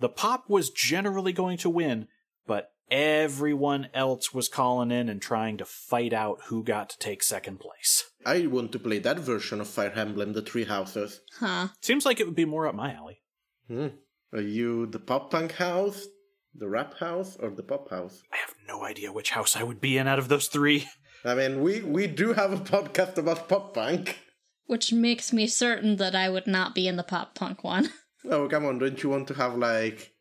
the 0.00 0.08
pop 0.08 0.48
was 0.48 0.70
generally 0.70 1.32
going 1.32 1.58
to 1.58 1.70
win, 1.70 2.08
but 2.46 2.72
everyone 2.90 3.88
else 3.94 4.34
was 4.34 4.48
calling 4.48 4.90
in 4.90 5.08
and 5.08 5.20
trying 5.20 5.56
to 5.58 5.64
fight 5.64 6.12
out 6.12 6.42
who 6.46 6.62
got 6.62 6.90
to 6.90 6.98
take 6.98 7.22
second 7.22 7.58
place. 7.60 8.04
I 8.26 8.46
want 8.46 8.72
to 8.72 8.78
play 8.78 8.98
that 9.00 9.18
version 9.18 9.60
of 9.60 9.68
Fire 9.68 9.92
Emblem, 9.94 10.32
the 10.32 10.42
Three 10.42 10.64
Houses. 10.64 11.20
Huh. 11.38 11.68
Seems 11.80 12.04
like 12.04 12.20
it 12.20 12.26
would 12.26 12.34
be 12.36 12.44
more 12.44 12.66
up 12.66 12.74
my 12.74 12.92
alley. 12.92 13.20
Hmm. 13.68 13.88
Are 14.32 14.40
you 14.40 14.86
the 14.86 14.98
pop 14.98 15.30
punk 15.30 15.52
house, 15.52 16.06
the 16.54 16.68
rap 16.68 16.98
house, 16.98 17.36
or 17.36 17.50
the 17.50 17.62
pop 17.62 17.90
house? 17.90 18.22
I 18.32 18.36
have 18.36 18.54
no 18.66 18.84
idea 18.84 19.12
which 19.12 19.30
house 19.30 19.56
I 19.56 19.62
would 19.62 19.80
be 19.80 19.98
in 19.98 20.08
out 20.08 20.18
of 20.18 20.28
those 20.28 20.48
three. 20.48 20.88
I 21.24 21.34
mean, 21.34 21.62
we, 21.62 21.80
we 21.82 22.06
do 22.06 22.32
have 22.32 22.52
a 22.52 22.56
podcast 22.56 23.16
about 23.18 23.48
pop 23.48 23.74
punk. 23.74 24.18
Which 24.66 24.92
makes 24.92 25.32
me 25.32 25.46
certain 25.46 25.96
that 25.96 26.14
I 26.14 26.28
would 26.30 26.46
not 26.46 26.74
be 26.74 26.88
in 26.88 26.96
the 26.96 27.02
pop 27.02 27.34
punk 27.34 27.62
one. 27.64 27.90
Oh, 28.26 28.48
come 28.48 28.64
on, 28.64 28.78
don't 28.78 29.02
you 29.02 29.10
want 29.10 29.28
to 29.28 29.34
have, 29.34 29.58
like, 29.58 30.14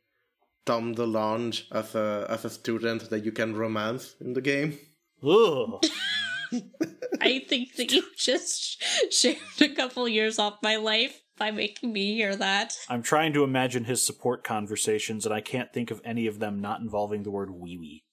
Tom 0.66 0.93
DeLonge 0.93 1.72
as 1.72 1.95
a, 1.95 2.28
as 2.30 2.43
a 2.43 2.49
student 2.49 3.10
that 3.10 3.24
you 3.24 3.32
can 3.32 3.56
romance 3.56 4.16
in 4.20 4.34
the 4.34 4.41
game? 4.41 4.78
Ugh. 5.26 5.82
I 7.22 7.39
think 7.47 7.76
that 7.78 7.91
you 7.91 8.04
just 8.18 8.82
shaved 9.14 9.62
a 9.62 9.70
couple 9.70 10.08
years 10.08 10.39
off 10.39 10.58
my 10.62 10.76
life 10.76 11.20
by 11.38 11.51
making 11.51 11.91
me 11.93 12.16
hear 12.16 12.36
that. 12.36 12.74
I'm 12.89 13.01
trying 13.04 13.34
to 13.34 13.43
imagine 13.43 13.86
his 13.86 14.06
support 14.06 14.43
conversations, 14.43 15.26
and 15.26 15.34
I 15.34 15.41
can't 15.41 15.74
think 15.74 15.89
of 15.91 16.01
any 16.06 16.28
of 16.28 16.39
them 16.39 16.60
not 16.62 16.80
involving 16.80 17.24
the 17.24 17.32
word 17.32 17.49
wee 17.51 17.78
wee. 17.78 18.04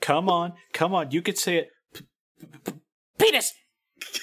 come 0.00 0.28
on, 0.28 0.52
come 0.72 0.94
on, 0.94 1.10
you 1.10 1.22
could 1.22 1.38
say 1.38 1.56
it. 1.58 1.68
P- 1.94 2.04
p- 2.40 2.46
p- 2.64 2.72
Penis! 3.18 3.52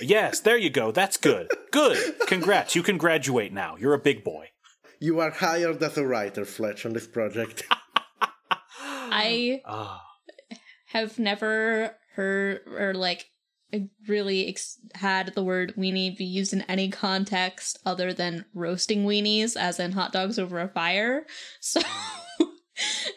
Yes, 0.01 0.39
there 0.39 0.57
you 0.57 0.69
go. 0.69 0.91
That's 0.91 1.17
good. 1.17 1.47
Good. 1.71 2.19
Congrats. 2.27 2.75
You 2.75 2.83
can 2.83 2.97
graduate 2.97 3.51
now. 3.51 3.75
You're 3.75 3.93
a 3.93 3.99
big 3.99 4.23
boy. 4.23 4.47
You 4.99 5.19
are 5.19 5.31
hired 5.31 5.81
as 5.83 5.97
a 5.97 6.05
writer, 6.05 6.45
Fletch, 6.45 6.85
on 6.85 6.93
this 6.93 7.07
project. 7.07 7.63
I 8.61 9.61
Ah. 9.65 10.01
Have 10.93 11.17
never 11.17 11.97
heard 12.15 12.61
or 12.67 12.93
like 12.93 13.25
really 14.07 14.47
ex- 14.47 14.77
had 14.93 15.33
the 15.33 15.43
word 15.43 15.73
weenie 15.75 16.15
be 16.15 16.23
used 16.23 16.53
in 16.53 16.61
any 16.63 16.89
context 16.89 17.79
other 17.83 18.13
than 18.13 18.45
roasting 18.53 19.03
weenies, 19.03 19.57
as 19.57 19.79
in 19.79 19.93
hot 19.93 20.11
dogs 20.13 20.37
over 20.37 20.59
a 20.59 20.67
fire. 20.67 21.25
So 21.59 21.81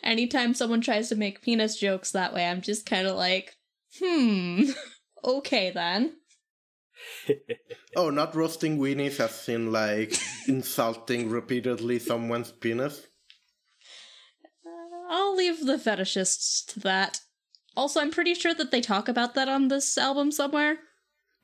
anytime 0.02 0.54
someone 0.54 0.80
tries 0.80 1.08
to 1.10 1.16
make 1.16 1.42
penis 1.42 1.78
jokes 1.78 2.12
that 2.12 2.32
way, 2.32 2.46
I'm 2.46 2.62
just 2.62 2.86
kind 2.86 3.06
of 3.06 3.16
like, 3.16 3.56
hmm, 3.98 4.64
okay 5.24 5.70
then. 5.70 6.16
oh, 7.96 8.10
not 8.10 8.34
roasting 8.34 8.78
weenies 8.78 9.20
as 9.20 9.48
in, 9.48 9.72
like, 9.72 10.14
insulting 10.48 11.28
repeatedly 11.28 11.98
someone's 11.98 12.52
penis? 12.52 13.06
I'll 15.08 15.36
leave 15.36 15.64
the 15.64 15.76
fetishists 15.76 16.66
to 16.72 16.80
that. 16.80 17.20
Also, 17.76 18.00
I'm 18.00 18.10
pretty 18.10 18.34
sure 18.34 18.54
that 18.54 18.70
they 18.70 18.80
talk 18.80 19.08
about 19.08 19.34
that 19.34 19.48
on 19.48 19.68
this 19.68 19.98
album 19.98 20.32
somewhere. 20.32 20.78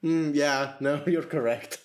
Hmm, 0.01 0.33
yeah, 0.35 0.75
no, 0.81 1.03
you're 1.07 1.23
correct. 1.23 1.79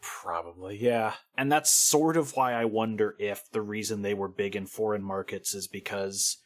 Probably, 0.00 0.76
yeah. 0.76 1.14
And 1.36 1.50
that's 1.50 1.72
sort 1.72 2.16
of 2.16 2.36
why 2.36 2.52
I 2.52 2.64
wonder 2.64 3.16
if 3.18 3.50
the 3.50 3.60
reason 3.60 4.02
they 4.02 4.14
were 4.14 4.28
big 4.28 4.54
in 4.54 4.66
foreign 4.66 5.02
markets 5.02 5.54
is 5.54 5.66
because 5.66 6.38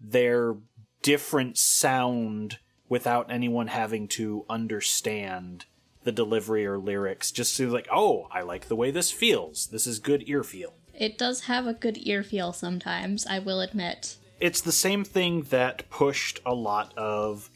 their 0.00 0.56
different 1.02 1.56
sound 1.56 2.58
without 2.88 3.30
anyone 3.30 3.68
having 3.68 4.08
to 4.08 4.44
understand 4.50 5.66
the 6.02 6.12
delivery 6.12 6.66
or 6.66 6.78
lyrics 6.78 7.30
just 7.30 7.54
seems 7.54 7.72
like, 7.72 7.88
oh, 7.92 8.26
I 8.32 8.42
like 8.42 8.68
the 8.68 8.76
way 8.76 8.90
this 8.90 9.10
feels. 9.10 9.68
This 9.68 9.86
is 9.86 9.98
good 9.98 10.24
ear 10.26 10.42
feel. 10.42 10.74
It 10.94 11.16
does 11.16 11.42
have 11.42 11.66
a 11.66 11.74
good 11.74 11.98
ear 12.02 12.22
feel 12.22 12.52
sometimes, 12.52 13.26
I 13.26 13.38
will 13.38 13.60
admit. 13.60 14.16
It's 14.40 14.62
the 14.62 14.72
same 14.72 15.04
thing 15.04 15.42
that 15.50 15.90
pushed 15.90 16.40
a 16.46 16.54
lot 16.54 16.96
of 16.96 17.50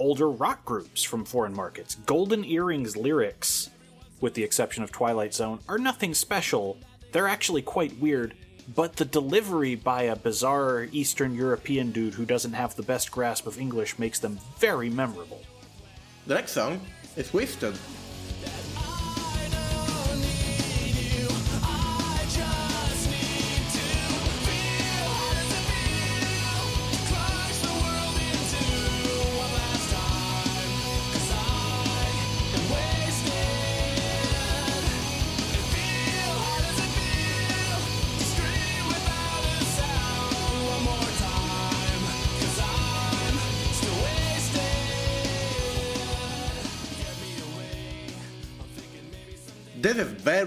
older 0.00 0.28
rock 0.28 0.64
groups 0.64 1.04
from 1.04 1.24
foreign 1.24 1.54
markets. 1.54 1.94
Golden 1.94 2.44
Earrings 2.44 2.96
lyrics, 2.96 3.70
with 4.20 4.34
the 4.34 4.42
exception 4.42 4.82
of 4.82 4.90
Twilight 4.90 5.32
Zone, 5.32 5.60
are 5.68 5.78
nothing 5.78 6.14
special. 6.14 6.78
They're 7.12 7.28
actually 7.28 7.62
quite 7.62 7.96
weird, 8.00 8.34
but 8.74 8.96
the 8.96 9.04
delivery 9.04 9.76
by 9.76 10.02
a 10.02 10.16
bizarre 10.16 10.88
Eastern 10.90 11.32
European 11.32 11.92
dude 11.92 12.14
who 12.14 12.24
doesn't 12.24 12.54
have 12.54 12.74
the 12.74 12.82
best 12.82 13.12
grasp 13.12 13.46
of 13.46 13.60
English 13.60 13.96
makes 13.96 14.18
them 14.18 14.40
very 14.58 14.90
memorable. 14.90 15.42
The 16.26 16.34
next 16.34 16.50
song 16.50 16.80
is 17.16 17.32
Wasted. 17.32 17.78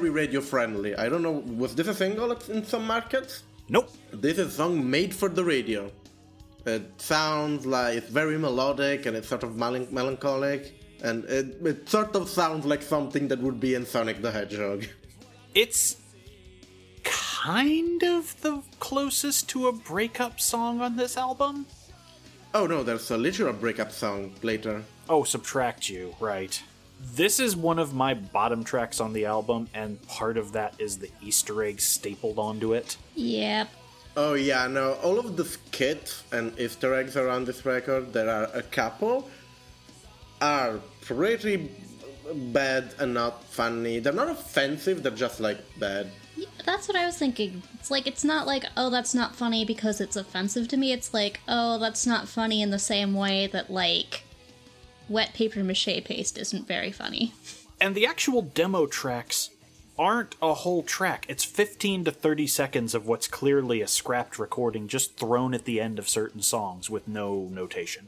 Very 0.09 0.25
radio 0.25 0.41
friendly. 0.41 0.95
I 0.95 1.09
don't 1.09 1.21
know, 1.21 1.43
was 1.57 1.75
this 1.75 1.87
a 1.87 1.93
single 1.93 2.31
in 2.31 2.65
some 2.65 2.85
markets? 2.85 3.43
Nope. 3.69 3.89
This 4.11 4.37
is 4.37 4.47
a 4.47 4.51
song 4.51 4.89
made 4.89 5.13
for 5.13 5.29
the 5.29 5.43
radio. 5.43 5.91
It 6.65 7.01
sounds 7.01 7.65
like 7.65 7.97
it's 7.97 8.09
very 8.09 8.37
melodic 8.37 9.05
and 9.05 9.15
it's 9.15 9.27
sort 9.27 9.43
of 9.43 9.51
melan- 9.51 9.91
melancholic, 9.91 10.73
and 11.03 11.23
it, 11.25 11.65
it 11.65 11.89
sort 11.89 12.15
of 12.15 12.27
sounds 12.27 12.65
like 12.65 12.81
something 12.81 13.27
that 13.29 13.39
would 13.39 13.59
be 13.59 13.75
in 13.75 13.85
Sonic 13.85 14.21
the 14.21 14.31
Hedgehog. 14.31 14.85
It's 15.55 15.95
kind 17.03 18.03
of 18.03 18.39
the 18.41 18.61
closest 18.79 19.49
to 19.49 19.67
a 19.67 19.71
breakup 19.73 20.39
song 20.39 20.81
on 20.81 20.97
this 20.97 21.17
album. 21.17 21.65
Oh 22.53 22.67
no, 22.67 22.83
there's 22.83 23.09
a 23.11 23.17
literal 23.17 23.53
breakup 23.53 23.91
song 23.91 24.33
later. 24.43 24.83
Oh, 25.07 25.23
Subtract 25.23 25.89
You, 25.89 26.15
right. 26.19 26.61
This 26.99 27.39
is 27.39 27.55
one 27.55 27.79
of 27.79 27.93
my 27.93 28.13
bottom 28.13 28.63
tracks 28.63 28.99
on 28.99 29.13
the 29.13 29.25
album, 29.25 29.69
and 29.73 30.01
part 30.07 30.37
of 30.37 30.51
that 30.53 30.75
is 30.79 30.97
the 30.97 31.09
Easter 31.21 31.63
egg 31.63 31.79
stapled 31.79 32.37
onto 32.37 32.73
it. 32.73 32.97
Yep. 33.15 33.69
Oh 34.17 34.33
yeah, 34.33 34.67
no, 34.67 34.93
all 34.95 35.17
of 35.17 35.37
the 35.37 35.45
skits 35.45 36.23
and 36.31 36.57
Easter 36.59 36.93
eggs 36.93 37.15
around 37.15 37.45
this 37.45 37.65
record, 37.65 38.11
there 38.11 38.29
are 38.29 38.49
a 38.53 38.61
couple, 38.61 39.29
are 40.41 40.79
pretty 41.01 41.71
bad 42.33 42.93
and 42.99 43.13
not 43.13 43.43
funny. 43.45 43.99
They're 43.99 44.11
not 44.11 44.29
offensive, 44.29 45.03
they're 45.03 45.11
just 45.11 45.39
like 45.39 45.59
bad. 45.79 46.07
Yeah, 46.35 46.47
That's 46.65 46.87
what 46.87 46.97
I 46.97 47.05
was 47.05 47.17
thinking. 47.17 47.63
It's 47.75 47.91
like, 47.91 48.07
it's 48.07 48.23
not 48.23 48.45
like, 48.47 48.65
oh, 48.77 48.89
that's 48.89 49.13
not 49.13 49.35
funny 49.35 49.65
because 49.65 49.99
it's 50.01 50.15
offensive 50.15 50.67
to 50.69 50.77
me. 50.77 50.91
It's 50.91 51.13
like, 51.13 51.39
oh, 51.47 51.79
that's 51.79 52.05
not 52.05 52.27
funny 52.27 52.61
in 52.61 52.69
the 52.69 52.79
same 52.79 53.13
way 53.13 53.47
that, 53.47 53.69
like, 53.69 54.23
wet 55.09 55.33
paper 55.33 55.63
mache 55.63 56.03
paste 56.05 56.37
isn't 56.37 56.67
very 56.67 56.91
funny. 56.91 57.33
And 57.81 57.95
the 57.95 58.05
actual 58.05 58.41
demo 58.41 58.85
tracks 58.85 59.49
aren't 59.97 60.35
a 60.41 60.53
whole 60.53 60.81
track. 60.81 61.25
It's 61.27 61.43
15 61.43 62.05
to 62.05 62.11
30 62.11 62.47
seconds 62.47 62.95
of 62.95 63.05
what's 63.05 63.27
clearly 63.27 63.81
a 63.81 63.87
scrapped 63.87 64.39
recording 64.39 64.87
just 64.87 65.17
thrown 65.17 65.53
at 65.53 65.65
the 65.65 65.81
end 65.81 65.99
of 65.99 66.07
certain 66.07 66.41
songs 66.41 66.89
with 66.89 67.07
no 67.07 67.49
notation. 67.51 68.07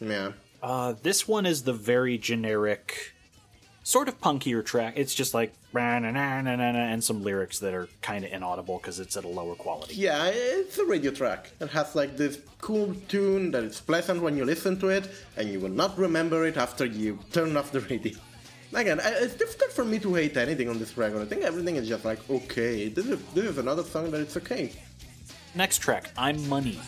Yeah. 0.00 0.32
Uh, 0.62 0.94
this 1.02 1.26
one 1.26 1.44
is 1.44 1.64
the 1.64 1.72
very 1.72 2.16
generic, 2.16 3.12
sort 3.82 4.08
of 4.08 4.20
punkier 4.20 4.64
track. 4.64 4.94
It's 4.96 5.14
just 5.14 5.34
like 5.34 5.52
and 5.74 7.02
some 7.02 7.22
lyrics 7.22 7.58
that 7.60 7.74
are 7.74 7.88
kind 8.02 8.24
of 8.24 8.32
inaudible 8.32 8.78
because 8.78 9.00
it's 9.00 9.16
at 9.16 9.24
a 9.24 9.28
lower 9.28 9.54
quality. 9.54 9.94
Yeah, 9.94 10.26
it's 10.26 10.78
a 10.78 10.84
radio 10.84 11.10
track. 11.10 11.50
It 11.60 11.70
has 11.70 11.94
like 11.94 12.16
this 12.16 12.38
cool 12.60 12.94
tune 13.08 13.50
that 13.52 13.64
is 13.64 13.80
pleasant 13.80 14.22
when 14.22 14.36
you 14.36 14.44
listen 14.44 14.78
to 14.80 14.88
it, 14.88 15.08
and 15.36 15.48
you 15.48 15.60
will 15.60 15.70
not 15.70 15.96
remember 15.98 16.46
it 16.46 16.56
after 16.56 16.84
you 16.84 17.18
turn 17.32 17.56
off 17.56 17.72
the 17.72 17.80
radio. 17.80 18.14
Again, 18.74 19.00
it's 19.02 19.34
difficult 19.34 19.72
for 19.72 19.84
me 19.84 19.98
to 19.98 20.14
hate 20.14 20.36
anything 20.36 20.68
on 20.68 20.78
this 20.78 20.96
record. 20.96 21.20
I 21.20 21.26
think 21.26 21.42
everything 21.42 21.76
is 21.76 21.88
just 21.88 22.04
like 22.04 22.18
okay. 22.30 22.88
This 22.88 23.06
is 23.06 23.22
this 23.34 23.44
is 23.44 23.58
another 23.58 23.82
song 23.82 24.10
that 24.10 24.20
it's 24.20 24.36
okay. 24.38 24.72
Next 25.54 25.78
track, 25.78 26.10
I'm 26.16 26.48
Money. 26.48 26.78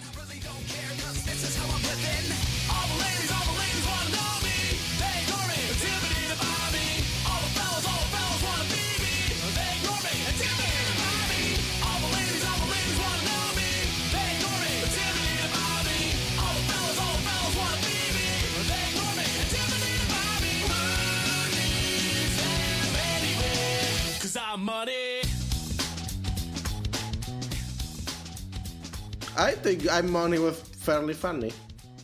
I 29.45 29.53
think 29.53 29.87
I'm 29.93 30.11
Money 30.11 30.39
with 30.39 30.59
fairly 30.75 31.13
funny. 31.13 31.53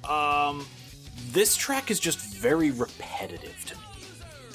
Um, 0.07 0.67
this 1.33 1.57
track 1.57 1.91
is 1.91 1.99
just 1.99 2.19
very 2.19 2.71
repetitive 2.71 3.57
to 3.65 3.75
me. 3.77 4.05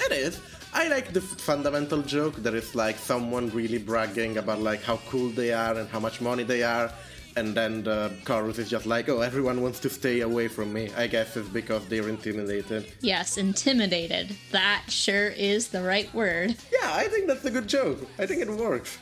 It 0.06 0.12
is. 0.12 0.40
I 0.72 0.88
like 0.88 1.12
the 1.12 1.22
fundamental 1.22 2.04
joke 2.04 2.36
that 2.44 2.54
it's 2.54 2.76
like 2.76 3.00
someone 3.00 3.50
really 3.50 3.80
bragging 3.80 4.38
about 4.38 4.62
like 4.62 4.84
how 4.84 4.98
cool 5.10 5.30
they 5.30 5.52
are 5.52 5.74
and 5.74 5.90
how 5.90 6.00
much 6.00 6.22
money 6.22 6.44
they 6.44 6.62
are, 6.62 6.92
and 7.36 7.56
then 7.56 7.82
the 7.82 8.12
chorus 8.24 8.60
is 8.60 8.70
just 8.70 8.86
like, 8.86 9.10
oh, 9.10 9.22
everyone 9.22 9.64
wants 9.64 9.80
to 9.80 9.90
stay 9.90 10.22
away 10.22 10.48
from 10.48 10.72
me. 10.72 10.92
I 10.96 11.08
guess 11.08 11.36
it's 11.36 11.50
because 11.50 11.84
they're 11.88 12.08
intimidated. 12.08 12.94
Yes, 13.02 13.38
intimidated. 13.40 14.38
That 14.52 14.84
sure 14.90 15.30
is 15.30 15.70
the 15.70 15.82
right 15.82 16.14
word. 16.14 16.56
Yeah, 16.72 16.94
I 16.94 17.08
think 17.08 17.26
that's 17.26 17.46
a 17.46 17.52
good 17.52 17.68
joke. 17.68 18.08
I 18.20 18.28
think 18.28 18.44
it 18.44 18.50
works. 18.50 19.00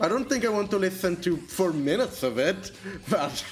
I 0.00 0.08
don't 0.08 0.26
think 0.26 0.46
I 0.46 0.48
want 0.48 0.70
to 0.70 0.78
listen 0.78 1.20
to 1.22 1.36
four 1.36 1.74
minutes 1.74 2.22
of 2.22 2.38
it, 2.38 2.72
but 3.10 3.44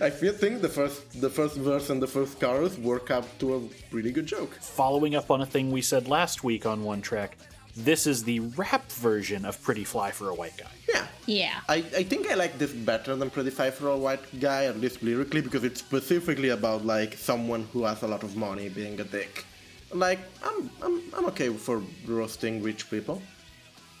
I 0.00 0.08
feel 0.08 0.32
think 0.32 0.62
the 0.62 0.68
first 0.68 1.20
the 1.20 1.28
first 1.28 1.56
verse 1.56 1.90
and 1.90 2.00
the 2.00 2.06
first 2.06 2.40
chorus 2.40 2.78
work 2.78 3.10
up 3.10 3.26
to 3.40 3.56
a 3.56 3.60
really 3.94 4.10
good 4.10 4.26
joke. 4.26 4.54
Following 4.60 5.14
up 5.14 5.30
on 5.30 5.42
a 5.42 5.46
thing 5.46 5.70
we 5.70 5.82
said 5.82 6.08
last 6.08 6.42
week 6.42 6.64
on 6.64 6.82
one 6.82 7.02
track, 7.02 7.36
this 7.76 8.06
is 8.06 8.24
the 8.24 8.40
rap 8.40 8.90
version 8.92 9.44
of 9.44 9.60
Pretty 9.62 9.84
Fly 9.84 10.10
for 10.12 10.30
a 10.30 10.34
White 10.34 10.56
Guy. 10.56 10.72
Yeah. 10.88 11.06
Yeah. 11.26 11.60
I, 11.68 11.76
I 11.76 12.02
think 12.04 12.30
I 12.30 12.34
like 12.34 12.58
this 12.58 12.72
better 12.72 13.14
than 13.14 13.28
Pretty 13.28 13.50
Fly 13.50 13.70
for 13.70 13.88
a 13.88 13.96
White 13.96 14.40
Guy, 14.40 14.64
at 14.64 14.80
least 14.80 15.02
lyrically, 15.02 15.42
because 15.42 15.62
it's 15.62 15.80
specifically 15.80 16.50
about 16.50 16.86
like 16.86 17.14
someone 17.14 17.68
who 17.72 17.84
has 17.84 18.02
a 18.02 18.08
lot 18.08 18.22
of 18.22 18.34
money 18.34 18.70
being 18.70 18.98
a 19.00 19.04
dick. 19.04 19.44
Like 19.92 20.20
I'm 20.42 20.70
I'm 20.80 21.02
I'm 21.12 21.26
okay 21.26 21.50
for 21.50 21.82
roasting 22.06 22.62
rich 22.62 22.90
people. 22.90 23.20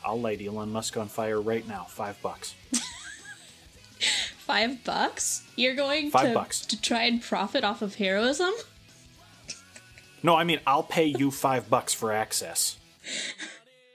I'll 0.04 0.20
light 0.20 0.40
Elon 0.42 0.70
Musk 0.70 0.96
on 0.96 1.08
fire 1.08 1.40
right 1.40 1.66
now. 1.66 1.84
Five 1.84 2.20
bucks. 2.22 2.54
Five 4.38 4.82
bucks? 4.84 5.44
You're 5.56 5.74
going 5.76 6.10
Five 6.10 6.28
to, 6.28 6.34
bucks. 6.34 6.60
to 6.66 6.80
try 6.80 7.02
and 7.04 7.22
profit 7.22 7.62
off 7.64 7.80
of 7.82 7.94
heroism? 7.94 8.52
No, 10.22 10.36
I 10.36 10.44
mean 10.44 10.60
I'll 10.66 10.82
pay 10.82 11.06
you 11.06 11.30
five 11.30 11.70
bucks 11.70 11.94
for 11.94 12.12
access. 12.12 12.76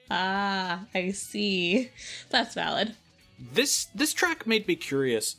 Ah, 0.10 0.86
I 0.96 1.12
see. 1.12 1.92
That's 2.30 2.54
valid. 2.56 2.96
This 3.40 3.86
this 3.94 4.14
track 4.14 4.48
made 4.48 4.68
me 4.68 4.76
curious. 4.76 5.36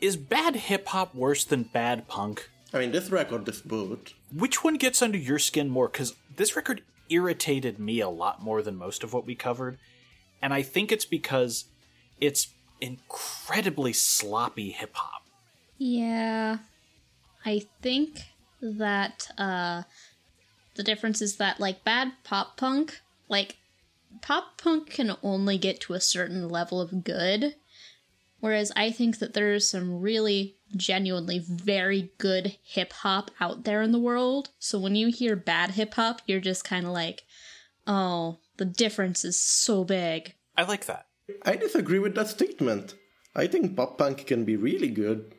Is 0.00 0.16
bad 0.16 0.54
hip 0.56 0.86
hop 0.88 1.14
worse 1.14 1.44
than 1.44 1.64
bad 1.64 2.06
punk? 2.08 2.48
I 2.72 2.78
mean 2.78 2.92
this 2.92 3.10
record 3.10 3.48
is 3.48 3.60
boot. 3.60 4.14
Which 4.32 4.62
one 4.64 4.76
gets 4.76 5.02
under 5.02 5.18
your 5.18 5.38
skin 5.38 5.68
more? 5.68 5.88
Because 5.88 6.14
this 6.36 6.56
record 6.56 6.82
irritated 7.10 7.78
me 7.78 8.00
a 8.00 8.08
lot 8.08 8.42
more 8.42 8.62
than 8.62 8.76
most 8.76 9.04
of 9.04 9.12
what 9.12 9.26
we 9.26 9.34
covered. 9.34 9.78
And 10.44 10.52
I 10.52 10.60
think 10.60 10.92
it's 10.92 11.06
because 11.06 11.64
it's 12.20 12.48
incredibly 12.78 13.94
sloppy 13.94 14.72
hip 14.72 14.90
hop. 14.92 15.22
Yeah. 15.78 16.58
I 17.46 17.62
think 17.80 18.20
that 18.60 19.30
uh 19.38 19.84
the 20.74 20.82
difference 20.82 21.22
is 21.22 21.36
that 21.36 21.60
like 21.60 21.82
bad 21.82 22.12
pop 22.24 22.58
punk, 22.58 23.00
like 23.26 23.56
pop 24.20 24.58
punk 24.58 24.90
can 24.90 25.16
only 25.22 25.56
get 25.56 25.80
to 25.80 25.94
a 25.94 26.00
certain 26.00 26.50
level 26.50 26.78
of 26.78 27.04
good. 27.04 27.54
Whereas 28.40 28.70
I 28.76 28.90
think 28.90 29.20
that 29.20 29.32
there's 29.32 29.66
some 29.66 30.02
really 30.02 30.56
genuinely 30.76 31.38
very 31.38 32.10
good 32.18 32.58
hip 32.62 32.92
hop 32.92 33.30
out 33.40 33.64
there 33.64 33.80
in 33.80 33.92
the 33.92 33.98
world. 33.98 34.50
So 34.58 34.78
when 34.78 34.94
you 34.94 35.08
hear 35.08 35.36
bad 35.36 35.70
hip 35.70 35.94
hop, 35.94 36.20
you're 36.26 36.38
just 36.40 36.64
kind 36.64 36.84
of 36.84 36.92
like, 36.92 37.22
oh, 37.86 38.40
the 38.56 38.64
difference 38.64 39.24
is 39.24 39.40
so 39.40 39.84
big. 39.84 40.34
I 40.56 40.62
like 40.64 40.86
that. 40.86 41.06
I 41.42 41.56
disagree 41.56 41.98
with 41.98 42.14
that 42.14 42.28
statement. 42.28 42.94
I 43.34 43.46
think 43.46 43.76
pop 43.76 43.98
punk 43.98 44.26
can 44.26 44.44
be 44.44 44.56
really 44.56 44.88
good. 44.88 45.34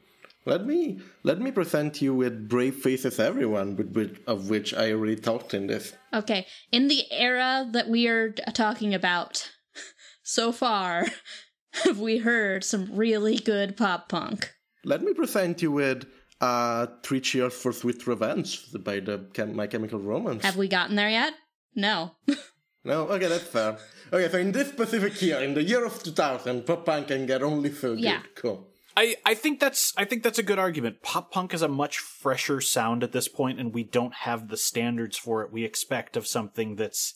Let 0.45 0.65
me 0.65 0.99
let 1.23 1.39
me 1.39 1.51
present 1.51 2.01
you 2.01 2.13
with 2.13 2.47
Brave 2.47 2.75
Faces 2.75 3.19
Everyone, 3.19 3.75
with, 3.75 3.95
with, 3.95 4.19
of 4.27 4.49
which 4.49 4.73
I 4.73 4.91
already 4.91 5.15
talked 5.15 5.53
in 5.55 5.67
this. 5.67 5.93
Okay, 6.13 6.45
in 6.71 6.87
the 6.87 7.03
era 7.11 7.67
that 7.71 7.89
we 7.89 8.07
are 8.07 8.29
talking 8.29 8.93
about 8.93 9.49
so 10.23 10.51
far, 10.51 11.05
have 11.83 11.99
we 11.99 12.19
heard 12.19 12.63
some 12.63 12.95
really 12.95 13.37
good 13.37 13.75
pop 13.75 14.07
punk? 14.07 14.53
Let 14.83 15.01
me 15.01 15.15
present 15.15 15.63
you 15.63 15.71
with 15.71 16.05
uh, 16.41 16.87
Three 17.01 17.21
Cheers 17.21 17.53
for 17.53 17.71
Sweet 17.71 18.05
Revenge 18.05 18.71
by 18.83 18.99
the 18.99 19.27
Chem- 19.33 19.55
My 19.55 19.65
Chemical 19.65 19.99
Romance. 19.99 20.43
Have 20.43 20.57
we 20.57 20.67
gotten 20.67 20.95
there 20.95 21.09
yet? 21.09 21.33
No. 21.73 22.11
No, 22.85 23.07
okay, 23.09 23.27
that's 23.27 23.47
fair. 23.47 23.77
Okay, 24.13 24.31
so 24.31 24.37
in 24.37 24.51
this 24.51 24.69
specific 24.69 25.19
year, 25.21 25.41
in 25.41 25.55
the 25.55 25.63
year 25.63 25.83
of 25.83 26.01
2000, 26.01 26.65
pop 26.65 26.85
punk 26.85 27.07
can 27.07 27.25
get 27.25 27.41
only 27.41 27.71
so 27.71 27.95
good. 27.95 28.03
Yeah. 28.03 28.21
Cool. 28.35 28.67
I, 28.97 29.15
I 29.25 29.33
think 29.33 29.59
that's 29.59 29.91
I 29.97 30.05
think 30.05 30.23
that's 30.23 30.39
a 30.39 30.43
good 30.43 30.59
argument. 30.59 31.01
Pop 31.01 31.31
punk 31.31 31.53
is 31.53 31.61
a 31.61 31.67
much 31.67 31.97
fresher 31.97 32.61
sound 32.61 33.03
at 33.03 33.11
this 33.11 33.27
point, 33.27 33.59
and 33.59 33.73
we 33.73 33.83
don't 33.83 34.13
have 34.13 34.47
the 34.47 34.55
standards 34.55 35.17
for 35.17 35.41
it 35.41 35.51
we 35.51 35.65
expect 35.65 36.15
of 36.15 36.27
something 36.27 36.75
that's 36.75 37.15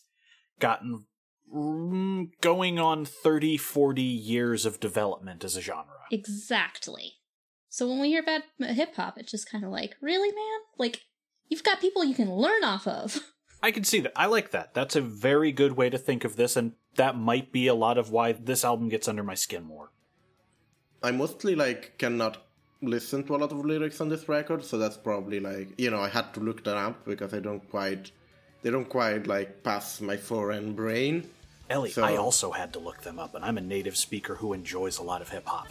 gotten 0.60 1.06
mm, 1.56 2.28
going 2.42 2.80
on 2.80 3.06
30, 3.06 3.56
40 3.58 4.02
years 4.02 4.66
of 4.66 4.80
development 4.80 5.46
as 5.46 5.56
a 5.56 5.62
genre. 5.62 5.86
exactly. 6.12 7.14
So 7.70 7.88
when 7.88 8.00
we 8.00 8.10
hear 8.10 8.24
about 8.24 8.42
hip 8.58 8.96
hop, 8.96 9.18
it's 9.18 9.32
just 9.32 9.50
kind 9.50 9.64
of 9.64 9.70
like, 9.70 9.96
really, 10.02 10.30
man? 10.30 10.60
Like, 10.80 11.04
you've 11.48 11.64
got 11.64 11.80
people 11.80 12.04
you 12.04 12.16
can 12.16 12.34
learn 12.34 12.64
off 12.64 12.88
of. 12.88 13.20
I 13.62 13.72
can 13.72 13.84
see 13.84 14.00
that. 14.02 14.14
I 14.16 14.26
like 14.28 14.52
that. 14.52 14.74
That's 14.74 14.96
a 14.96 15.02
very 15.02 15.52
good 15.52 15.74
way 15.74 15.90
to 15.90 15.98
think 15.98 16.24
of 16.24 16.36
this, 16.36 16.56
and 16.56 16.74
that 16.96 17.18
might 17.18 17.52
be 17.52 17.68
a 17.68 17.74
lot 17.74 17.98
of 17.98 18.10
why 18.12 18.32
this 18.32 18.64
album 18.64 18.90
gets 18.90 19.08
under 19.08 19.24
my 19.24 19.36
skin 19.36 19.64
more. 19.64 19.92
I 21.04 21.12
mostly 21.12 21.56
like 21.56 21.98
cannot 21.98 22.38
listen 22.82 23.24
to 23.26 23.36
a 23.36 23.38
lot 23.38 23.52
of 23.52 23.66
lyrics 23.66 24.00
on 24.02 24.10
this 24.10 24.30
record, 24.30 24.64
so 24.64 24.78
that's 24.78 24.98
probably 24.98 25.40
like 25.40 25.70
you 25.78 25.92
know 25.92 26.00
I 26.00 26.10
had 26.10 26.34
to 26.36 26.40
look 26.40 26.64
that 26.64 26.78
up 26.78 27.06
because 27.06 27.34
I 27.34 27.40
don't 27.40 27.68
quite 27.70 28.12
they 28.62 28.70
don't 28.72 28.88
quite 28.90 29.28
like 29.28 29.64
pass 29.64 30.02
my 30.02 30.18
foreign 30.18 30.74
brain. 30.74 31.30
Ellie, 31.70 31.92
So- 31.92 32.04
I 32.04 32.16
also 32.16 32.52
had 32.52 32.74
to 32.74 32.80
look 32.80 33.02
them 33.04 33.20
up, 33.20 33.36
and 33.36 33.46
I'm 33.46 33.58
a 33.58 33.62
native 33.62 33.96
speaker 33.96 34.36
who 34.36 34.54
enjoys 34.54 34.98
a 34.98 35.04
lot 35.04 35.22
of 35.22 35.30
hip 35.30 35.46
hop. 35.46 35.68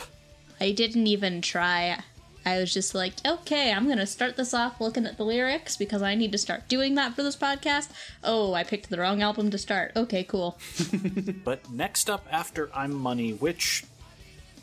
I 0.61 0.72
didn't 0.72 1.07
even 1.07 1.41
try. 1.43 1.99
I 2.45 2.59
was 2.59 2.72
just 2.72 2.95
like, 2.95 3.14
okay, 3.26 3.72
I'm 3.72 3.89
gonna 3.89 4.07
start 4.07 4.36
this 4.36 4.55
off 4.55 4.80
looking 4.80 5.07
at 5.07 5.16
the 5.16 5.24
lyrics 5.24 5.76
because 5.76 6.03
I 6.03 6.14
need 6.14 6.32
to 6.32 6.39
start 6.39 6.68
doing 6.68 6.95
that 6.95 7.14
for 7.14 7.22
this 7.22 7.36
podcast. 7.36 7.91
Oh, 8.24 8.55
I 8.55 8.64
picked 8.64 8.89
the 8.91 8.99
wrong 8.99 9.20
album 9.22 9.51
to 9.51 9.59
start. 9.59 9.93
Okay, 9.97 10.24
cool. 10.24 10.59
But 11.45 11.70
next 11.70 12.09
up 12.11 12.26
after 12.30 12.70
I'm 12.74 12.95
Money, 12.95 13.32
which 13.32 13.84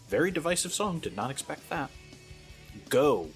very 0.08 0.32
divisive 0.32 0.74
song, 0.74 1.00
did 1.00 1.16
not 1.16 1.32
expect 1.32 1.70
that. 1.70 1.90
Go. 2.90 3.30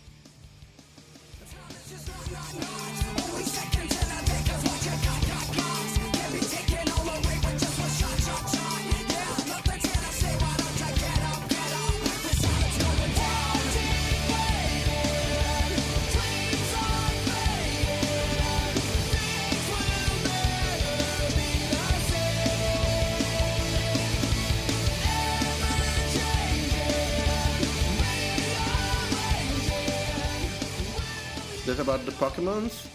This 31.69 31.77
about 31.77 32.03
the 32.03 32.11
Pokemons? 32.13 32.87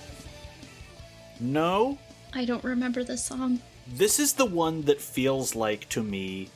No, 1.39 1.97
I 2.33 2.45
don't 2.45 2.65
remember 2.65 3.05
this 3.05 3.25
song. 3.25 3.61
this 3.87 4.19
is 4.19 4.33
the 4.33 4.45
one 4.45 4.83
that 4.83 5.01
feels 5.01 5.55
like 5.55 5.89
to 5.91 6.03
me 6.03 6.51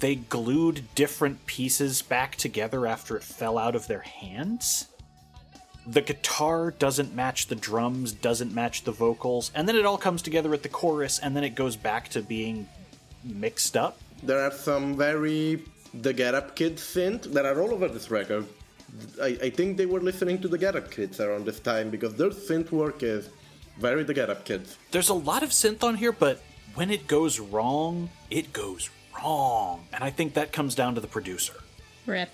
they 0.00 0.16
glued 0.16 0.84
different 0.94 1.46
pieces 1.46 2.02
back 2.02 2.36
together 2.36 2.86
after 2.86 3.16
it 3.16 3.22
fell 3.22 3.56
out 3.56 3.74
of 3.74 3.86
their 3.86 4.02
hands. 4.02 4.88
The 5.86 6.02
guitar 6.02 6.72
doesn't 6.72 7.14
match 7.14 7.46
the 7.46 7.54
drums, 7.54 8.12
doesn't 8.12 8.54
match 8.54 8.84
the 8.84 8.92
vocals, 8.92 9.50
and 9.54 9.66
then 9.66 9.76
it 9.76 9.86
all 9.86 9.96
comes 9.96 10.20
together 10.20 10.52
at 10.52 10.62
the 10.62 10.68
chorus, 10.68 11.18
and 11.18 11.34
then 11.34 11.44
it 11.44 11.54
goes 11.54 11.76
back 11.76 12.10
to 12.10 12.20
being 12.20 12.68
mixed 13.24 13.74
up. 13.74 13.98
There 14.22 14.40
are 14.40 14.52
some 14.52 14.98
very 14.98 15.62
the 15.94 16.12
Get 16.12 16.34
Up 16.34 16.54
Kids 16.54 16.82
synth 16.82 17.32
that 17.32 17.46
are 17.46 17.58
all 17.58 17.72
over 17.72 17.88
this 17.88 18.10
record. 18.10 18.44
I, 19.22 19.38
I 19.42 19.50
think 19.50 19.76
they 19.76 19.86
were 19.86 20.00
listening 20.00 20.40
to 20.40 20.48
the 20.48 20.58
Get 20.58 20.76
Up 20.76 20.90
Kids 20.90 21.20
around 21.20 21.44
this 21.44 21.60
time 21.60 21.90
because 21.90 22.14
their 22.14 22.30
synth 22.30 22.70
work 22.70 23.02
is 23.02 23.28
very 23.78 24.02
the 24.02 24.14
Get 24.14 24.30
Up 24.30 24.44
Kids. 24.44 24.78
There's 24.90 25.08
a 25.08 25.14
lot 25.14 25.42
of 25.42 25.50
synth 25.50 25.82
on 25.82 25.96
here, 25.96 26.12
but 26.12 26.42
when 26.74 26.90
it 26.90 27.06
goes 27.06 27.40
wrong, 27.40 28.10
it 28.30 28.52
goes 28.52 28.90
wrong. 29.16 29.86
And 29.92 30.04
I 30.04 30.10
think 30.10 30.34
that 30.34 30.52
comes 30.52 30.74
down 30.74 30.94
to 30.94 31.00
the 31.00 31.06
producer. 31.06 31.54
Rip. 32.06 32.30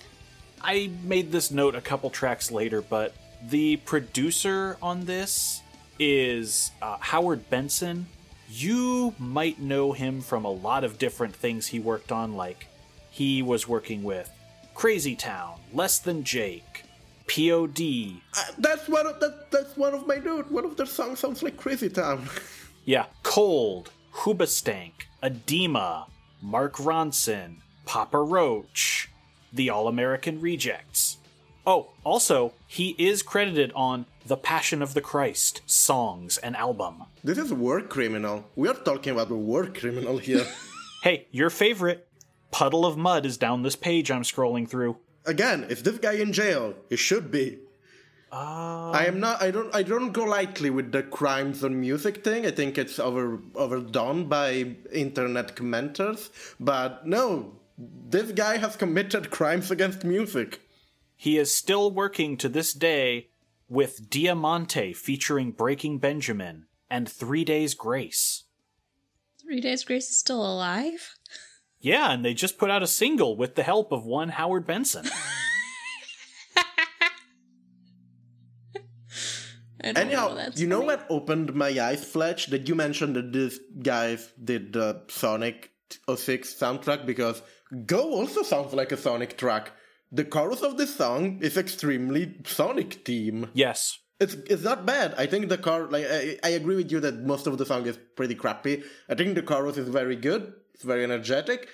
I 0.61 0.91
made 1.03 1.31
this 1.31 1.51
note 1.51 1.75
a 1.75 1.81
couple 1.81 2.09
tracks 2.09 2.51
later, 2.51 2.81
but 2.81 3.13
the 3.49 3.77
producer 3.77 4.77
on 4.81 5.05
this 5.05 5.61
is 5.99 6.71
uh, 6.81 6.97
Howard 6.99 7.49
Benson. 7.49 8.07
You 8.49 9.13
might 9.19 9.59
know 9.59 9.91
him 9.91 10.21
from 10.21 10.45
a 10.45 10.51
lot 10.51 10.83
of 10.83 10.97
different 10.97 11.35
things 11.35 11.67
he 11.67 11.79
worked 11.79 12.11
on, 12.11 12.35
like 12.35 12.67
he 13.09 13.41
was 13.41 13.67
working 13.67 14.03
with 14.03 14.29
Crazy 14.75 15.15
Town, 15.15 15.59
Less 15.73 15.99
Than 15.99 16.23
Jake, 16.23 16.83
POD. 17.27 17.79
Uh, 18.37 18.43
that's 18.57 18.87
one 18.87 19.07
of 19.07 19.19
that, 19.19 19.51
that's 19.51 19.75
one 19.77 19.93
of 19.93 20.07
my 20.07 20.17
dude. 20.19 20.49
One 20.51 20.65
of 20.65 20.75
their 20.77 20.85
songs 20.85 21.19
sounds 21.19 21.43
like 21.43 21.57
Crazy 21.57 21.89
Town. 21.89 22.27
Yeah, 22.85 23.05
Cold, 23.23 23.91
Hoobastank, 24.13 24.91
Adema, 25.23 26.07
Mark 26.41 26.73
Ronson, 26.75 27.59
Papa 27.85 28.19
Roach, 28.19 29.09
the 29.53 29.69
All 29.69 29.87
American 29.87 30.41
Rejects. 30.41 31.15
Oh, 31.65 31.91
also, 32.03 32.51
he 32.67 32.89
is 32.97 33.23
credited 33.23 33.71
on 33.73 34.05
The 34.25 34.35
Passion 34.35 34.81
of 34.81 34.93
the 34.95 34.99
Christ 34.99 35.61
songs 35.65 36.37
and 36.39 36.57
album. 36.57 37.03
this 37.23 37.37
is 37.37 37.53
war 37.53 37.79
criminal. 37.79 38.43
We 38.57 38.67
are 38.67 38.73
talking 38.73 39.13
about 39.13 39.31
a 39.31 39.35
war 39.35 39.67
criminal 39.67 40.17
here. 40.17 40.45
Hey, 41.03 41.27
your 41.31 41.49
favorite, 41.49 42.05
Puddle 42.53 42.85
of 42.85 42.95
Mudd, 42.95 43.25
is 43.25 43.35
down 43.35 43.63
this 43.63 43.75
page 43.75 44.11
I'm 44.11 44.21
scrolling 44.21 44.69
through. 44.69 44.97
Again, 45.25 45.65
if 45.69 45.83
this 45.83 45.97
guy 45.97 46.13
in 46.13 46.31
jail? 46.31 46.75
He 46.87 46.95
should 46.95 47.31
be. 47.31 47.57
Ah. 48.31 48.91
I 48.91 49.05
am 49.05 49.19
not. 49.19 49.41
I 49.41 49.49
don't. 49.49 49.73
I 49.73 49.81
don't 49.81 50.11
go 50.11 50.23
lightly 50.23 50.69
with 50.69 50.91
the 50.91 51.01
crimes 51.01 51.63
on 51.63 51.79
music 51.79 52.23
thing. 52.23 52.45
I 52.45 52.51
think 52.51 52.77
it's 52.77 52.99
over 52.99 53.39
overdone 53.55 54.25
by 54.25 54.75
internet 54.91 55.55
commenters. 55.55 56.29
But 56.59 57.07
no, 57.07 57.53
this 57.77 58.31
guy 58.31 58.57
has 58.57 58.75
committed 58.75 59.31
crimes 59.31 59.71
against 59.71 60.03
music. 60.03 60.61
He 61.15 61.39
is 61.39 61.55
still 61.55 61.89
working 61.89 62.37
to 62.37 62.49
this 62.49 62.73
day 62.73 63.29
with 63.67 64.11
Diamante 64.11 64.93
featuring 64.93 65.51
Breaking 65.51 65.97
Benjamin 65.97 66.67
and 66.87 67.09
Three 67.09 67.45
Days 67.45 67.73
Grace. 67.73 68.43
Three 69.41 69.59
Days 69.59 69.83
Grace 69.83 70.09
is 70.11 70.17
still 70.17 70.45
alive? 70.45 71.15
Yeah, 71.83 72.13
and 72.13 72.23
they 72.23 72.33
just 72.33 72.57
put 72.57 72.69
out 72.71 72.81
a 72.81 72.87
single 72.87 73.35
with 73.35 73.55
the 73.55 73.63
help 73.63 73.91
of 73.91 74.05
one 74.05 74.29
Howard 74.29 74.65
Benson. 74.65 75.05
Anyhow, 79.83 80.29
know, 80.29 80.35
that's 80.35 80.61
you 80.61 80.67
know 80.67 80.79
what 80.79 81.05
opened 81.09 81.53
my 81.53 81.67
eyes, 81.77 82.05
Fletch? 82.05 82.47
That 82.47 82.69
you 82.69 82.75
mentioned 82.75 83.17
that 83.17 83.33
these 83.33 83.59
guys 83.81 84.31
did 84.41 84.71
the 84.71 85.01
Sonic 85.09 85.71
06 86.07 86.53
soundtrack 86.55 87.05
because 87.05 87.41
Go 87.85 88.13
also 88.13 88.43
sounds 88.43 88.73
like 88.73 88.93
a 88.93 88.97
Sonic 88.97 89.37
track. 89.37 89.71
The 90.09 90.23
chorus 90.23 90.61
of 90.61 90.77
this 90.77 90.95
song 90.95 91.39
is 91.41 91.57
extremely 91.57 92.35
Sonic 92.45 93.05
theme. 93.05 93.49
yes. 93.53 93.99
It's 94.19 94.35
it's 94.35 94.63
not 94.63 94.85
bad. 94.85 95.15
I 95.17 95.25
think 95.25 95.49
the 95.49 95.57
car 95.57 95.89
like 95.89 96.05
I, 96.05 96.37
I 96.43 96.49
agree 96.49 96.77
with 96.77 96.91
you 96.93 97.01
that 97.01 97.25
most 97.25 97.45
of 97.45 97.57
the 97.57 97.65
song 97.65 97.85
is 97.87 97.97
pretty 98.15 98.35
crappy. 98.35 98.83
I 99.09 99.15
think 99.15 99.35
the 99.35 99.41
chorus 99.41 99.75
is 99.77 99.89
very 99.89 100.15
good. 100.15 100.53
It's 100.73 100.83
very 100.83 101.03
energetic. 101.03 101.67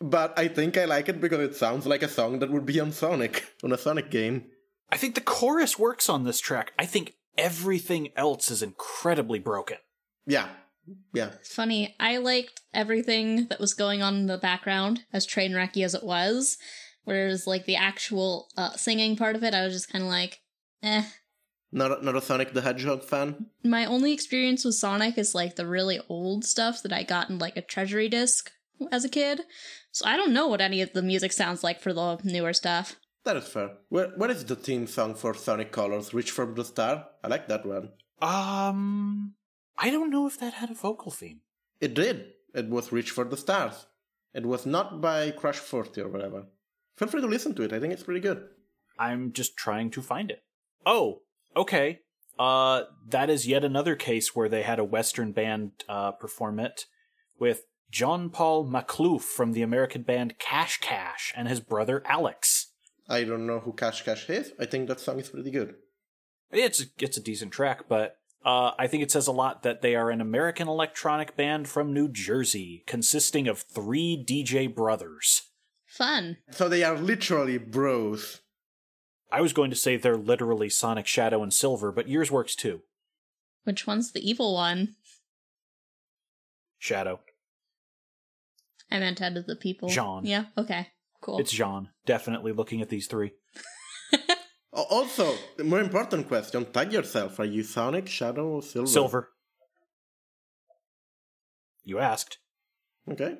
But 0.00 0.36
I 0.38 0.48
think 0.48 0.76
I 0.76 0.84
like 0.86 1.08
it 1.08 1.20
because 1.20 1.40
it 1.40 1.54
sounds 1.54 1.86
like 1.86 2.02
a 2.02 2.08
song 2.08 2.40
that 2.40 2.50
would 2.50 2.66
be 2.66 2.80
on 2.80 2.90
Sonic, 2.90 3.44
on 3.62 3.72
a 3.72 3.78
Sonic 3.78 4.10
game. 4.10 4.46
I 4.90 4.96
think 4.96 5.14
the 5.14 5.20
chorus 5.20 5.78
works 5.78 6.08
on 6.08 6.24
this 6.24 6.40
track. 6.40 6.72
I 6.78 6.86
think 6.86 7.14
everything 7.38 8.08
else 8.16 8.50
is 8.50 8.62
incredibly 8.62 9.38
broken. 9.38 9.78
Yeah. 10.26 10.48
Yeah. 11.14 11.30
It's 11.40 11.54
funny. 11.54 11.94
I 12.00 12.16
liked 12.16 12.60
everything 12.74 13.46
that 13.46 13.60
was 13.60 13.74
going 13.74 14.02
on 14.02 14.16
in 14.16 14.26
the 14.26 14.38
background, 14.38 15.04
as 15.12 15.24
train 15.24 15.52
wrecky 15.52 15.84
as 15.84 15.94
it 15.94 16.02
was. 16.02 16.58
Whereas, 17.04 17.46
like, 17.46 17.66
the 17.66 17.76
actual 17.76 18.48
uh, 18.56 18.72
singing 18.72 19.16
part 19.16 19.36
of 19.36 19.42
it, 19.42 19.54
I 19.54 19.64
was 19.64 19.72
just 19.72 19.90
kind 19.90 20.04
of 20.04 20.10
like, 20.10 20.40
eh. 20.82 21.04
Not 21.74 22.00
a, 22.00 22.04
not 22.04 22.16
a 22.16 22.20
Sonic 22.20 22.52
the 22.52 22.60
Hedgehog 22.60 23.02
fan. 23.02 23.46
My 23.64 23.86
only 23.86 24.12
experience 24.12 24.64
with 24.64 24.74
Sonic 24.74 25.16
is, 25.16 25.34
like, 25.34 25.56
the 25.56 25.66
really 25.66 25.98
old 26.08 26.44
stuff 26.44 26.82
that 26.82 26.92
I 26.92 27.02
got 27.02 27.30
in, 27.30 27.38
like, 27.38 27.56
a 27.56 27.62
treasury 27.62 28.08
disc 28.10 28.52
as 28.90 29.04
a 29.04 29.08
kid. 29.08 29.40
So 29.90 30.06
I 30.06 30.16
don't 30.16 30.32
know 30.34 30.48
what 30.48 30.60
any 30.60 30.82
of 30.82 30.92
the 30.92 31.02
music 31.02 31.32
sounds 31.32 31.64
like 31.64 31.80
for 31.80 31.92
the 31.92 32.18
newer 32.24 32.52
stuff. 32.52 32.96
That 33.24 33.36
is 33.36 33.46
fair. 33.46 33.70
Where, 33.88 34.08
what 34.16 34.30
is 34.30 34.44
the 34.44 34.56
theme 34.56 34.86
song 34.86 35.14
for 35.14 35.32
Sonic 35.32 35.72
Colors? 35.72 36.12
Reach 36.12 36.30
from 36.30 36.54
the 36.54 36.64
Star? 36.64 37.06
I 37.22 37.28
like 37.28 37.48
that 37.48 37.64
one. 37.64 37.90
Um, 38.20 39.34
I 39.78 39.90
don't 39.90 40.10
know 40.10 40.26
if 40.26 40.38
that 40.40 40.54
had 40.54 40.70
a 40.70 40.74
vocal 40.74 41.10
theme. 41.10 41.40
It 41.80 41.94
did. 41.94 42.32
It 42.54 42.68
was 42.68 42.92
Reach 42.92 43.10
for 43.10 43.24
the 43.24 43.36
Stars. 43.36 43.86
It 44.34 44.44
was 44.44 44.66
not 44.66 45.00
by 45.00 45.30
Crush 45.30 45.58
40 45.58 46.00
or 46.02 46.08
whatever. 46.08 46.46
Feel 46.96 47.08
free 47.08 47.20
to 47.20 47.26
listen 47.26 47.54
to 47.54 47.62
it. 47.62 47.72
I 47.72 47.80
think 47.80 47.92
it's 47.92 48.02
pretty 48.02 48.20
good. 48.20 48.44
I'm 48.98 49.32
just 49.32 49.56
trying 49.56 49.90
to 49.90 50.02
find 50.02 50.30
it. 50.30 50.42
Oh, 50.84 51.22
okay. 51.56 52.00
Uh, 52.38 52.84
that 53.08 53.30
is 53.30 53.46
yet 53.46 53.64
another 53.64 53.94
case 53.94 54.34
where 54.34 54.48
they 54.48 54.62
had 54.62 54.78
a 54.78 54.84
Western 54.84 55.32
band 55.32 55.72
uh, 55.88 56.12
perform 56.12 56.58
it 56.58 56.86
with 57.38 57.64
John 57.90 58.30
Paul 58.30 58.66
Makhlouf 58.66 59.20
from 59.20 59.52
the 59.52 59.62
American 59.62 60.02
band 60.02 60.38
Cash 60.38 60.80
Cash 60.80 61.32
and 61.36 61.46
his 61.46 61.60
brother 61.60 62.02
Alex. 62.06 62.68
I 63.08 63.24
don't 63.24 63.46
know 63.46 63.60
who 63.60 63.72
Cash 63.72 64.02
Cash 64.02 64.30
is. 64.30 64.52
I 64.58 64.64
think 64.64 64.88
that 64.88 65.00
song 65.00 65.20
is 65.20 65.28
pretty 65.28 65.50
good. 65.50 65.74
It's 66.50 66.84
it's 66.98 67.16
a 67.16 67.22
decent 67.22 67.52
track, 67.52 67.84
but 67.88 68.16
uh, 68.44 68.72
I 68.78 68.86
think 68.86 69.02
it 69.02 69.10
says 69.10 69.26
a 69.26 69.32
lot 69.32 69.62
that 69.62 69.82
they 69.82 69.94
are 69.94 70.10
an 70.10 70.20
American 70.20 70.68
electronic 70.68 71.36
band 71.36 71.68
from 71.68 71.92
New 71.92 72.08
Jersey, 72.08 72.82
consisting 72.86 73.48
of 73.48 73.60
three 73.60 74.22
DJ 74.26 74.72
brothers. 74.72 75.50
Fun. 75.86 76.38
So 76.50 76.68
they 76.68 76.82
are 76.82 76.96
literally 76.96 77.58
bros. 77.58 78.40
I 79.32 79.40
was 79.40 79.52
going 79.54 79.70
to 79.70 79.76
say 79.76 79.96
they're 79.96 80.16
literally 80.16 80.68
Sonic 80.68 81.06
Shadow 81.06 81.42
and 81.42 81.52
Silver, 81.52 81.90
but 81.90 82.06
yours 82.08 82.30
works 82.30 82.54
too. 82.54 82.82
Which 83.64 83.86
one's 83.86 84.12
the 84.12 84.20
evil 84.28 84.54
one? 84.54 84.94
Shadow. 86.78 87.20
I 88.90 88.98
meant 88.98 89.22
out 89.22 89.36
of 89.38 89.46
the 89.46 89.56
people. 89.56 89.88
Jean. 89.88 90.26
Yeah, 90.26 90.44
okay. 90.58 90.88
Cool. 91.22 91.38
It's 91.38 91.52
Jean. 91.52 91.88
Definitely 92.04 92.52
looking 92.52 92.82
at 92.82 92.88
these 92.90 93.06
three. 93.06 93.32
Oh, 94.74 94.86
Also, 94.88 95.34
the 95.58 95.64
more 95.64 95.80
important 95.80 96.28
question: 96.28 96.64
Tag 96.64 96.94
yourself. 96.94 97.38
Are 97.38 97.44
you 97.44 97.62
Sonic, 97.62 98.08
Shadow, 98.08 98.46
or 98.48 98.62
Silver? 98.62 98.86
Silver. 98.86 99.28
You 101.84 101.98
asked. 101.98 102.38
Okay. 103.10 103.36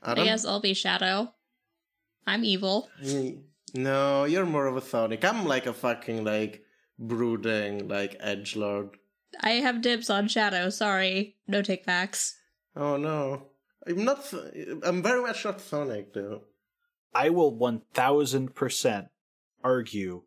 I 0.00 0.12
Adam? 0.12 0.24
guess 0.26 0.44
I'll 0.46 0.60
be 0.60 0.72
Shadow. 0.74 1.34
I'm 2.24 2.44
evil. 2.44 2.88
Mm. 3.02 3.42
No, 3.74 4.24
you're 4.24 4.46
more 4.46 4.66
of 4.66 4.76
a 4.76 4.80
Sonic. 4.80 5.24
I'm 5.24 5.44
like 5.44 5.66
a 5.66 5.72
fucking 5.72 6.24
like 6.24 6.62
brooding 6.98 7.88
like 7.88 8.16
edge 8.20 8.54
lord. 8.56 8.90
I 9.40 9.52
have 9.52 9.82
dibs 9.82 10.08
on 10.10 10.28
Shadow. 10.28 10.70
Sorry, 10.70 11.36
no 11.48 11.60
takebacks. 11.60 12.34
Oh 12.76 12.96
no, 12.96 13.48
I'm 13.86 14.04
not. 14.04 14.24
So- 14.24 14.50
I'm 14.84 15.02
very 15.02 15.22
much 15.22 15.44
not 15.44 15.60
Sonic 15.60 16.14
though. 16.14 16.42
I 17.14 17.30
will 17.30 17.52
1000% 17.56 19.08
argue 19.62 20.22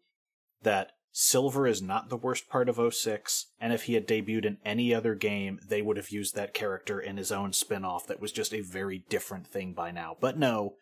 that 0.64 0.92
Silver 1.12 1.68
is 1.68 1.82
not 1.82 2.10
the 2.10 2.16
worst 2.16 2.48
part 2.48 2.70
of 2.70 2.94
06, 2.94 3.48
and 3.60 3.74
if 3.74 3.84
he 3.84 3.96
had 3.96 4.08
debuted 4.08 4.46
in 4.46 4.58
any 4.64 4.94
other 4.94 5.14
game, 5.16 5.60
they 5.68 5.82
would 5.82 5.98
have 5.98 6.12
used 6.12 6.36
that 6.36 6.54
character 6.54 7.00
in 7.00 7.18
his 7.18 7.32
own 7.32 7.52
spin 7.52 7.84
off 7.84 8.08
that 8.08 8.22
was 8.22 8.32
just 8.32 8.54
a 8.54 8.62
very 8.62 9.04
different 9.10 9.48
thing 9.48 9.74
by 9.74 9.92
now. 9.92 10.16
But 10.22 10.38
no, 10.38 10.76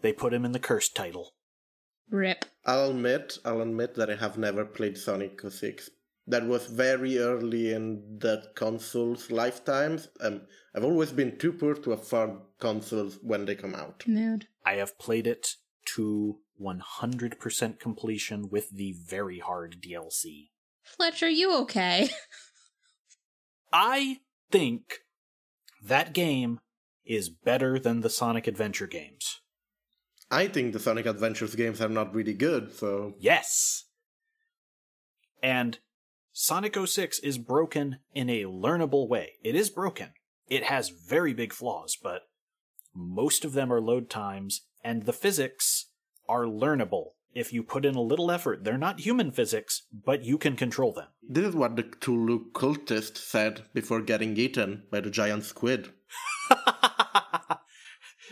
they 0.00 0.12
put 0.12 0.34
him 0.34 0.44
in 0.44 0.52
the 0.52 0.58
cursed 0.58 0.96
title. 0.96 1.34
Rip. 2.10 2.44
I'll 2.64 2.90
admit, 2.90 3.38
I'll 3.44 3.62
admit 3.62 3.94
that 3.94 4.10
I 4.10 4.16
have 4.16 4.38
never 4.38 4.64
played 4.64 4.98
Sonic 4.98 5.40
06. 5.40 5.90
That 6.28 6.46
was 6.46 6.66
very 6.66 7.18
early 7.18 7.72
in 7.72 8.18
that 8.20 8.54
console's 8.56 9.30
lifetimes. 9.30 10.08
Um, 10.20 10.42
I've 10.74 10.84
always 10.84 11.12
been 11.12 11.38
too 11.38 11.52
poor 11.52 11.74
to 11.74 11.92
afford 11.92 12.32
consoles 12.58 13.18
when 13.22 13.44
they 13.44 13.54
come 13.54 13.74
out. 13.74 14.04
Mood. 14.06 14.48
I 14.64 14.74
have 14.74 14.98
played 14.98 15.26
it 15.26 15.54
to 15.94 16.38
100% 16.60 17.78
completion 17.78 18.48
with 18.50 18.70
the 18.70 18.94
very 19.06 19.38
hard 19.38 19.76
DLC. 19.80 20.48
Fletcher, 20.82 21.28
you 21.28 21.54
okay? 21.62 22.08
I 23.72 24.18
think 24.50 25.00
that 25.82 26.12
game 26.12 26.60
is 27.04 27.28
better 27.28 27.78
than 27.78 28.00
the 28.00 28.10
Sonic 28.10 28.46
Adventure 28.46 28.86
games. 28.86 29.40
I 30.30 30.48
think 30.48 30.72
the 30.72 30.80
Sonic 30.80 31.06
Adventures 31.06 31.54
games 31.54 31.80
are 31.80 31.88
not 31.88 32.14
really 32.14 32.34
good, 32.34 32.72
so 32.74 33.14
Yes! 33.18 33.84
And 35.42 35.78
Sonic 36.32 36.76
06 36.76 37.20
is 37.20 37.38
broken 37.38 37.98
in 38.14 38.28
a 38.28 38.44
learnable 38.44 39.08
way. 39.08 39.34
It 39.42 39.54
is 39.54 39.70
broken. 39.70 40.10
It 40.48 40.64
has 40.64 40.90
very 40.90 41.32
big 41.32 41.52
flaws, 41.52 41.96
but 42.00 42.22
most 42.94 43.44
of 43.44 43.52
them 43.52 43.72
are 43.72 43.80
load 43.80 44.10
times, 44.10 44.62
and 44.82 45.04
the 45.04 45.12
physics 45.12 45.86
are 46.28 46.44
learnable. 46.44 47.10
If 47.34 47.52
you 47.52 47.62
put 47.62 47.84
in 47.84 47.94
a 47.94 48.00
little 48.00 48.30
effort, 48.30 48.64
they're 48.64 48.78
not 48.78 49.00
human 49.00 49.30
physics, 49.30 49.82
but 49.92 50.24
you 50.24 50.38
can 50.38 50.56
control 50.56 50.92
them. 50.92 51.08
this 51.22 51.44
is 51.44 51.54
what 51.54 51.76
the 51.76 51.82
Cthulhu 51.82 52.50
cultist 52.52 53.18
said 53.18 53.64
before 53.74 54.00
getting 54.00 54.36
eaten 54.36 54.84
by 54.90 55.00
the 55.00 55.10
giant 55.10 55.44
squid. 55.44 55.92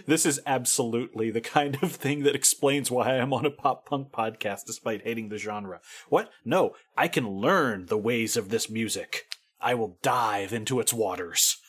this 0.06 0.26
is 0.26 0.40
absolutely 0.46 1.30
the 1.30 1.40
kind 1.40 1.78
of 1.82 1.92
thing 1.92 2.22
that 2.24 2.34
explains 2.34 2.90
why 2.90 3.10
I 3.10 3.16
am 3.16 3.32
on 3.32 3.46
a 3.46 3.50
pop 3.50 3.86
punk 3.86 4.10
podcast 4.12 4.64
despite 4.66 5.02
hating 5.02 5.28
the 5.28 5.38
genre. 5.38 5.80
What? 6.08 6.30
No, 6.44 6.74
I 6.96 7.08
can 7.08 7.28
learn 7.28 7.86
the 7.86 7.98
ways 7.98 8.36
of 8.36 8.48
this 8.48 8.70
music. 8.70 9.24
I 9.60 9.74
will 9.74 9.98
dive 10.02 10.52
into 10.52 10.80
its 10.80 10.92
waters. 10.92 11.56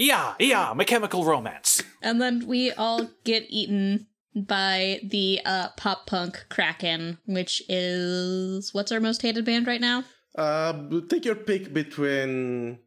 Yeah, 0.00 0.34
yeah, 0.38 0.72
My 0.74 0.84
Chemical 0.84 1.26
Romance. 1.26 1.82
And 2.00 2.22
then 2.22 2.46
we 2.46 2.72
all 2.72 3.10
get 3.24 3.44
eaten 3.50 4.06
by 4.34 5.00
the 5.04 5.40
uh, 5.44 5.68
pop 5.76 6.06
punk 6.06 6.46
Kraken, 6.48 7.18
which 7.26 7.62
is 7.68 8.72
what's 8.72 8.92
our 8.92 9.00
most 9.00 9.20
hated 9.20 9.44
band 9.44 9.66
right 9.66 9.80
now? 9.80 10.04
Uh, 10.34 10.72
take 11.08 11.26
your 11.26 11.34
pick 11.34 11.74
between 11.74 12.78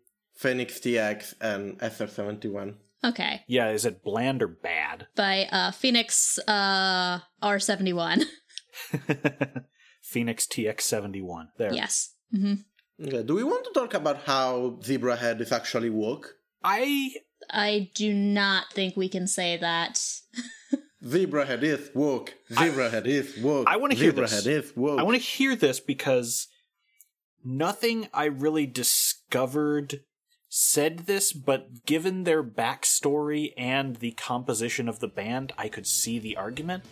Phoenix 0.43 0.77
TX 0.79 1.35
and 1.39 1.79
SR71. 1.79 2.75
Okay, 3.05 3.41
Yeah, 3.47 3.69
is 3.69 3.85
it 3.85 4.03
bland 4.03 4.43
or 4.43 4.47
bad? 4.49 5.07
by 5.15 5.47
uh, 5.49 5.71
Phoenix 5.71 6.37
uh, 6.47 7.19
R71. 7.41 8.23
Phoenix 10.01 10.45
TX71. 10.47 11.47
There. 11.57 11.73
yes. 11.73 12.13
hmm 12.31 12.55
Okay, 13.01 13.23
do 13.23 13.35
we 13.35 13.43
want 13.43 13.63
to 13.65 13.71
talk 13.73 13.93
about 13.93 14.23
how 14.25 14.77
Zebrahead 14.83 15.41
is 15.41 15.51
actually 15.51 15.89
woke? 15.89 16.35
I 16.63 17.15
I 17.49 17.89
do 17.95 18.13
not 18.13 18.71
think 18.73 18.95
we 18.95 19.09
can 19.09 19.27
say 19.27 19.57
that. 19.57 19.99
Zebrahead 21.03 21.63
is 21.63 21.89
woke. 21.95 22.33
Zebrahead 22.51 23.05
is 23.07 23.37
woke. 23.37 23.67
I 23.67 23.77
wanna 23.77 23.95
hear 23.95 24.11
Zebrahead 24.13 24.43
this. 24.43 24.65
is 24.65 24.77
woke. 24.77 24.99
I 24.99 25.03
want 25.03 25.15
to 25.17 25.23
hear 25.23 25.55
this 25.55 25.79
because 25.79 26.47
nothing 27.43 28.07
I 28.13 28.25
really 28.25 28.67
discovered 28.67 30.01
said 30.56 30.99
this, 30.99 31.34
but 31.34 31.84
given 31.84 32.26
their 32.26 32.43
backstory 32.43 33.54
and 33.58 33.95
the 33.95 34.12
composition 34.12 34.88
of 34.88 34.99
the 34.99 35.08
band, 35.08 35.51
I 35.58 35.68
could 35.68 35.88
see 35.88 36.20
the 36.20 36.38
argument. 36.38 36.84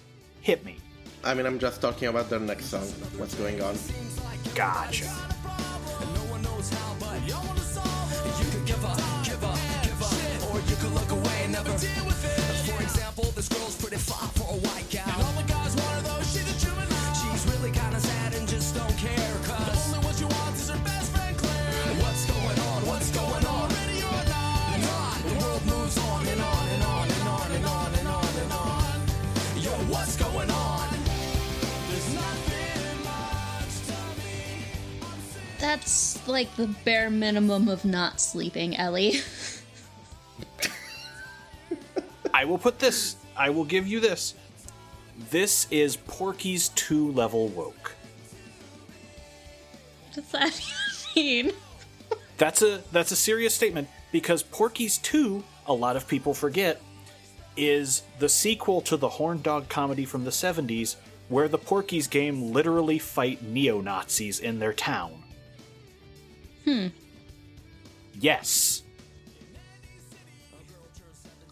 Hit 0.41 0.65
me. 0.65 0.77
I 1.23 1.35
mean, 1.35 1.45
I'm 1.45 1.59
just 1.59 1.79
talking 1.79 2.07
about 2.07 2.27
their 2.27 2.39
next 2.39 2.65
song. 2.65 2.87
What's 3.17 3.35
going 3.35 3.61
on? 3.61 3.77
Gotcha. 4.55 5.05
That's 35.61 36.27
like 36.27 36.53
the 36.55 36.67
bare 36.83 37.11
minimum 37.11 37.69
of 37.69 37.85
not 37.85 38.19
sleeping, 38.19 38.75
Ellie. 38.75 39.21
I 42.33 42.45
will 42.45 42.57
put 42.57 42.79
this. 42.79 43.15
I 43.37 43.51
will 43.51 43.65
give 43.65 43.85
you 43.85 43.99
this. 43.99 44.33
This 45.29 45.67
is 45.69 45.97
Porky's 45.97 46.69
2 46.69 47.11
level 47.11 47.47
woke. 47.49 47.93
What 50.07 50.15
does 50.15 50.31
that 50.31 50.61
mean? 51.15 51.51
That's 52.39 52.63
a 52.63 52.81
that's 52.91 53.11
a 53.11 53.15
serious 53.15 53.53
statement 53.53 53.87
because 54.11 54.41
Porky's 54.41 54.97
2, 54.97 55.43
a 55.67 55.73
lot 55.73 55.95
of 55.95 56.07
people 56.07 56.33
forget, 56.33 56.81
is 57.55 58.01
the 58.17 58.29
sequel 58.29 58.81
to 58.81 58.97
the 58.97 59.09
horn 59.09 59.43
dog 59.43 59.69
comedy 59.69 60.05
from 60.05 60.23
the 60.23 60.31
70s 60.31 60.95
where 61.29 61.47
the 61.47 61.59
Porky's 61.59 62.07
game 62.07 62.51
literally 62.51 62.97
fight 62.97 63.43
neo-Nazis 63.43 64.39
in 64.39 64.57
their 64.57 64.73
town. 64.73 65.20
Hmm. 66.65 66.87
Yes. 68.19 68.83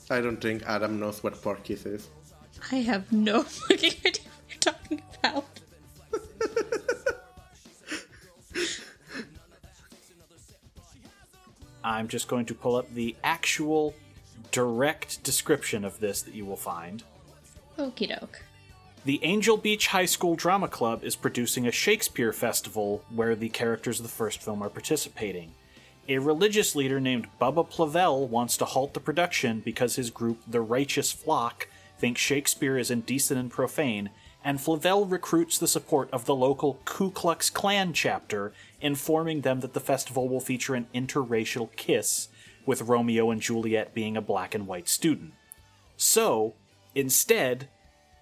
I 0.10 0.22
don't 0.22 0.42
think 0.42 0.64
Adam 0.66 1.00
knows 1.00 1.24
what 1.24 1.40
Porky's 1.42 1.86
is. 1.86 2.10
I 2.72 2.78
have 2.78 3.12
no 3.12 3.44
fucking 3.44 3.92
idea 4.06 4.24
what 4.24 4.50
you're 4.50 4.60
talking 4.60 5.02
about. 5.20 5.46
I'm 11.84 12.08
just 12.08 12.28
going 12.28 12.46
to 12.48 12.54
pull 12.54 12.76
up 12.76 12.94
the 12.94 13.16
actual 13.24 13.96
direct 14.52 15.24
description 15.24 15.86
of 15.86 16.00
this 16.00 16.22
that 16.24 16.34
you 16.34 16.46
will 16.46 16.58
find. 16.58 17.04
Okie 17.78 18.10
doke. 18.10 18.42
The 19.10 19.24
Angel 19.24 19.58
Beach 19.58 19.88
High 19.88 20.06
School 20.06 20.36
Drama 20.36 20.68
Club 20.68 21.04
is 21.04 21.16
producing 21.16 21.66
a 21.66 21.72
Shakespeare 21.72 22.32
festival 22.32 23.04
where 23.10 23.36
the 23.36 23.50
characters 23.50 24.00
of 24.00 24.04
the 24.04 24.12
first 24.12 24.40
film 24.40 24.62
are 24.62 24.70
participating. 24.70 25.56
A 26.08 26.20
religious 26.20 26.76
leader 26.76 27.00
named 27.00 27.28
Bubba 27.42 27.68
Flavel 27.74 28.28
wants 28.28 28.56
to 28.58 28.66
halt 28.66 28.94
the 28.94 29.00
production 29.00 29.62
because 29.62 29.96
his 29.96 30.12
group, 30.12 30.38
the 30.46 30.62
Righteous 30.62 31.12
Flock, 31.12 31.68
thinks 31.98 32.22
Shakespeare 32.22 32.78
is 32.78 32.92
indecent 32.92 33.40
and 33.40 33.50
profane, 33.50 34.12
and 34.44 34.62
Flavel 34.62 35.08
recruits 35.08 35.58
the 35.58 35.68
support 35.68 36.08
of 36.12 36.26
the 36.26 36.36
local 36.36 36.80
Ku 36.86 37.10
Klux 37.10 37.50
Klan 37.50 37.94
chapter, 37.94 38.54
informing 38.80 39.42
them 39.42 39.62
that 39.62 39.74
the 39.74 39.80
festival 39.80 40.30
will 40.30 40.40
feature 40.40 40.76
an 40.76 40.86
interracial 40.94 41.76
kiss, 41.76 42.28
with 42.64 42.84
Romeo 42.84 43.32
and 43.32 43.42
Juliet 43.42 43.96
being 43.96 44.16
a 44.16 44.22
black 44.22 44.54
and 44.54 44.68
white 44.68 44.88
student. 44.88 45.34
So, 45.98 46.54
instead, 46.94 47.70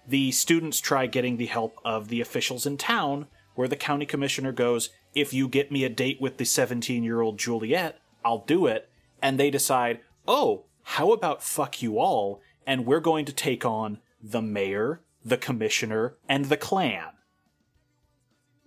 the 0.08 0.32
students 0.32 0.80
try 0.80 1.06
getting 1.06 1.36
the 1.36 1.46
help 1.46 1.78
of 1.84 2.08
the 2.08 2.20
officials 2.20 2.66
in 2.66 2.78
town, 2.78 3.26
where 3.54 3.68
the 3.68 3.76
county 3.76 4.06
commissioner 4.06 4.52
goes, 4.52 4.90
If 5.14 5.32
you 5.34 5.48
get 5.48 5.70
me 5.70 5.84
a 5.84 5.88
date 5.88 6.20
with 6.20 6.38
the 6.38 6.44
17 6.44 7.04
year 7.04 7.20
old 7.20 7.38
Juliet, 7.38 8.00
I'll 8.24 8.44
do 8.44 8.66
it. 8.66 8.88
And 9.20 9.38
they 9.38 9.50
decide, 9.50 10.00
Oh, 10.26 10.64
how 10.82 11.12
about 11.12 11.42
fuck 11.42 11.82
you 11.82 11.98
all? 11.98 12.40
And 12.66 12.86
we're 12.86 13.00
going 13.00 13.24
to 13.26 13.32
take 13.32 13.64
on 13.64 13.98
the 14.22 14.42
mayor, 14.42 15.02
the 15.24 15.36
commissioner, 15.36 16.16
and 16.28 16.46
the 16.46 16.56
Klan. 16.56 17.12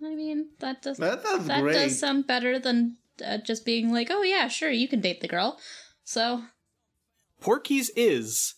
I 0.04 0.14
mean, 0.14 0.48
that 0.60 0.82
does 0.82 0.98
That 0.98 1.22
that 1.22 1.60
great. 1.60 1.74
does 1.74 1.98
sound 1.98 2.26
better 2.26 2.58
than 2.58 2.96
uh, 3.24 3.38
just 3.38 3.64
being 3.64 3.92
like, 3.92 4.08
"Oh 4.10 4.22
yeah, 4.22 4.48
sure, 4.48 4.70
you 4.70 4.88
can 4.88 5.00
date 5.00 5.20
the 5.20 5.28
girl." 5.28 5.60
So, 6.02 6.42
Porky's 7.40 7.90
is 7.94 8.54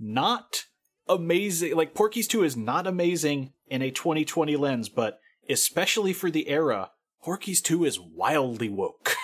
not 0.00 0.64
amazing. 1.08 1.76
Like, 1.76 1.94
Porky's 1.94 2.28
2 2.28 2.44
is 2.44 2.56
not 2.56 2.86
amazing 2.86 3.52
in 3.68 3.82
a 3.82 3.90
2020 3.90 4.56
lens, 4.56 4.88
but 4.88 5.20
especially 5.48 6.12
for 6.12 6.30
the 6.30 6.48
era, 6.48 6.90
Porky's 7.22 7.60
2 7.60 7.84
is 7.84 8.00
wildly 8.00 8.68
woke. 8.68 9.16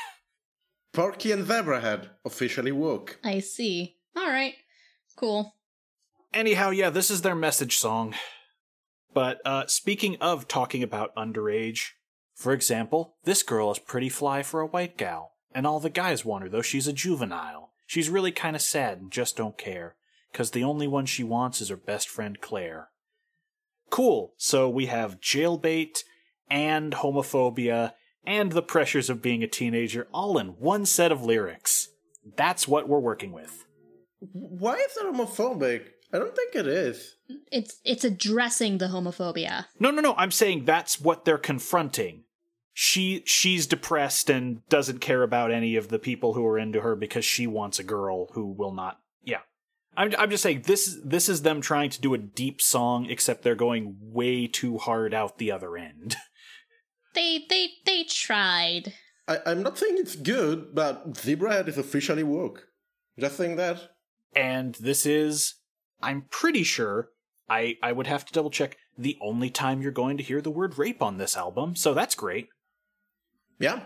Porky 0.92 1.32
and 1.32 1.46
Zebrahead 1.46 2.10
officially 2.24 2.72
woke. 2.72 3.18
I 3.24 3.40
see. 3.40 3.96
All 4.16 4.28
right. 4.28 4.54
Cool. 5.16 5.54
Anyhow, 6.32 6.70
yeah, 6.70 6.90
this 6.90 7.10
is 7.10 7.22
their 7.22 7.34
message 7.34 7.76
song. 7.76 8.14
But 9.12 9.40
uh, 9.44 9.66
speaking 9.66 10.16
of 10.20 10.48
talking 10.48 10.82
about 10.82 11.14
underage, 11.14 11.90
for 12.34 12.52
example, 12.52 13.16
this 13.24 13.42
girl 13.42 13.70
is 13.70 13.78
pretty 13.78 14.08
fly 14.08 14.42
for 14.42 14.60
a 14.60 14.66
white 14.66 14.96
gal, 14.96 15.32
and 15.54 15.66
all 15.66 15.78
the 15.78 15.90
guys 15.90 16.24
want 16.24 16.42
her, 16.42 16.48
though 16.48 16.62
she's 16.62 16.88
a 16.88 16.92
juvenile. 16.92 17.72
She's 17.86 18.10
really 18.10 18.32
kind 18.32 18.56
of 18.56 18.62
sad 18.62 18.98
and 18.98 19.12
just 19.12 19.36
don't 19.36 19.56
care, 19.56 19.94
because 20.34 20.50
the 20.50 20.64
only 20.64 20.88
one 20.88 21.06
she 21.06 21.22
wants 21.22 21.60
is 21.60 21.68
her 21.68 21.76
best 21.76 22.08
friend 22.08 22.40
Claire. 22.40 22.88
Cool, 23.88 24.34
so 24.36 24.68
we 24.68 24.86
have 24.86 25.20
jailbait 25.20 25.98
and 26.50 26.92
homophobia 26.92 27.92
and 28.26 28.50
the 28.50 28.62
pressures 28.62 29.08
of 29.08 29.22
being 29.22 29.44
a 29.44 29.46
teenager 29.46 30.08
all 30.12 30.36
in 30.36 30.48
one 30.58 30.86
set 30.86 31.12
of 31.12 31.22
lyrics. 31.22 31.88
That's 32.36 32.66
what 32.66 32.88
we're 32.88 32.98
working 32.98 33.30
with. 33.30 33.64
Why 34.32 34.74
is 34.74 34.96
it 34.96 35.14
homophobic? 35.14 35.84
I 36.12 36.18
don't 36.18 36.34
think 36.34 36.56
it 36.56 36.66
is. 36.66 37.14
It's 37.52 37.80
it's 37.84 38.04
addressing 38.04 38.78
the 38.78 38.86
homophobia. 38.86 39.66
No, 39.78 39.92
no, 39.92 40.02
no. 40.02 40.14
I'm 40.16 40.32
saying 40.32 40.64
that's 40.64 41.00
what 41.00 41.24
they're 41.24 41.38
confronting. 41.38 42.24
She 42.72 43.22
she's 43.24 43.68
depressed 43.68 44.30
and 44.30 44.66
doesn't 44.68 45.00
care 45.00 45.22
about 45.22 45.52
any 45.52 45.76
of 45.76 45.88
the 45.88 45.98
people 46.00 46.34
who 46.34 46.44
are 46.44 46.58
into 46.58 46.80
her 46.80 46.96
because 46.96 47.24
she 47.24 47.46
wants 47.46 47.78
a 47.78 47.84
girl 47.84 48.30
who 48.32 48.46
will 48.46 48.72
not. 48.72 48.98
Yeah. 49.96 50.02
I'm 50.02 50.14
I'm 50.18 50.30
just 50.30 50.42
saying 50.42 50.62
this 50.66 50.98
this 51.04 51.28
is 51.28 51.42
them 51.42 51.60
trying 51.60 51.90
to 51.90 52.00
do 52.00 52.14
a 52.14 52.18
deep 52.18 52.60
song 52.60 53.06
except 53.08 53.42
they're 53.42 53.54
going 53.54 53.96
way 54.00 54.46
too 54.46 54.78
hard 54.78 55.14
out 55.14 55.38
the 55.38 55.50
other 55.50 55.76
end. 55.76 56.16
They 57.14 57.44
they 57.48 57.68
they 57.86 58.04
tried. 58.04 58.92
I, 59.26 59.38
I'm 59.46 59.62
not 59.62 59.78
saying 59.78 59.96
it's 59.98 60.16
good, 60.16 60.74
but 60.74 61.14
Zebrahead 61.14 61.68
is 61.68 61.78
officially 61.78 62.24
woke. 62.24 62.66
Just 63.18 63.36
saying 63.36 63.56
that. 63.56 63.90
And 64.34 64.74
this 64.74 65.06
is 65.06 65.54
I'm 66.02 66.26
pretty 66.30 66.64
sure 66.64 67.10
I 67.48 67.76
I 67.82 67.92
would 67.92 68.06
have 68.06 68.24
to 68.26 68.32
double 68.32 68.50
check 68.50 68.76
the 68.98 69.16
only 69.22 69.50
time 69.50 69.80
you're 69.80 69.92
going 69.92 70.16
to 70.16 70.22
hear 70.22 70.40
the 70.40 70.50
word 70.50 70.78
rape 70.78 71.02
on 71.02 71.16
this 71.16 71.36
album. 71.36 71.76
So 71.76 71.94
that's 71.94 72.14
great. 72.14 72.48
Yeah. 73.58 73.80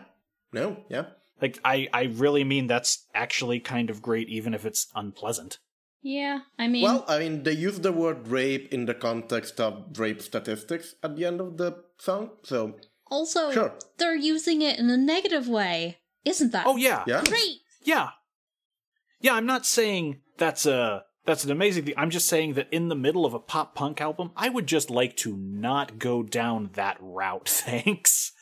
No, 0.53 0.79
yeah. 0.89 1.07
Like 1.41 1.59
I 1.65 1.89
I 1.93 2.05
really 2.05 2.45
mean 2.45 2.67
that's 2.67 3.07
actually 3.15 3.61
kind 3.61 3.91
of 3.91 4.03
great 4.03 4.29
even 4.29 4.55
if 4.55 4.65
it's 4.65 4.89
unpleasant. 4.95 5.59
Yeah, 6.03 6.41
I 6.59 6.69
mean, 6.69 6.85
Well, 6.85 7.05
I 7.09 7.19
mean, 7.19 7.43
they 7.43 7.53
use 7.53 7.81
the 7.81 7.93
word 7.93 8.29
rape 8.29 8.73
in 8.73 8.87
the 8.87 8.95
context 8.95 9.61
of 9.61 9.99
rape 9.99 10.23
statistics 10.23 10.95
at 11.03 11.17
the 11.17 11.25
end 11.25 11.41
of 11.41 11.57
the 11.57 11.85
song, 11.99 12.31
so 12.45 12.77
also 13.11 13.51
sure. 13.51 13.75
they're 13.99 14.15
using 14.15 14.63
it 14.63 14.79
in 14.79 14.91
a 14.91 14.97
negative 14.97 15.49
way. 15.49 15.99
Isn't 16.25 16.53
that 16.53 16.67
Oh 16.67 16.77
yeah. 16.77 17.05
Yeah. 17.07 17.23
great? 17.25 17.61
Yeah. 17.83 18.11
Yeah, 19.21 19.35
I'm 19.35 19.47
not 19.47 19.67
saying 19.67 20.21
that's 20.37 20.67
a 20.67 21.05
that's 21.25 21.45
an 21.45 21.51
amazing 21.51 21.85
thing. 21.85 21.95
I'm 21.97 22.11
just 22.11 22.29
saying 22.29 22.55
that 22.55 22.69
in 22.73 22.89
the 22.89 22.95
middle 22.95 23.27
of 23.27 23.35
a 23.35 23.39
pop 23.39 23.75
punk 23.75 24.01
album, 24.01 24.31
I 24.37 24.49
would 24.49 24.67
just 24.67 24.91
like 24.91 25.17
to 25.19 25.37
not 25.37 25.99
go 25.99 26.23
down 26.23 26.71
that 26.75 26.97
route. 27.01 27.49
Thanks. 27.49 28.33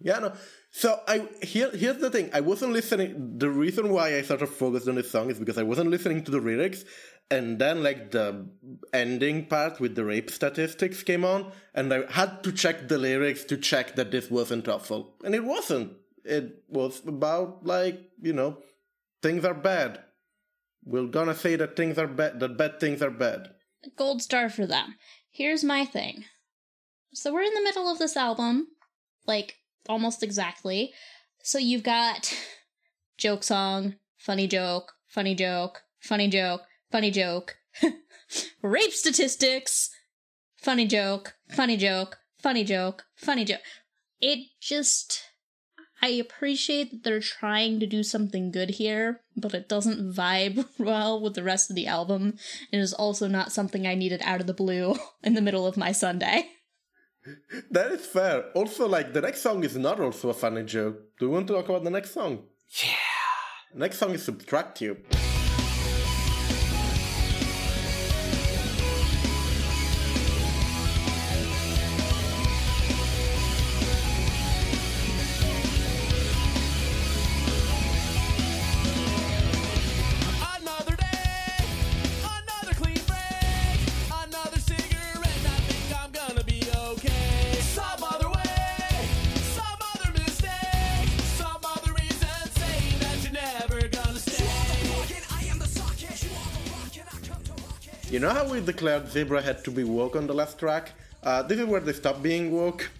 Yeah, 0.00 0.18
no. 0.18 0.32
So 0.76 1.00
I 1.08 1.26
here 1.40 1.70
here's 1.70 2.02
the 2.02 2.10
thing. 2.10 2.28
I 2.34 2.40
wasn't 2.40 2.74
listening. 2.74 3.38
The 3.38 3.48
reason 3.48 3.88
why 3.88 4.18
I 4.18 4.20
sort 4.20 4.42
of 4.42 4.50
focused 4.50 4.86
on 4.86 4.96
this 4.96 5.10
song 5.10 5.30
is 5.30 5.38
because 5.38 5.56
I 5.56 5.62
wasn't 5.62 5.88
listening 5.88 6.22
to 6.24 6.30
the 6.30 6.38
lyrics, 6.38 6.84
and 7.30 7.58
then 7.58 7.82
like 7.82 8.10
the 8.10 8.46
ending 8.92 9.46
part 9.46 9.80
with 9.80 9.94
the 9.94 10.04
rape 10.04 10.30
statistics 10.30 11.02
came 11.02 11.24
on, 11.24 11.50
and 11.72 11.90
I 11.94 12.04
had 12.12 12.44
to 12.44 12.52
check 12.52 12.88
the 12.88 12.98
lyrics 12.98 13.42
to 13.44 13.56
check 13.56 13.96
that 13.96 14.10
this 14.10 14.30
wasn't 14.30 14.68
awful, 14.68 15.14
and 15.24 15.34
it 15.34 15.44
wasn't. 15.44 15.94
It 16.26 16.64
was 16.68 17.00
about 17.06 17.64
like 17.64 17.98
you 18.20 18.34
know, 18.34 18.58
things 19.22 19.46
are 19.46 19.54
bad. 19.54 20.04
We're 20.84 21.06
gonna 21.06 21.34
say 21.34 21.56
that 21.56 21.74
things 21.74 21.96
are 21.96 22.06
bad. 22.06 22.38
That 22.40 22.58
bad 22.58 22.80
things 22.80 23.00
are 23.00 23.10
bad. 23.10 23.48
Gold 23.96 24.20
star 24.20 24.50
for 24.50 24.66
them. 24.66 24.96
Here's 25.30 25.64
my 25.64 25.86
thing. 25.86 26.26
So 27.14 27.32
we're 27.32 27.48
in 27.48 27.54
the 27.54 27.64
middle 27.64 27.90
of 27.90 27.98
this 27.98 28.14
album, 28.14 28.66
like 29.24 29.56
almost 29.88 30.22
exactly. 30.22 30.92
So 31.42 31.58
you've 31.58 31.82
got 31.82 32.34
joke 33.18 33.42
song, 33.42 33.96
funny 34.18 34.46
joke, 34.46 34.92
funny 35.08 35.34
joke, 35.34 35.82
funny 36.00 36.28
joke, 36.28 36.62
funny 36.90 37.10
joke, 37.10 37.56
rape 38.62 38.92
statistics, 38.92 39.90
funny 40.56 40.86
joke, 40.86 41.34
funny 41.50 41.76
joke, 41.76 42.18
funny 42.38 42.64
joke, 42.64 43.04
funny 43.16 43.44
joke. 43.44 43.60
It 44.20 44.48
just. 44.60 45.22
I 46.02 46.08
appreciate 46.08 46.90
that 46.90 47.04
they're 47.04 47.20
trying 47.20 47.80
to 47.80 47.86
do 47.86 48.02
something 48.02 48.50
good 48.50 48.70
here, 48.70 49.22
but 49.34 49.54
it 49.54 49.66
doesn't 49.66 50.12
vibe 50.12 50.66
well 50.78 51.22
with 51.22 51.34
the 51.34 51.42
rest 51.42 51.70
of 51.70 51.76
the 51.76 51.86
album. 51.86 52.34
It 52.70 52.78
is 52.78 52.92
also 52.92 53.28
not 53.28 53.50
something 53.50 53.86
I 53.86 53.94
needed 53.94 54.20
out 54.22 54.42
of 54.42 54.46
the 54.46 54.52
blue 54.52 54.96
in 55.22 55.32
the 55.32 55.40
middle 55.40 55.66
of 55.66 55.78
my 55.78 55.92
Sunday. 55.92 56.50
That 57.70 57.92
is 57.92 58.06
fair. 58.06 58.44
Also, 58.54 58.86
like 58.86 59.12
the 59.12 59.20
next 59.20 59.42
song 59.42 59.64
is 59.64 59.76
not 59.76 60.00
also 60.00 60.30
a 60.30 60.34
funny 60.34 60.62
joke. 60.64 60.96
Do 61.18 61.26
you 61.26 61.32
want 61.32 61.46
to 61.48 61.54
talk 61.54 61.68
about 61.68 61.84
the 61.84 61.90
next 61.90 62.12
song? 62.12 62.44
Yeah. 62.82 62.90
Next 63.74 63.98
song 63.98 64.12
is 64.12 64.24
Subtract 64.24 64.80
You. 64.80 64.96
Declared 98.60 99.06
Zebrahead 99.06 99.62
to 99.64 99.70
be 99.70 99.84
woke 99.84 100.16
on 100.16 100.26
the 100.26 100.34
last 100.34 100.58
track? 100.58 100.92
Uh, 101.22 101.42
this 101.42 101.58
is 101.58 101.66
where 101.66 101.80
they 101.80 101.92
stopped 101.92 102.22
being 102.22 102.52
woke. 102.52 102.90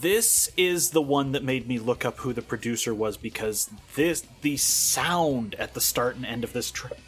This 0.00 0.50
is 0.56 0.90
the 0.90 1.02
one 1.02 1.32
that 1.32 1.42
made 1.42 1.66
me 1.66 1.78
look 1.78 2.04
up 2.04 2.18
who 2.18 2.32
the 2.32 2.42
producer 2.42 2.94
was 2.94 3.16
because 3.16 3.70
this 3.94 4.24
the 4.42 4.56
sound 4.56 5.54
at 5.54 5.74
the 5.74 5.80
start 5.80 6.16
and 6.16 6.26
end 6.26 6.44
of 6.44 6.52
this 6.52 6.70
track 6.70 6.98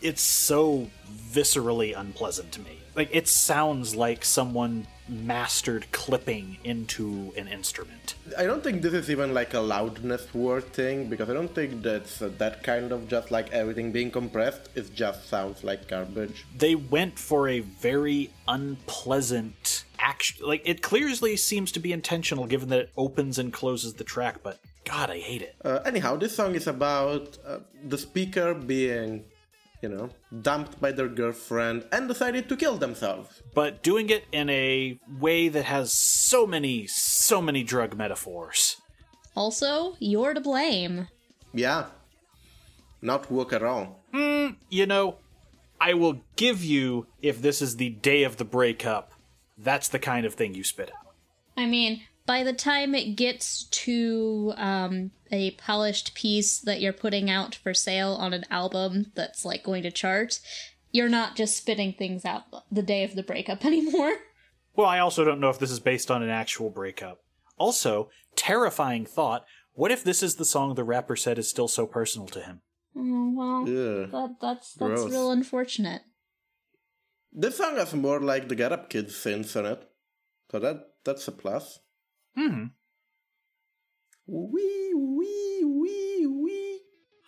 it's 0.00 0.22
so 0.22 0.88
viscerally 1.32 1.98
unpleasant 1.98 2.52
to 2.52 2.60
me. 2.60 2.78
Like 2.94 3.10
it 3.12 3.28
sounds 3.28 3.94
like 3.94 4.24
someone 4.24 4.86
mastered 5.08 5.90
clipping 5.92 6.58
into 6.64 7.32
an 7.36 7.48
instrument. 7.48 8.14
I 8.36 8.44
don't 8.44 8.62
think 8.62 8.82
this 8.82 8.92
is 8.94 9.10
even 9.10 9.34
like 9.34 9.54
a 9.54 9.60
loudness 9.60 10.32
war 10.34 10.60
thing 10.60 11.08
because 11.08 11.28
I 11.30 11.34
don't 11.34 11.54
think 11.54 11.82
that's 11.82 12.22
uh, 12.22 12.30
that 12.38 12.62
kind 12.62 12.92
of 12.92 13.08
just 13.08 13.30
like 13.30 13.50
everything 13.52 13.92
being 13.92 14.10
compressed. 14.10 14.68
It 14.74 14.94
just 14.94 15.28
sounds 15.28 15.64
like 15.64 15.88
garbage. 15.88 16.46
They 16.56 16.74
went 16.74 17.18
for 17.18 17.48
a 17.48 17.60
very 17.60 18.30
unpleasant 18.46 19.84
action. 19.98 20.46
Like 20.46 20.62
it 20.64 20.82
clearly 20.82 21.36
seems 21.36 21.72
to 21.72 21.80
be 21.80 21.92
intentional 21.92 22.46
given 22.46 22.68
that 22.70 22.80
it 22.80 22.90
opens 22.96 23.38
and 23.38 23.52
closes 23.52 23.94
the 23.94 24.04
track, 24.04 24.42
but 24.42 24.58
god, 24.84 25.10
I 25.10 25.18
hate 25.18 25.42
it. 25.42 25.54
Uh, 25.64 25.80
anyhow, 25.84 26.16
this 26.16 26.34
song 26.34 26.54
is 26.54 26.66
about 26.66 27.38
uh, 27.46 27.58
the 27.86 27.98
speaker 27.98 28.54
being, 28.54 29.24
you 29.82 29.88
know, 29.88 30.10
dumped 30.42 30.80
by 30.80 30.92
their 30.92 31.08
girlfriend 31.08 31.84
and 31.92 32.08
decided 32.08 32.48
to 32.48 32.56
kill 32.56 32.76
themselves. 32.78 33.42
but 33.54 33.82
doing 33.82 34.10
it 34.10 34.24
in 34.32 34.48
a 34.50 34.98
way 35.20 35.48
that 35.48 35.64
has 35.64 35.92
so 35.92 36.46
many, 36.46 36.86
so 36.86 37.40
many 37.40 37.62
drug 37.62 37.96
metaphors. 37.96 38.76
Also, 39.34 39.94
you're 39.98 40.34
to 40.34 40.40
blame. 40.40 41.08
Yeah. 41.52 41.86
Not 43.00 43.30
work 43.30 43.52
at 43.52 43.62
all. 43.62 44.00
You 44.68 44.86
know, 44.86 45.16
I 45.80 45.94
will 45.94 46.20
give 46.36 46.64
you 46.64 47.06
if 47.22 47.40
this 47.40 47.62
is 47.62 47.76
the 47.76 47.90
day 47.90 48.24
of 48.24 48.36
the 48.36 48.44
breakup. 48.44 49.12
That's 49.56 49.88
the 49.88 49.98
kind 50.00 50.26
of 50.26 50.34
thing 50.34 50.54
you 50.54 50.64
spit 50.64 50.90
out. 50.90 51.14
I 51.56 51.66
mean, 51.66 52.02
by 52.26 52.42
the 52.42 52.52
time 52.52 52.94
it 52.94 53.14
gets 53.16 53.64
to 53.64 54.52
um, 54.56 55.10
a 55.30 55.52
polished 55.52 56.14
piece 56.14 56.58
that 56.58 56.80
you're 56.80 56.92
putting 56.92 57.30
out 57.30 57.54
for 57.54 57.74
sale 57.74 58.14
on 58.14 58.32
an 58.32 58.44
album 58.50 59.12
that's 59.14 59.44
like 59.44 59.64
going 59.64 59.82
to 59.82 59.90
chart, 59.90 60.40
you're 60.92 61.08
not 61.08 61.36
just 61.36 61.56
spitting 61.56 61.92
things 61.92 62.24
out 62.24 62.44
the 62.70 62.82
day 62.82 63.04
of 63.04 63.14
the 63.14 63.22
breakup 63.22 63.64
anymore. 63.64 64.16
Well, 64.74 64.86
I 64.86 64.98
also 64.98 65.24
don't 65.24 65.40
know 65.40 65.50
if 65.50 65.58
this 65.58 65.70
is 65.70 65.80
based 65.80 66.10
on 66.10 66.22
an 66.22 66.30
actual 66.30 66.70
breakup. 66.70 67.20
Also, 67.56 68.10
terrifying 68.36 69.04
thought 69.04 69.44
what 69.78 69.92
if 69.92 70.02
this 70.02 70.24
is 70.24 70.34
the 70.34 70.44
song 70.44 70.74
the 70.74 70.82
rapper 70.82 71.14
said 71.14 71.38
is 71.38 71.48
still 71.48 71.68
so 71.68 71.86
personal 71.86 72.26
to 72.26 72.40
him? 72.40 72.62
Oh 72.96 73.32
well, 73.36 73.62
Ugh. 73.62 74.10
that, 74.10 74.36
that's 74.40 74.74
that's 74.74 75.02
Gross. 75.02 75.10
real 75.12 75.30
unfortunate. 75.30 76.02
This 77.32 77.58
song 77.58 77.76
has 77.76 77.94
more 77.94 78.18
like 78.18 78.48
the 78.48 78.56
Get 78.56 78.72
Up 78.72 78.90
Kids 78.90 79.14
synths 79.14 79.56
on 79.56 79.66
it. 79.66 79.88
So 80.50 80.58
that 80.58 80.94
that's 81.04 81.28
a 81.28 81.30
plus. 81.30 81.78
Hmm. 82.36 82.64
Wee 84.30 84.92
wee 84.94 85.64
wee 85.64 86.26
wee. 86.26 86.80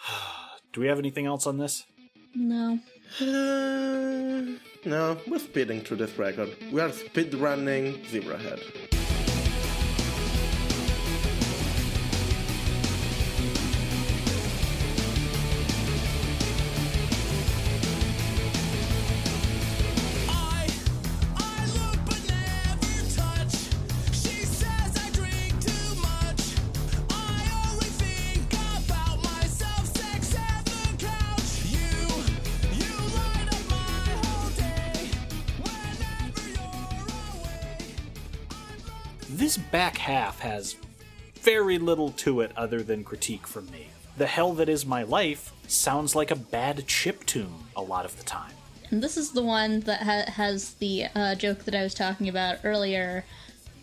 Do 0.72 0.80
we 0.82 0.86
have 0.88 0.98
anything 0.98 1.24
else 1.26 1.46
on 1.46 1.56
this? 1.56 1.84
No, 2.34 2.78
Uh, 3.20 4.56
no, 4.84 5.18
we're 5.26 5.38
speeding 5.38 5.80
through 5.80 5.96
this 5.96 6.16
record. 6.18 6.54
We 6.70 6.80
are 6.80 6.92
speed 6.92 7.34
running 7.34 7.94
Zebrahead. 8.04 8.60
Back 39.80 39.96
half 39.96 40.40
has 40.40 40.76
very 41.36 41.78
little 41.78 42.10
to 42.10 42.42
it 42.42 42.52
other 42.54 42.82
than 42.82 43.02
critique 43.02 43.46
from 43.46 43.64
me. 43.70 43.86
The 44.18 44.26
Hell 44.26 44.52
That 44.52 44.68
Is 44.68 44.84
My 44.84 45.04
Life 45.04 45.54
sounds 45.68 46.14
like 46.14 46.30
a 46.30 46.36
bad 46.36 46.86
chip 46.86 47.24
tune 47.24 47.54
a 47.74 47.80
lot 47.80 48.04
of 48.04 48.14
the 48.18 48.22
time. 48.24 48.52
and 48.90 49.02
this 49.02 49.16
is 49.16 49.30
the 49.32 49.42
one 49.42 49.80
that 49.88 50.02
ha- 50.02 50.30
has 50.32 50.74
the 50.74 51.06
uh, 51.14 51.34
joke 51.34 51.64
that 51.64 51.74
I 51.74 51.82
was 51.82 51.94
talking 51.94 52.28
about 52.28 52.58
earlier 52.62 53.24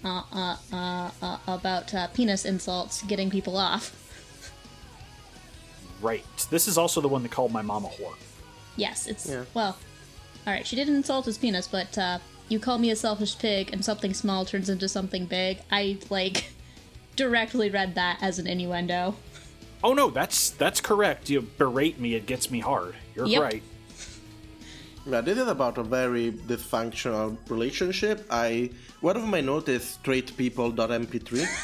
uh, 0.06 0.22
uh, 0.32 0.58
uh, 0.72 1.10
uh, 1.20 1.38
about 1.48 1.91
uh, 1.95 2.06
penis 2.10 2.45
insults 2.45 3.02
getting 3.02 3.32
people 3.32 3.58
off. 3.58 3.86
Right. 6.00 6.24
This 6.52 6.68
is 6.68 6.78
also 6.78 7.02
the 7.02 7.08
one 7.08 7.24
that 7.24 7.32
called 7.32 7.52
my 7.52 7.64
mom 7.64 7.86
a 7.86 7.88
whore. 7.88 8.14
Yes, 8.76 9.08
it's 9.08 9.28
Yeah. 9.28 9.45
well. 9.56 9.76
All 10.45 10.54
right, 10.54 10.68
she 10.68 10.76
didn't 10.76 10.93
insult 10.95 11.26
his 11.26 11.39
penis, 11.39 11.68
but 11.68 11.98
uh, 11.98 12.20
you 12.50 12.60
call 12.60 12.78
me 12.78 12.89
a 12.91 12.95
selfish 12.95 13.38
pig, 13.38 13.72
and 13.74 13.84
something 13.84 14.14
small 14.14 14.45
turns 14.45 14.70
into 14.70 14.88
something 14.88 15.26
big. 15.26 15.60
I 15.72 15.98
like 16.10 16.52
directly 17.16 17.70
read 17.70 17.95
that 17.95 18.20
as 18.22 18.39
an 18.39 18.48
innuendo. 18.48 19.16
Oh 19.84 19.93
no, 19.93 20.10
that's 20.10 20.50
that's 20.52 20.82
correct. 20.82 21.30
You 21.30 21.41
berate 21.41 22.00
me, 22.00 22.16
it 22.16 22.26
gets 22.26 22.50
me 22.50 22.60
hard. 22.60 22.95
You're 23.16 23.28
Yep. 23.28 23.41
right. 23.41 23.64
Yeah, 25.06 25.22
this 25.22 25.38
is 25.38 25.48
about 25.48 25.78
a 25.78 25.84
very 25.84 26.32
dysfunctional 26.34 27.38
relationship. 27.50 28.26
I 28.30 28.72
one 29.00 29.16
of 29.16 29.24
my 29.24 29.39
notes 29.41 29.70
is 29.70 29.98
straightpeople.mp3. 30.04 31.48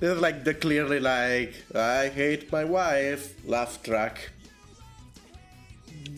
This 0.00 0.10
is 0.10 0.20
like 0.20 0.42
the 0.42 0.52
clearly 0.52 0.98
like 0.98 1.54
I 1.74 2.08
hate 2.08 2.50
my 2.50 2.64
wife 2.64 3.34
laugh 3.46 3.80
track. 3.82 4.30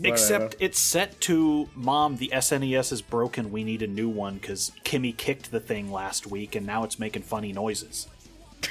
Except 0.03 0.57
it's 0.59 0.79
set 0.79 1.21
to 1.23 1.69
Mom, 1.75 2.17
the 2.17 2.31
SNES 2.33 2.93
is 2.93 3.03
broken. 3.03 3.53
We 3.53 3.65
need 3.65 3.83
a 3.83 3.87
new 3.87 4.09
one 4.09 4.35
because 4.35 4.73
Kimmy 4.85 5.17
kicked 5.17 5.51
the 5.51 5.61
thing 5.61 5.93
last 5.93 6.27
week 6.27 6.55
and 6.55 6.67
now 6.67 6.85
it's 6.85 6.99
making 6.99 7.23
funny 7.23 7.53
noises. 7.53 8.09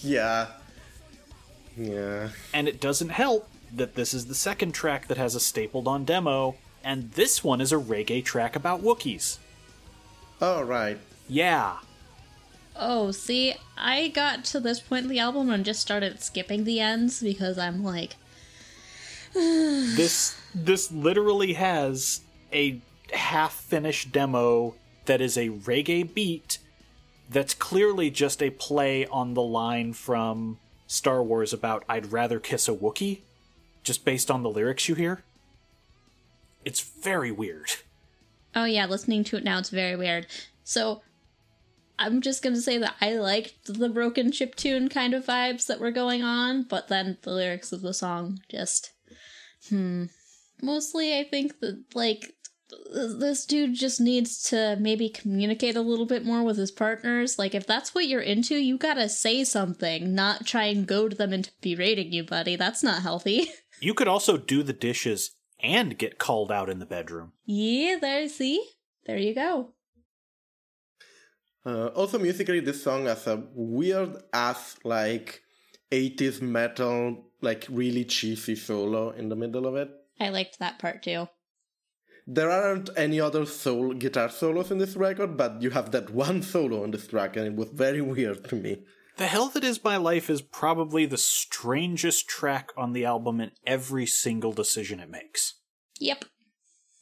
Yeah. 0.00 0.46
Yeah. 1.76 2.28
And 2.54 2.68
it 2.68 2.80
doesn't 2.80 3.08
help 3.08 3.48
that 3.74 3.96
this 3.96 4.14
is 4.14 4.26
the 4.26 4.34
second 4.34 4.72
track 4.72 5.08
that 5.08 5.16
has 5.16 5.34
a 5.34 5.40
stapled 5.40 5.88
on 5.88 6.04
demo, 6.04 6.54
and 6.84 7.10
this 7.12 7.42
one 7.42 7.60
is 7.60 7.72
a 7.72 7.76
reggae 7.76 8.24
track 8.24 8.54
about 8.54 8.80
Wookiees. 8.80 9.38
All 10.40 10.62
right. 10.62 10.98
Yeah. 11.28 11.78
Oh, 12.76 13.10
see, 13.10 13.54
I 13.76 14.06
got 14.06 14.44
to 14.46 14.60
this 14.60 14.78
point 14.78 15.04
in 15.04 15.10
the 15.10 15.18
album 15.18 15.50
and 15.50 15.64
just 15.64 15.80
started 15.80 16.22
skipping 16.22 16.62
the 16.62 16.78
ends 16.78 17.20
because 17.20 17.58
I'm 17.58 17.82
like, 17.82 18.14
This 19.34 20.40
this 20.64 20.90
literally 20.92 21.54
has 21.54 22.20
a 22.52 22.80
half 23.12 23.54
finished 23.54 24.12
demo 24.12 24.74
that 25.06 25.20
is 25.20 25.36
a 25.36 25.48
reggae 25.48 26.12
beat 26.12 26.58
that's 27.30 27.54
clearly 27.54 28.10
just 28.10 28.42
a 28.42 28.50
play 28.50 29.06
on 29.06 29.34
the 29.34 29.42
line 29.42 29.92
from 29.92 30.58
Star 30.86 31.22
Wars 31.22 31.52
about 31.52 31.84
I'd 31.88 32.12
rather 32.12 32.40
kiss 32.40 32.68
a 32.68 32.72
Wookiee, 32.72 33.20
just 33.82 34.04
based 34.04 34.30
on 34.30 34.42
the 34.42 34.50
lyrics 34.50 34.88
you 34.88 34.94
hear. 34.94 35.22
It's 36.64 36.80
very 36.80 37.30
weird. 37.30 37.70
oh 38.54 38.64
yeah, 38.64 38.86
listening 38.86 39.24
to 39.24 39.36
it 39.36 39.44
now, 39.44 39.58
it's 39.58 39.70
very 39.70 39.96
weird. 39.96 40.26
So, 40.64 41.02
I'm 41.98 42.20
just 42.20 42.42
gonna 42.42 42.60
say 42.60 42.78
that 42.78 42.94
I 43.00 43.14
liked 43.14 43.66
the 43.66 43.88
broken 43.88 44.32
chip 44.32 44.54
tune 44.54 44.88
kind 44.88 45.12
of 45.12 45.26
vibes 45.26 45.66
that 45.66 45.80
were 45.80 45.90
going 45.90 46.22
on, 46.22 46.62
but 46.62 46.88
then 46.88 47.18
the 47.22 47.32
lyrics 47.32 47.72
of 47.72 47.82
the 47.82 47.94
song 47.94 48.40
just, 48.48 48.92
hmm. 49.68 50.06
Mostly, 50.62 51.18
I 51.18 51.24
think 51.24 51.60
that, 51.60 51.84
like, 51.94 52.34
this 52.92 53.46
dude 53.46 53.74
just 53.74 54.00
needs 54.00 54.42
to 54.50 54.76
maybe 54.78 55.08
communicate 55.08 55.76
a 55.76 55.80
little 55.80 56.06
bit 56.06 56.24
more 56.24 56.42
with 56.42 56.56
his 56.56 56.70
partners. 56.70 57.38
Like, 57.38 57.54
if 57.54 57.66
that's 57.66 57.94
what 57.94 58.06
you're 58.08 58.20
into, 58.20 58.56
you 58.56 58.76
gotta 58.76 59.08
say 59.08 59.44
something, 59.44 60.14
not 60.14 60.46
try 60.46 60.64
and 60.64 60.86
goad 60.86 61.12
them 61.12 61.32
into 61.32 61.50
berating 61.62 62.12
you, 62.12 62.24
buddy. 62.24 62.56
That's 62.56 62.82
not 62.82 63.02
healthy. 63.02 63.50
You 63.80 63.94
could 63.94 64.08
also 64.08 64.36
do 64.36 64.64
the 64.64 64.72
dishes 64.72 65.36
and 65.60 65.96
get 65.96 66.18
called 66.18 66.50
out 66.50 66.68
in 66.68 66.80
the 66.80 66.84
bedroom. 66.86 67.30
yeah, 67.46 67.96
there, 68.00 68.22
you 68.22 68.28
see? 68.28 68.60
There 69.06 69.16
you 69.16 69.36
go. 69.36 69.74
Uh, 71.64 71.86
also, 71.88 72.18
musically, 72.18 72.58
this 72.58 72.82
song 72.82 73.06
has 73.06 73.26
a 73.28 73.44
weird 73.54 74.16
ass 74.32 74.76
like 74.82 75.42
80s 75.92 76.42
metal, 76.42 77.26
like 77.40 77.66
really 77.70 78.04
cheesy 78.04 78.56
solo 78.56 79.10
in 79.10 79.28
the 79.28 79.36
middle 79.36 79.66
of 79.66 79.76
it. 79.76 79.90
I 80.20 80.30
liked 80.30 80.58
that 80.58 80.78
part 80.78 81.02
too. 81.02 81.28
There 82.26 82.50
aren't 82.50 82.90
any 82.96 83.20
other 83.20 83.46
soul 83.46 83.94
guitar 83.94 84.28
solos 84.28 84.70
in 84.70 84.78
this 84.78 84.96
record, 84.96 85.36
but 85.36 85.62
you 85.62 85.70
have 85.70 85.92
that 85.92 86.10
one 86.10 86.42
solo 86.42 86.82
on 86.82 86.90
this 86.90 87.06
track, 87.06 87.36
and 87.36 87.46
it 87.46 87.54
was 87.54 87.70
very 87.70 88.02
weird 88.02 88.44
to 88.50 88.56
me. 88.56 88.84
The 89.16 89.26
Hell 89.26 89.48
That 89.48 89.64
Is 89.64 89.82
My 89.82 89.96
Life 89.96 90.28
is 90.30 90.42
probably 90.42 91.06
the 91.06 91.16
strangest 91.16 92.28
track 92.28 92.68
on 92.76 92.92
the 92.92 93.04
album 93.04 93.40
in 93.40 93.50
every 93.66 94.06
single 94.06 94.52
decision 94.52 95.00
it 95.00 95.10
makes. 95.10 95.54
Yep. 95.98 96.26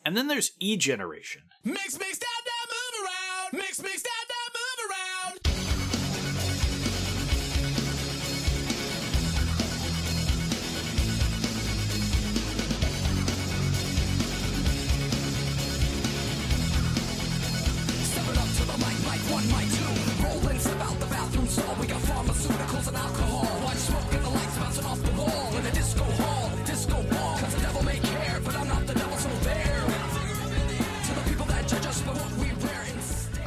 And 0.04 0.16
then 0.16 0.28
there's 0.28 0.52
E 0.60 0.76
Generation. 0.76 1.42
Mix, 1.64 1.98
mix, 1.98 2.18
down, 2.18 2.44
down, 2.44 2.55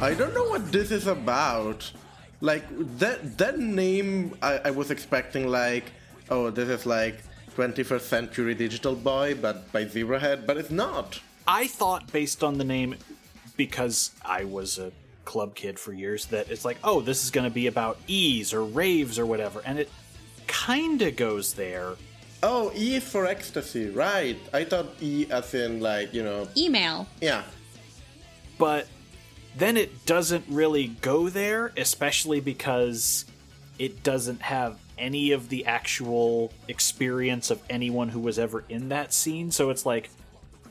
I 0.00 0.14
don't 0.14 0.32
know 0.32 0.44
what 0.48 0.72
this 0.72 0.90
is 0.90 1.06
about. 1.06 1.92
Like 2.40 2.64
that 2.98 3.36
that 3.36 3.58
name, 3.58 4.34
I, 4.40 4.60
I 4.64 4.70
was 4.70 4.90
expecting 4.90 5.48
like, 5.48 5.92
oh, 6.30 6.48
this 6.48 6.70
is 6.70 6.86
like 6.86 7.22
21st 7.56 8.00
century 8.00 8.54
digital 8.54 8.94
boy, 8.96 9.34
but 9.34 9.70
by 9.72 9.84
Zebrahead, 9.84 10.46
but 10.46 10.56
it's 10.56 10.70
not. 10.70 11.20
I 11.46 11.66
thought, 11.66 12.10
based 12.12 12.42
on 12.42 12.56
the 12.56 12.64
name, 12.64 12.96
because 13.58 14.12
I 14.24 14.44
was 14.44 14.78
a 14.78 14.90
club 15.26 15.54
kid 15.54 15.78
for 15.78 15.92
years, 15.92 16.26
that 16.26 16.50
it's 16.50 16.64
like, 16.64 16.78
oh, 16.82 17.02
this 17.02 17.22
is 17.22 17.30
going 17.30 17.44
to 17.44 17.54
be 17.54 17.66
about 17.66 17.98
E's 18.06 18.54
or 18.54 18.64
raves 18.64 19.18
or 19.18 19.26
whatever. 19.26 19.60
And 19.66 19.78
it 19.78 19.90
kind 20.46 21.02
of 21.02 21.16
goes 21.16 21.52
there. 21.54 21.96
Oh, 22.42 22.72
E 22.74 22.96
is 22.96 23.04
for 23.04 23.26
ecstasy, 23.26 23.90
right? 23.90 24.38
I 24.54 24.64
thought 24.64 24.86
E 25.02 25.26
as 25.30 25.52
in 25.52 25.80
like 25.80 26.14
you 26.14 26.22
know, 26.22 26.48
Email. 26.56 27.06
yeah. 27.20 27.42
but 28.56 28.86
then 29.56 29.76
it 29.76 30.06
doesn't 30.06 30.44
really 30.48 30.88
go 30.88 31.28
there, 31.28 31.72
especially 31.76 32.40
because 32.40 33.24
it 33.78 34.02
doesn't 34.02 34.42
have 34.42 34.78
any 34.98 35.32
of 35.32 35.48
the 35.48 35.64
actual 35.66 36.52
experience 36.68 37.50
of 37.50 37.60
anyone 37.70 38.10
who 38.10 38.20
was 38.20 38.38
ever 38.38 38.64
in 38.68 38.90
that 38.90 39.12
scene. 39.14 39.50
So 39.50 39.70
it's 39.70 39.86
like, 39.86 40.10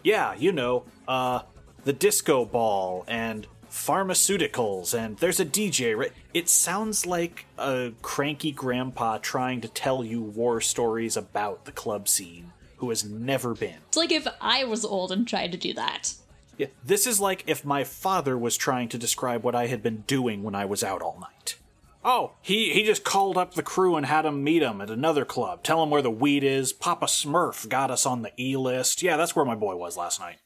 yeah, 0.04 0.36
you 0.36 0.52
know, 0.52 0.86
uh, 1.08 1.42
the 1.84 1.94
disco 1.94 2.46
ball 2.46 3.04
and 3.08 3.48
pharmaceuticals 3.72 4.98
and 4.98 5.18
there's 5.18 5.40
a 5.40 5.46
DJ, 5.46 5.98
right? 5.98 6.12
It 6.34 6.50
sounds 6.50 7.06
like 7.06 7.46
a 7.58 7.92
cranky 8.02 8.52
grandpa 8.52 9.18
trying 9.20 9.62
to 9.62 9.68
tell 9.68 10.04
you 10.04 10.22
war 10.22 10.62
stories 10.62 11.18
about 11.18 11.66
the 11.66 11.72
club 11.72 12.08
scene 12.08 12.52
who 12.78 12.90
has 12.90 13.04
never 13.04 13.54
been. 13.54 13.78
It's 13.88 13.98
like 13.98 14.12
if 14.12 14.28
I 14.42 14.64
was 14.64 14.86
old 14.86 15.12
and 15.12 15.28
tried 15.28 15.52
to 15.52 15.58
do 15.58 15.74
that. 15.74 16.14
Yeah, 16.60 16.68
this 16.84 17.08
is 17.08 17.20
like 17.22 17.46
if 17.48 17.64
my 17.64 17.84
father 17.86 18.38
was 18.38 18.58
trying 18.58 18.90
to 18.90 18.98
describe 18.98 19.44
what 19.44 19.56
I 19.56 19.68
had 19.68 19.82
been 19.82 20.02
doing 20.02 20.44
when 20.44 20.56
I 20.56 20.66
was 20.66 20.84
out 20.84 21.02
all 21.02 21.18
night. 21.20 21.56
Oh, 22.04 22.34
he, 22.42 22.74
he 22.74 22.84
just 22.84 23.04
called 23.04 23.38
up 23.38 23.54
the 23.54 23.64
crew 23.64 23.96
and 23.96 24.06
had 24.06 24.24
them 24.24 24.44
meet 24.44 24.62
him 24.62 24.82
at 24.82 24.90
another 24.90 25.24
club. 25.24 25.64
Tell 25.64 25.82
him 25.82 25.90
where 25.90 26.02
the 26.02 26.12
weed 26.12 26.44
is. 26.44 26.74
Papa 26.74 27.06
Smurf 27.06 27.68
got 27.70 27.92
us 27.92 28.06
on 28.06 28.22
the 28.22 28.32
E 28.38 28.58
list. 28.58 29.02
Yeah, 29.02 29.16
that's 29.18 29.36
where 29.36 29.46
my 29.46 29.56
boy 29.56 29.76
was 29.78 29.96
last 29.98 30.20
night. 30.20 30.38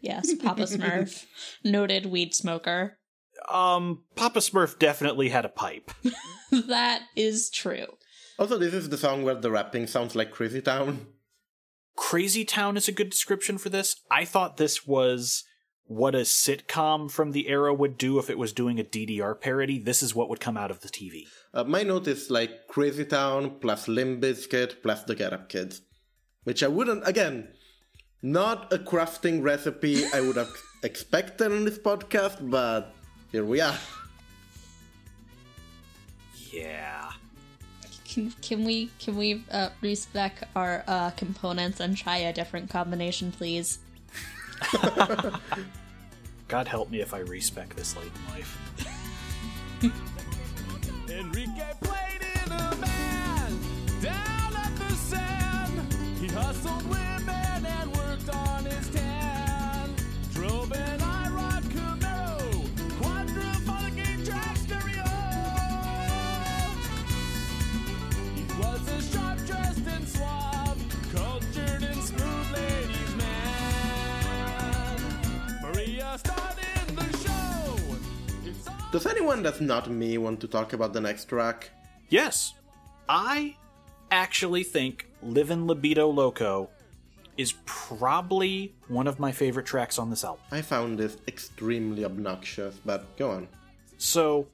Yes, 0.00 0.34
Papa 0.34 0.62
Smurf, 0.62 1.24
noted 1.64 2.06
weed 2.06 2.34
smoker. 2.34 2.98
Um, 3.48 4.04
Papa 4.16 4.40
Smurf 4.40 4.78
definitely 4.78 5.30
had 5.30 5.44
a 5.44 5.50
pipe. 5.50 5.90
That 6.68 7.02
is 7.16 7.50
true. 7.50 7.86
Also, 8.38 8.58
this 8.58 8.74
is 8.74 8.88
the 8.88 8.96
song 8.96 9.24
where 9.24 9.34
the 9.34 9.50
rapping 9.50 9.88
sounds 9.88 10.14
like 10.14 10.30
Crazy 10.30 10.60
Town. 10.60 11.06
Crazy 11.96 12.44
Town 12.44 12.76
is 12.76 12.86
a 12.86 12.92
good 12.92 13.10
description 13.10 13.58
for 13.58 13.70
this. 13.70 13.96
I 14.08 14.24
thought 14.24 14.56
this 14.56 14.86
was 14.86 15.42
what 15.86 16.14
a 16.14 16.20
sitcom 16.20 17.10
from 17.10 17.32
the 17.32 17.48
era 17.48 17.72
would 17.74 17.98
do 17.98 18.18
if 18.18 18.30
it 18.30 18.38
was 18.38 18.52
doing 18.52 18.80
a 18.80 18.84
DDR 18.84 19.38
parody. 19.38 19.78
This 19.78 20.02
is 20.02 20.14
what 20.14 20.28
would 20.28 20.40
come 20.40 20.56
out 20.56 20.70
of 20.70 20.80
the 20.80 20.88
TV. 20.88 21.26
Uh, 21.52 21.64
my 21.64 21.82
note 21.82 22.08
is 22.08 22.30
like 22.30 22.66
Crazy 22.68 23.04
Town 23.04 23.56
plus 23.60 23.86
Limp 23.86 24.22
Bizkit 24.22 24.82
plus 24.82 25.04
the 25.04 25.14
Get 25.14 25.32
Up 25.32 25.48
Kids, 25.48 25.82
which 26.44 26.62
I 26.62 26.68
wouldn't 26.68 27.06
again. 27.06 27.48
Not 28.22 28.72
a 28.72 28.78
crafting 28.78 29.42
recipe 29.42 30.06
I 30.14 30.22
would 30.22 30.36
have 30.36 30.50
expected 30.82 31.52
on 31.52 31.66
this 31.66 31.78
podcast, 31.78 32.50
but 32.50 32.94
here 33.30 33.44
we 33.44 33.60
are. 33.60 33.76
Yeah. 36.50 37.12
Can, 38.08 38.30
can 38.40 38.64
we 38.64 38.90
can 38.98 39.16
we 39.16 39.44
uh, 39.50 39.68
respec 39.82 40.48
our 40.56 40.84
uh, 40.86 41.10
components 41.10 41.80
and 41.80 41.96
try 41.96 42.16
a 42.18 42.32
different 42.32 42.70
combination, 42.70 43.30
please? 43.30 43.80
God 46.48 46.68
help 46.68 46.90
me 46.90 47.00
if 47.00 47.14
I 47.14 47.20
respec 47.20 47.74
this 47.74 47.96
late 47.96 48.12
in 48.14 48.32
life. 48.32 50.10
Does 78.94 79.06
anyone 79.06 79.42
that's 79.42 79.60
not 79.60 79.90
me 79.90 80.18
want 80.18 80.38
to 80.42 80.46
talk 80.46 80.72
about 80.72 80.92
the 80.92 81.00
next 81.00 81.24
track? 81.24 81.68
Yes, 82.10 82.54
I 83.08 83.56
actually 84.12 84.62
think 84.62 85.08
Livin' 85.20 85.66
Libido 85.66 86.06
Loco 86.08 86.70
is 87.36 87.54
probably 87.66 88.72
one 88.86 89.08
of 89.08 89.18
my 89.18 89.32
favorite 89.32 89.66
tracks 89.66 89.98
on 89.98 90.10
this 90.10 90.22
album. 90.22 90.44
I 90.52 90.62
found 90.62 90.96
this 90.96 91.16
extremely 91.26 92.04
obnoxious, 92.04 92.76
but 92.86 93.16
go 93.16 93.32
on. 93.32 93.48
So, 93.98 94.46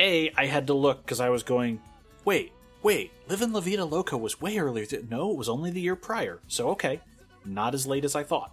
A, 0.00 0.32
I 0.36 0.46
had 0.46 0.66
to 0.66 0.74
look 0.74 1.04
because 1.04 1.20
I 1.20 1.28
was 1.28 1.44
going, 1.44 1.80
wait, 2.24 2.50
wait, 2.82 3.12
Livin' 3.28 3.52
La 3.52 3.60
Vida 3.60 3.84
Loca 3.84 4.16
was 4.16 4.40
way 4.40 4.58
earlier. 4.58 4.84
th- 4.84 5.04
No, 5.08 5.30
it 5.30 5.36
was 5.36 5.48
only 5.48 5.70
the 5.70 5.80
year 5.80 5.94
prior. 5.94 6.40
So, 6.48 6.70
okay, 6.70 6.98
not 7.44 7.74
as 7.74 7.86
late 7.86 8.04
as 8.04 8.16
I 8.16 8.24
thought. 8.24 8.50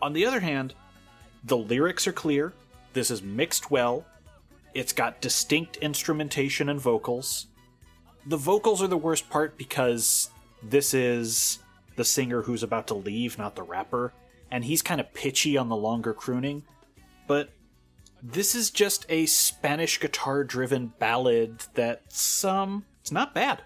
On 0.00 0.12
the 0.12 0.26
other 0.26 0.38
hand, 0.38 0.74
the 1.42 1.56
lyrics 1.56 2.06
are 2.06 2.12
clear. 2.12 2.52
This 2.92 3.10
is 3.10 3.22
mixed 3.22 3.70
well. 3.70 4.04
It's 4.74 4.92
got 4.92 5.20
distinct 5.20 5.76
instrumentation 5.78 6.68
and 6.68 6.80
vocals. 6.80 7.46
The 8.26 8.36
vocals 8.36 8.82
are 8.82 8.86
the 8.86 8.96
worst 8.96 9.30
part 9.30 9.56
because 9.56 10.30
this 10.62 10.94
is 10.94 11.58
the 11.96 12.04
singer 12.04 12.42
who's 12.42 12.62
about 12.62 12.86
to 12.88 12.94
leave, 12.94 13.38
not 13.38 13.56
the 13.56 13.62
rapper, 13.62 14.12
and 14.50 14.64
he's 14.64 14.82
kind 14.82 15.00
of 15.00 15.12
pitchy 15.14 15.56
on 15.56 15.68
the 15.68 15.76
longer 15.76 16.12
crooning. 16.12 16.64
But 17.26 17.50
this 18.22 18.54
is 18.54 18.70
just 18.70 19.06
a 19.08 19.26
Spanish 19.26 19.98
guitar 19.98 20.44
driven 20.44 20.92
ballad 20.98 21.64
that's 21.74 22.44
um 22.44 22.84
it's 23.00 23.12
not 23.12 23.34
bad. 23.34 23.62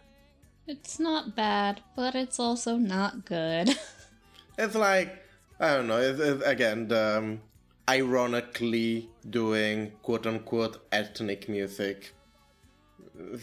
It's 0.66 0.98
not 0.98 1.36
bad, 1.36 1.82
but 1.96 2.14
it's 2.14 2.38
also 2.38 2.76
not 2.76 3.24
good. 3.24 3.78
It's 4.56 4.76
like 4.76 5.24
I 5.58 5.74
don't 5.74 5.86
know. 5.86 5.98
It's, 5.98 6.20
it's, 6.20 6.44
again, 6.44 6.88
the, 6.88 7.18
um, 7.18 7.40
ironically 7.88 9.10
doing 9.28 9.92
quote 10.02 10.26
unquote 10.26 10.86
ethnic 10.92 11.48
music. 11.48 12.14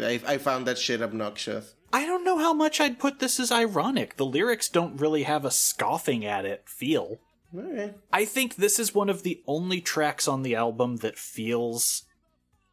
I, 0.00 0.20
I 0.26 0.38
found 0.38 0.66
that 0.66 0.78
shit 0.78 1.02
obnoxious. 1.02 1.74
I 1.92 2.06
don't 2.06 2.24
know 2.24 2.38
how 2.38 2.54
much 2.54 2.80
I'd 2.80 2.98
put 2.98 3.18
this 3.18 3.40
as 3.40 3.50
ironic. 3.50 4.16
The 4.16 4.26
lyrics 4.26 4.68
don't 4.68 5.00
really 5.00 5.24
have 5.24 5.44
a 5.44 5.50
scoffing 5.50 6.24
at 6.24 6.44
it 6.44 6.68
feel. 6.68 7.18
Okay. 7.56 7.94
I 8.12 8.24
think 8.24 8.54
this 8.56 8.78
is 8.78 8.94
one 8.94 9.08
of 9.08 9.22
the 9.22 9.42
only 9.46 9.80
tracks 9.80 10.28
on 10.28 10.42
the 10.42 10.54
album 10.54 10.98
that 10.98 11.18
feels 11.18 12.04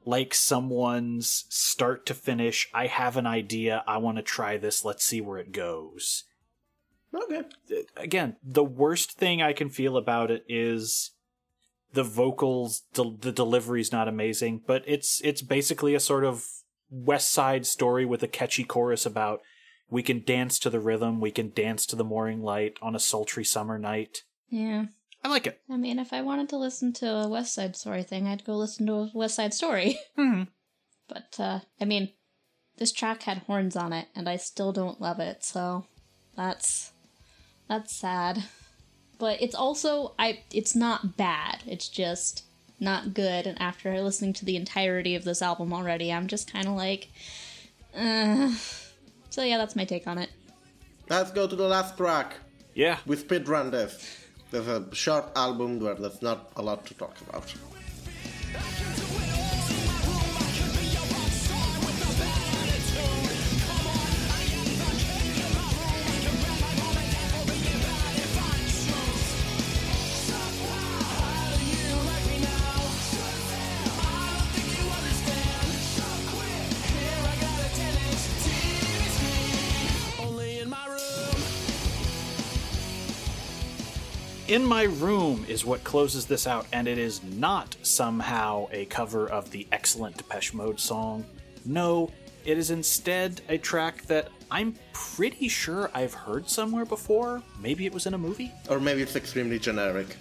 like 0.06 0.34
someone's 0.34 1.46
start 1.50 2.06
to 2.06 2.14
finish. 2.14 2.70
I 2.74 2.88
have 2.88 3.18
an 3.18 3.26
idea. 3.26 3.84
I 3.88 3.98
want 3.98 4.18
to 4.18 4.24
try 4.24 4.58
this. 4.58 4.86
Let's 4.86 5.04
see 5.04 5.20
where 5.20 5.40
it 5.40 5.52
goes. 5.52 6.24
Okay. 7.14 7.44
Again, 7.96 8.36
the 8.44 8.64
worst 8.64 9.14
thing 9.14 9.42
I 9.42 9.54
can 9.54 9.70
feel 9.70 9.98
about 9.98 10.32
it 10.32 10.46
is 10.48 11.12
the 11.94 12.04
vocals. 12.04 12.84
The, 12.94 13.16
the 13.20 13.32
delivery's 13.32 13.92
not 13.92 14.08
amazing, 14.08 14.62
but 14.68 14.84
it's 14.86 15.22
it's 15.24 15.42
basically 15.42 15.96
a 15.96 16.00
sort 16.00 16.26
of 16.26 16.46
West 16.90 17.32
Side 17.32 17.66
story 17.66 18.06
with 18.06 18.24
a 18.24 18.28
catchy 18.28 18.64
chorus 18.64 19.06
about 19.06 19.42
we 19.90 20.04
can 20.04 20.24
dance 20.24 20.60
to 20.60 20.70
the 20.70 20.80
rhythm, 20.80 21.22
we 21.22 21.32
can 21.32 21.52
dance 21.54 21.86
to 21.88 21.96
the 21.96 22.04
morning 22.04 22.42
light 22.42 22.78
on 22.82 22.96
a 22.96 23.00
sultry 23.00 23.46
summer 23.46 23.78
night. 23.80 24.24
yeah. 24.50 24.86
I 25.24 25.30
like 25.30 25.48
it. 25.48 25.60
I 25.70 25.78
mean, 25.78 25.98
if 25.98 26.14
I 26.14 26.22
wanted 26.22 26.48
to 26.50 26.58
listen 26.58 26.94
to 26.94 27.10
a 27.10 27.28
West 27.28 27.54
Side 27.54 27.76
Story 27.76 28.04
thing, 28.04 28.28
I'd 28.28 28.46
go 28.46 28.56
listen 28.56 28.86
to 28.86 28.94
a 28.94 29.12
West 29.14 29.36
Side 29.36 29.54
Story. 29.54 29.98
Hmm. 30.16 30.44
But, 31.08 31.36
uh, 31.40 31.60
I 31.82 31.86
mean, 31.86 32.14
this 32.78 32.92
track 32.92 33.24
had 33.24 33.40
horns 33.40 33.76
on 33.76 33.94
it, 33.94 34.08
and 34.16 34.30
I 34.30 34.38
still 34.38 34.72
don't 34.72 35.02
love 35.02 35.20
it, 35.20 35.44
so 35.44 35.86
that's 36.36 36.92
that's 37.68 37.96
sad. 37.96 38.44
But 39.18 39.42
it's 39.42 39.56
also 39.56 40.14
I 40.20 40.40
it's 40.52 40.76
not 40.76 41.18
bad. 41.18 41.64
It's 41.66 41.88
just 41.88 42.44
not 42.80 43.14
good. 43.14 43.48
And 43.48 43.60
after 43.62 44.02
listening 44.02 44.34
to 44.34 44.46
the 44.46 44.56
entirety 44.56 45.16
of 45.16 45.24
this 45.24 45.42
album 45.42 45.74
already, 45.74 46.12
I'm 46.12 46.28
just 46.28 46.52
kind 46.52 46.68
of 46.68 46.74
like, 46.74 47.10
uh. 47.96 48.54
So 49.30 49.44
yeah, 49.44 49.58
that's 49.58 49.76
my 49.76 49.86
take 49.86 50.08
on 50.08 50.18
it. 50.18 50.30
Let's 51.10 51.32
go 51.32 51.48
to 51.48 51.56
the 51.56 51.68
last 51.68 51.98
track. 51.98 52.38
Yeah. 52.74 52.98
We 53.06 53.16
speedrun 53.16 53.72
this. 53.72 54.26
There's 54.52 54.68
a 54.68 54.94
short 54.94 55.26
album 55.36 55.80
where 55.80 55.96
there's 55.96 56.22
not 56.22 56.52
a 56.56 56.62
lot 56.62 56.86
to 56.86 56.94
talk 56.94 57.16
about. 57.28 57.54
In 84.48 84.64
My 84.64 84.84
Room 84.84 85.46
is 85.50 85.66
what 85.66 85.84
closes 85.84 86.26
this 86.26 86.48
out, 86.48 86.68
and 86.72 86.88
it 86.88 86.98
is 86.98 87.22
not 87.22 87.76
somehow 87.82 88.70
a 88.72 88.86
cover 88.86 89.28
of 89.30 89.52
the 89.52 89.68
excellent 89.74 90.16
Depeche 90.16 90.54
Mode 90.54 90.80
song. 90.80 91.26
No, 91.66 92.12
it 92.46 92.58
is 92.58 92.72
instead 92.72 93.42
a 93.50 93.58
track 93.58 94.04
that 94.04 94.30
I'm 94.50 94.76
pretty 94.94 95.50
sure 95.50 95.92
I've 95.94 96.14
heard 96.14 96.50
somewhere 96.50 96.86
before. 96.86 97.44
Maybe 97.60 97.86
it 97.86 97.94
was 97.94 98.06
in 98.06 98.14
a 98.14 98.18
movie? 98.18 98.54
Or 98.70 98.80
maybe 98.80 99.02
it's 99.02 99.18
extremely 99.18 99.60
generic. 99.60 100.16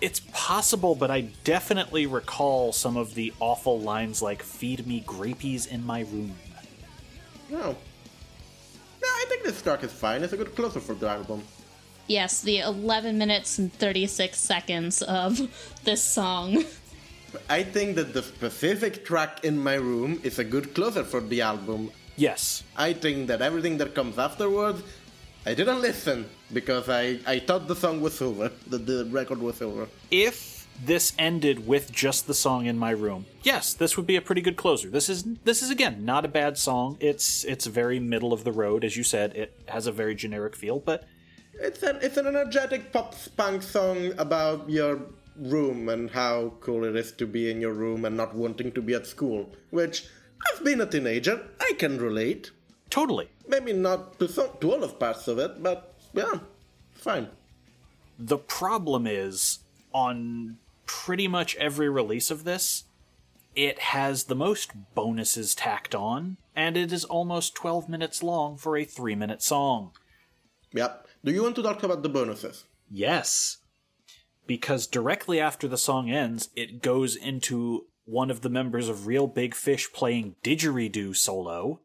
It's 0.00 0.20
possible, 0.32 0.94
but 0.94 1.10
I 1.10 1.22
definitely 1.42 2.06
recall 2.06 2.72
some 2.72 2.96
of 2.96 3.12
the 3.16 3.32
awful 3.40 3.80
lines 3.80 4.22
like, 4.22 4.40
Feed 4.40 4.86
me 4.86 5.02
grapies 5.04 5.66
in 5.66 5.84
my 5.84 6.02
room. 6.02 6.32
No. 7.50 7.58
No, 7.58 7.74
I 9.02 9.24
think 9.28 9.42
this 9.42 9.60
track 9.62 9.82
is 9.82 9.90
fine. 9.90 10.22
It's 10.22 10.32
a 10.32 10.36
good 10.36 10.54
closer 10.54 10.78
for 10.78 10.94
the 10.94 11.08
album. 11.08 11.42
Yes, 12.06 12.40
the 12.40 12.58
11 12.60 13.18
minutes 13.18 13.58
and 13.58 13.72
36 13.72 14.38
seconds 14.38 15.02
of 15.02 15.40
this 15.84 16.02
song. 16.02 16.64
I 17.50 17.62
think 17.64 17.96
that 17.96 18.14
the 18.14 18.22
specific 18.22 19.04
track 19.04 19.44
in 19.44 19.58
my 19.58 19.74
room 19.74 20.20
is 20.22 20.38
a 20.38 20.44
good 20.44 20.74
closer 20.74 21.04
for 21.04 21.20
the 21.20 21.40
album. 21.42 21.90
Yes, 22.16 22.62
I 22.76 22.92
think 22.92 23.26
that 23.28 23.42
everything 23.42 23.76
that 23.78 23.94
comes 23.94 24.18
afterwards, 24.18 24.82
I 25.44 25.54
didn't 25.54 25.80
listen 25.80 26.26
because 26.52 26.88
I, 26.88 27.18
I 27.26 27.40
thought 27.40 27.68
the 27.68 27.76
song 27.76 28.00
was 28.00 28.22
over, 28.22 28.50
that 28.68 28.86
the 28.86 29.04
record 29.10 29.38
was 29.40 29.60
over. 29.60 29.88
if 30.10 30.54
this 30.84 31.14
ended 31.18 31.66
with 31.66 31.90
just 31.90 32.26
the 32.26 32.34
song 32.34 32.66
in 32.66 32.76
my 32.76 32.90
room 32.90 33.24
yes 33.42 33.72
this 33.72 33.96
would 33.96 34.06
be 34.06 34.14
a 34.16 34.20
pretty 34.20 34.42
good 34.42 34.58
closer 34.58 34.90
this 34.90 35.08
is 35.08 35.24
this 35.42 35.62
is 35.62 35.70
again 35.70 36.04
not 36.04 36.22
a 36.22 36.28
bad 36.28 36.58
song 36.58 36.98
it's 37.00 37.44
it's 37.44 37.64
very 37.64 37.98
middle 37.98 38.30
of 38.30 38.44
the 38.44 38.52
road 38.52 38.84
as 38.84 38.94
you 38.94 39.02
said 39.02 39.34
it 39.34 39.58
has 39.68 39.86
a 39.86 39.90
very 39.92 40.14
generic 40.14 40.54
feel 40.54 40.78
but 40.78 41.04
It's 41.58 41.82
an 41.82 41.98
it's 42.02 42.16
an 42.16 42.26
energetic 42.26 42.92
pop 42.92 43.14
punk 43.36 43.62
song 43.62 44.12
about 44.18 44.68
your 44.68 45.00
room 45.36 45.88
and 45.88 46.10
how 46.10 46.54
cool 46.60 46.84
it 46.84 46.96
is 46.96 47.12
to 47.12 47.26
be 47.26 47.50
in 47.50 47.60
your 47.60 47.72
room 47.72 48.04
and 48.04 48.16
not 48.16 48.34
wanting 48.34 48.72
to 48.72 48.82
be 48.82 48.94
at 48.94 49.06
school. 49.06 49.50
Which 49.70 50.06
I've 50.46 50.64
been 50.64 50.80
a 50.80 50.86
teenager, 50.86 51.42
I 51.60 51.72
can 51.78 51.98
relate. 51.98 52.50
totally 52.90 53.28
Maybe 53.48 53.72
not 53.72 54.18
to 54.18 54.28
some, 54.28 54.50
to 54.60 54.72
all 54.72 54.82
of 54.84 54.98
parts 54.98 55.28
of 55.28 55.38
it, 55.38 55.62
but 55.62 55.94
yeah, 56.14 56.38
fine. 56.94 57.28
the 58.18 58.38
problem 58.38 59.06
is 59.06 59.60
on 59.92 60.56
pretty 60.86 61.28
much 61.28 61.56
every 61.56 61.88
release 61.88 62.30
of 62.30 62.44
this 62.44 62.84
it 63.54 63.78
has 63.78 64.24
the 64.24 64.34
most 64.34 64.70
bonuses 64.94 65.54
tacked 65.54 65.94
on 65.94 66.36
and 66.54 66.76
it 66.76 66.92
is 66.92 67.04
almost 67.04 67.54
12 67.54 67.88
minutes 67.88 68.22
long 68.22 68.56
for 68.56 68.76
a 68.76 68.84
3 68.84 69.14
minute 69.14 69.42
song 69.42 69.92
Yep. 70.76 71.06
Do 71.24 71.32
you 71.32 71.42
want 71.42 71.56
to 71.56 71.62
talk 71.62 71.82
about 71.82 72.02
the 72.02 72.08
bonuses? 72.08 72.64
Yes. 72.90 73.58
Because 74.46 74.86
directly 74.86 75.40
after 75.40 75.66
the 75.66 75.78
song 75.78 76.10
ends, 76.10 76.50
it 76.54 76.82
goes 76.82 77.16
into 77.16 77.86
one 78.04 78.30
of 78.30 78.42
the 78.42 78.48
members 78.48 78.88
of 78.88 79.06
Real 79.08 79.26
Big 79.26 79.54
Fish 79.54 79.92
playing 79.92 80.36
didgeridoo 80.44 81.16
solo, 81.16 81.80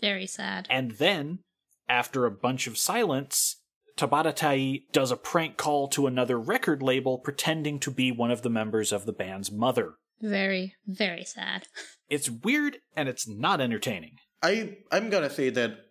Very 0.00 0.26
sad. 0.26 0.66
and 0.70 0.92
then, 0.92 1.40
after 1.88 2.24
a 2.24 2.30
bunch 2.30 2.66
of 2.66 2.78
silence, 2.78 3.56
Tabatabai 3.98 4.84
does 4.92 5.10
a 5.10 5.16
prank 5.16 5.56
call 5.58 5.88
to 5.88 6.06
another 6.06 6.38
record 6.38 6.82
label 6.82 7.18
pretending 7.18 7.78
to 7.80 7.90
be 7.90 8.10
one 8.10 8.30
of 8.30 8.40
the 8.42 8.48
members 8.48 8.92
of 8.92 9.04
the 9.04 9.12
band's 9.12 9.52
mother. 9.52 9.94
Very, 10.22 10.74
very 10.86 11.24
sad. 11.24 11.66
It's 12.08 12.30
weird 12.30 12.78
and 12.96 13.06
it's 13.06 13.28
not 13.28 13.60
entertaining. 13.60 14.12
I 14.42 14.78
I'm 14.90 15.10
gonna 15.10 15.28
say 15.28 15.50
that 15.50 15.87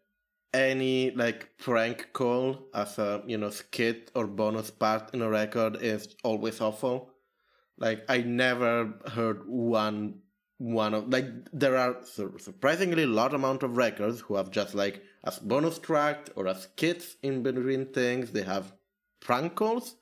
any 0.57 1.11
like 1.11 1.57
prank 1.57 2.09
call 2.13 2.67
as 2.73 2.97
a 2.97 3.23
you 3.27 3.37
know 3.37 3.49
skit 3.49 4.11
or 4.15 4.27
bonus 4.27 4.71
part 4.71 5.13
in 5.13 5.21
a 5.21 5.29
record 5.29 5.77
is 5.81 6.15
always 6.23 6.61
awful. 6.61 7.11
Like 7.77 8.03
I 8.09 8.19
never 8.21 8.93
heard 9.13 9.43
one 9.47 10.21
one 10.57 10.93
of 10.93 11.09
like 11.09 11.25
there 11.53 11.77
are 11.77 11.97
sur- 12.03 12.39
surprisingly 12.39 13.05
lot 13.05 13.33
amount 13.33 13.63
of 13.63 13.77
records 13.77 14.21
who 14.21 14.35
have 14.35 14.49
just 14.51 14.73
like 14.73 15.03
as 15.23 15.39
bonus 15.39 15.77
track 15.77 16.29
or 16.35 16.47
as 16.47 16.63
skits 16.63 17.15
in 17.21 17.43
between 17.43 17.93
things 17.93 18.31
they 18.31 18.43
have 18.43 18.73
prank 19.19 19.55
calls. 19.55 19.95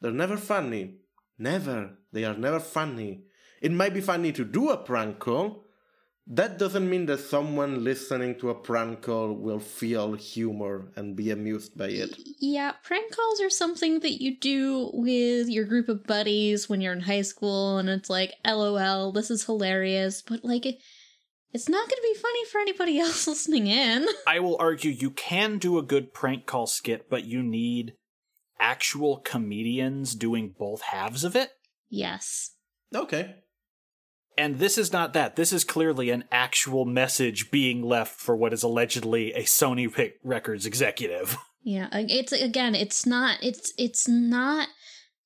They're 0.00 0.12
never 0.12 0.36
funny. 0.36 0.96
Never. 1.38 1.98
They 2.12 2.24
are 2.24 2.36
never 2.36 2.60
funny. 2.60 3.24
It 3.60 3.72
might 3.72 3.94
be 3.94 4.00
funny 4.00 4.32
to 4.32 4.44
do 4.44 4.70
a 4.70 4.76
prank 4.76 5.18
call. 5.18 5.61
That 6.26 6.56
doesn't 6.56 6.88
mean 6.88 7.06
that 7.06 7.18
someone 7.18 7.82
listening 7.82 8.38
to 8.38 8.50
a 8.50 8.54
prank 8.54 9.02
call 9.02 9.32
will 9.32 9.58
feel 9.58 10.12
humor 10.14 10.92
and 10.94 11.16
be 11.16 11.30
amused 11.30 11.76
by 11.76 11.88
it. 11.88 12.16
Yeah, 12.38 12.72
prank 12.84 13.14
calls 13.14 13.40
are 13.40 13.50
something 13.50 14.00
that 14.00 14.22
you 14.22 14.38
do 14.38 14.90
with 14.92 15.48
your 15.48 15.64
group 15.64 15.88
of 15.88 16.04
buddies 16.04 16.68
when 16.68 16.80
you're 16.80 16.92
in 16.92 17.00
high 17.00 17.22
school, 17.22 17.78
and 17.78 17.88
it's 17.88 18.08
like, 18.08 18.34
lol, 18.46 19.10
this 19.10 19.30
is 19.30 19.44
hilarious, 19.44 20.22
but 20.22 20.44
like, 20.44 20.64
it's 20.64 21.68
not 21.68 21.88
going 21.88 22.00
to 22.00 22.14
be 22.14 22.20
funny 22.20 22.44
for 22.46 22.60
anybody 22.60 22.98
else 23.00 23.26
listening 23.26 23.66
in. 23.66 24.06
I 24.26 24.38
will 24.38 24.56
argue 24.60 24.92
you 24.92 25.10
can 25.10 25.58
do 25.58 25.76
a 25.76 25.82
good 25.82 26.14
prank 26.14 26.46
call 26.46 26.68
skit, 26.68 27.10
but 27.10 27.24
you 27.24 27.42
need 27.42 27.94
actual 28.60 29.16
comedians 29.18 30.14
doing 30.14 30.54
both 30.56 30.82
halves 30.82 31.24
of 31.24 31.34
it. 31.34 31.50
yes. 31.90 32.50
Okay. 32.94 33.36
And 34.36 34.58
this 34.58 34.78
is 34.78 34.92
not 34.92 35.12
that. 35.12 35.36
This 35.36 35.52
is 35.52 35.64
clearly 35.64 36.10
an 36.10 36.24
actual 36.32 36.84
message 36.84 37.50
being 37.50 37.82
left 37.82 38.18
for 38.18 38.34
what 38.34 38.52
is 38.52 38.62
allegedly 38.62 39.32
a 39.32 39.42
Sony 39.42 39.92
Pic- 39.92 40.18
Records 40.22 40.66
executive. 40.66 41.36
Yeah, 41.64 41.86
it's 41.92 42.32
again, 42.32 42.74
it's 42.74 43.06
not 43.06 43.38
it's 43.40 43.72
it's 43.78 44.08
not 44.08 44.66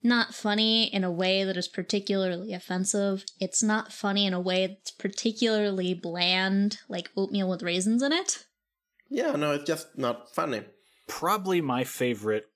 not 0.03 0.35
funny 0.35 0.85
in 0.85 1.03
a 1.03 1.11
way 1.11 1.45
that 1.45 1.57
is 1.57 1.67
particularly 1.67 2.53
offensive. 2.53 3.25
It's 3.41 3.63
not 3.63 3.93
funny 3.93 4.27
in 4.27 4.35
a 4.35 4.41
way 4.41 4.67
that's 4.67 4.91
particularly 4.91 5.95
bland, 5.95 6.81
like 6.89 7.11
oatmeal 7.17 7.49
with 7.49 7.63
raisins 7.63 8.03
in 8.03 8.13
it. 8.13 8.45
Yeah, 9.09 9.33
no, 9.33 9.53
it's 9.53 9.65
just 9.65 9.97
not 9.97 10.35
funny. 10.35 10.63
Probably 11.09 11.61
my 11.61 11.85
favorite 11.85 12.47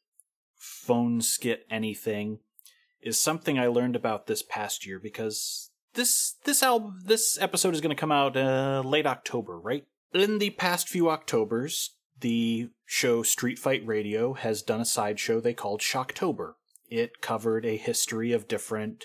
phone 0.59 1.23
skit 1.23 1.67
anything 1.71 2.41
is 3.01 3.21
something 3.21 3.59
I 3.59 3.69
learned 3.69 3.97
about 3.97 4.27
this 4.27 4.43
past 4.43 4.87
year 4.87 4.99
because 4.99 5.70
this 5.95 6.37
this 6.45 6.63
album 6.63 7.01
this 7.05 7.39
episode 7.41 7.75
is 7.75 7.81
going 7.81 7.95
to 7.95 8.01
come 8.01 8.13
out 8.13 8.37
uh, 8.37 8.83
late 8.85 9.07
October, 9.07 9.59
right? 9.59 9.87
In 10.13 10.39
the 10.39 10.51
past 10.51 10.89
few 10.89 11.09
Octobers, 11.09 11.95
the 12.21 12.71
show 12.85 13.23
Street 13.23 13.59
Fight 13.59 13.87
Radio 13.87 14.35
has 14.35 14.63
done 14.63 14.81
a 14.81 14.85
sideshow 14.85 15.41
they 15.41 15.55
called 15.55 15.81
Shocktober. 15.81 16.55
It 16.89 17.21
covered 17.21 17.65
a 17.65 17.77
history 17.77 18.33
of 18.33 18.49
different 18.49 19.05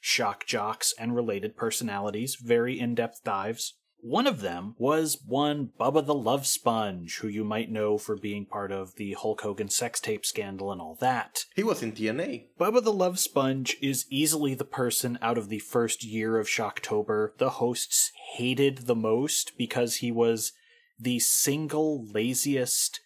shock 0.00 0.46
jocks 0.46 0.94
and 0.98 1.16
related 1.16 1.56
personalities, 1.56 2.36
very 2.36 2.78
in-depth 2.78 3.24
dives. 3.24 3.74
One 4.04 4.26
of 4.26 4.42
them 4.42 4.74
was 4.76 5.16
one 5.26 5.70
Bubba 5.80 6.04
the 6.04 6.14
Love 6.14 6.46
Sponge, 6.46 7.20
who 7.20 7.26
you 7.26 7.42
might 7.42 7.70
know 7.70 7.96
for 7.96 8.16
being 8.16 8.44
part 8.44 8.70
of 8.70 8.96
the 8.96 9.14
Hulk 9.14 9.40
Hogan 9.40 9.70
sex 9.70 9.98
tape 9.98 10.26
scandal 10.26 10.70
and 10.70 10.78
all 10.78 10.98
that. 11.00 11.46
He 11.56 11.62
was 11.62 11.82
in 11.82 11.92
TNA. 11.92 12.48
Bubba 12.60 12.84
the 12.84 12.92
Love 12.92 13.18
Sponge 13.18 13.78
is 13.80 14.04
easily 14.10 14.52
the 14.52 14.66
person 14.66 15.18
out 15.22 15.38
of 15.38 15.48
the 15.48 15.58
first 15.58 16.04
year 16.04 16.38
of 16.38 16.48
Shocktober 16.48 17.30
the 17.38 17.48
hosts 17.48 18.12
hated 18.34 18.80
the 18.80 18.94
most 18.94 19.56
because 19.56 19.96
he 19.96 20.12
was 20.12 20.52
the 21.00 21.18
single 21.18 22.06
laziest, 22.06 23.00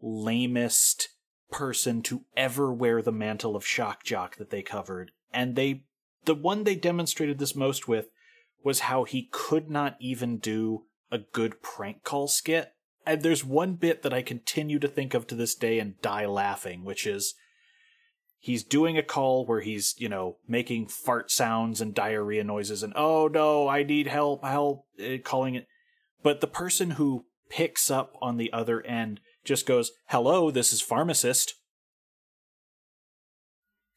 lamest 0.00 1.10
person 1.52 2.02
to 2.02 2.24
ever 2.36 2.72
wear 2.72 3.00
the 3.00 3.12
mantle 3.12 3.54
of 3.54 3.64
shock 3.64 4.02
jock 4.02 4.38
that 4.38 4.50
they 4.50 4.62
covered. 4.62 5.12
And 5.32 5.54
they, 5.54 5.84
the 6.24 6.34
one 6.34 6.64
they 6.64 6.74
demonstrated 6.74 7.38
this 7.38 7.54
most 7.54 7.86
with 7.86 8.08
was 8.64 8.80
how 8.80 9.04
he 9.04 9.28
could 9.30 9.70
not 9.70 9.96
even 10.00 10.38
do 10.38 10.84
a 11.10 11.18
good 11.18 11.62
prank 11.62 12.04
call 12.04 12.28
skit. 12.28 12.72
And 13.04 13.22
there's 13.22 13.44
one 13.44 13.74
bit 13.74 14.02
that 14.02 14.14
I 14.14 14.22
continue 14.22 14.78
to 14.78 14.88
think 14.88 15.14
of 15.14 15.26
to 15.26 15.34
this 15.34 15.54
day 15.54 15.78
and 15.78 16.00
die 16.00 16.26
laughing, 16.26 16.84
which 16.84 17.06
is 17.06 17.34
he's 18.38 18.62
doing 18.62 18.96
a 18.96 19.02
call 19.02 19.44
where 19.44 19.60
he's, 19.60 19.94
you 19.98 20.08
know, 20.08 20.36
making 20.46 20.86
fart 20.86 21.30
sounds 21.30 21.80
and 21.80 21.94
diarrhea 21.94 22.44
noises 22.44 22.82
and, 22.82 22.92
oh 22.96 23.28
no, 23.28 23.68
I 23.68 23.82
need 23.82 24.06
help, 24.06 24.44
help, 24.44 24.86
eh, 24.98 25.18
calling 25.18 25.54
it. 25.54 25.66
But 26.22 26.40
the 26.40 26.46
person 26.46 26.92
who 26.92 27.26
picks 27.48 27.90
up 27.90 28.16
on 28.22 28.36
the 28.36 28.52
other 28.52 28.80
end 28.86 29.20
just 29.44 29.66
goes, 29.66 29.92
hello, 30.06 30.50
this 30.50 30.72
is 30.72 30.80
pharmacist. 30.80 31.54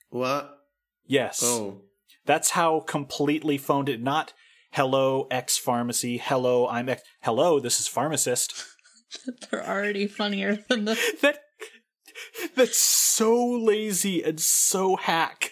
What? 0.09 0.59
Yes. 1.05 1.41
Oh. 1.43 1.81
That's 2.25 2.51
how 2.51 2.79
completely 2.79 3.57
phoned 3.57 3.89
it. 3.89 4.01
Not 4.01 4.33
hello, 4.75 5.27
ex 5.31 5.57
pharmacy. 5.57 6.17
Hello, 6.17 6.67
I'm 6.67 6.89
ex. 6.89 7.01
Hello, 7.21 7.59
this 7.59 7.79
is 7.79 7.87
pharmacist. 7.87 8.53
They're 9.49 9.67
already 9.67 10.07
funnier 10.07 10.59
than 10.69 10.85
the 10.85 10.99
that 11.21 11.39
that's 12.55 12.77
so 12.77 13.35
lazy 13.35 14.23
and 14.23 14.39
so 14.39 14.95
hack. 14.97 15.51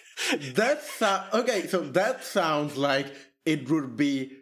That 0.54 0.82
so- 0.82 1.24
okay, 1.32 1.66
so 1.66 1.80
that 1.80 2.24
sounds 2.24 2.76
like 2.76 3.06
it 3.44 3.68
would 3.70 3.96
be 3.96 4.32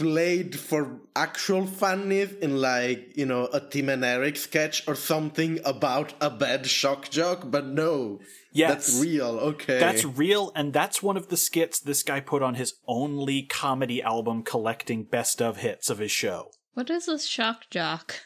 played 0.00 0.58
for 0.58 0.98
actual 1.14 1.66
funnies 1.66 2.32
in 2.40 2.56
like, 2.56 3.14
you 3.18 3.26
know, 3.26 3.50
a 3.52 3.60
Tim 3.60 3.90
and 3.90 4.02
Eric 4.02 4.38
sketch 4.38 4.88
or 4.88 4.94
something 4.94 5.60
about 5.62 6.14
a 6.22 6.30
bad 6.30 6.66
shock 6.66 7.10
jock, 7.10 7.50
but 7.50 7.66
no. 7.66 8.18
Yes. 8.50 8.70
That's 8.70 9.00
real, 9.00 9.38
okay. 9.52 9.78
That's 9.78 10.06
real, 10.06 10.52
and 10.56 10.72
that's 10.72 11.02
one 11.02 11.18
of 11.18 11.28
the 11.28 11.36
skits 11.36 11.78
this 11.78 12.02
guy 12.02 12.20
put 12.20 12.42
on 12.42 12.54
his 12.54 12.74
only 12.88 13.42
comedy 13.42 14.02
album 14.02 14.42
collecting 14.42 15.04
best 15.04 15.42
of 15.42 15.58
hits 15.58 15.90
of 15.90 15.98
his 15.98 16.10
show. 16.10 16.50
What 16.72 16.88
is 16.88 17.04
this 17.04 17.26
shock 17.26 17.68
jock? 17.68 18.22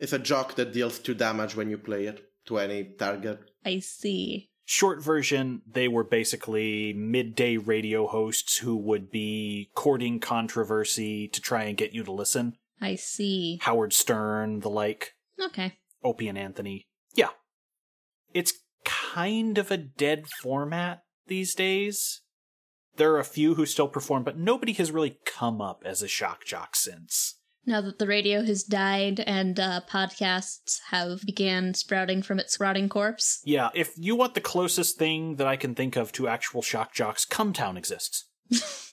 It's 0.00 0.12
a 0.12 0.18
jock 0.18 0.56
that 0.56 0.72
deals 0.72 0.98
two 0.98 1.14
damage 1.14 1.54
when 1.54 1.70
you 1.70 1.78
play 1.78 2.06
it 2.06 2.20
to 2.46 2.58
any 2.58 2.84
target. 2.98 3.38
I 3.64 3.78
see. 3.78 4.50
Short 4.68 5.00
version, 5.00 5.62
they 5.64 5.86
were 5.86 6.02
basically 6.02 6.92
midday 6.92 7.56
radio 7.56 8.08
hosts 8.08 8.58
who 8.58 8.76
would 8.76 9.12
be 9.12 9.70
courting 9.74 10.18
controversy 10.18 11.28
to 11.28 11.40
try 11.40 11.62
and 11.64 11.76
get 11.76 11.92
you 11.92 12.02
to 12.02 12.10
listen. 12.10 12.56
I 12.80 12.96
see. 12.96 13.60
Howard 13.62 13.92
Stern, 13.92 14.60
the 14.60 14.68
like, 14.68 15.14
Okay. 15.40 15.78
Opie 16.02 16.28
and 16.28 16.36
Anthony. 16.36 16.88
Yeah. 17.14 17.28
It's 18.34 18.54
kind 18.84 19.56
of 19.56 19.70
a 19.70 19.76
dead 19.76 20.26
format 20.26 21.04
these 21.28 21.54
days. 21.54 22.22
There 22.96 23.12
are 23.12 23.20
a 23.20 23.24
few 23.24 23.54
who 23.54 23.66
still 23.66 23.88
perform, 23.88 24.24
but 24.24 24.36
nobody 24.38 24.72
has 24.74 24.90
really 24.90 25.18
come 25.24 25.60
up 25.60 25.82
as 25.84 26.02
a 26.02 26.08
shock 26.08 26.44
jock 26.44 26.74
since. 26.74 27.36
Now 27.66 27.80
that 27.80 27.98
the 27.98 28.06
radio 28.06 28.42
has 28.44 28.62
died 28.62 29.20
and 29.20 29.58
uh, 29.58 29.80
podcasts 29.90 30.80
have 30.90 31.22
began 31.26 31.74
sprouting 31.74 32.22
from 32.22 32.38
its 32.38 32.60
rotting 32.60 32.88
corpse. 32.88 33.40
Yeah, 33.44 33.70
if 33.74 33.92
you 33.96 34.14
want 34.14 34.34
the 34.34 34.40
closest 34.40 34.98
thing 34.98 35.36
that 35.36 35.48
I 35.48 35.56
can 35.56 35.74
think 35.74 35.96
of 35.96 36.12
to 36.12 36.28
actual 36.28 36.62
shock 36.62 36.94
jocks, 36.94 37.24
Cum 37.24 37.52
Town 37.52 37.76
exists. 37.76 38.26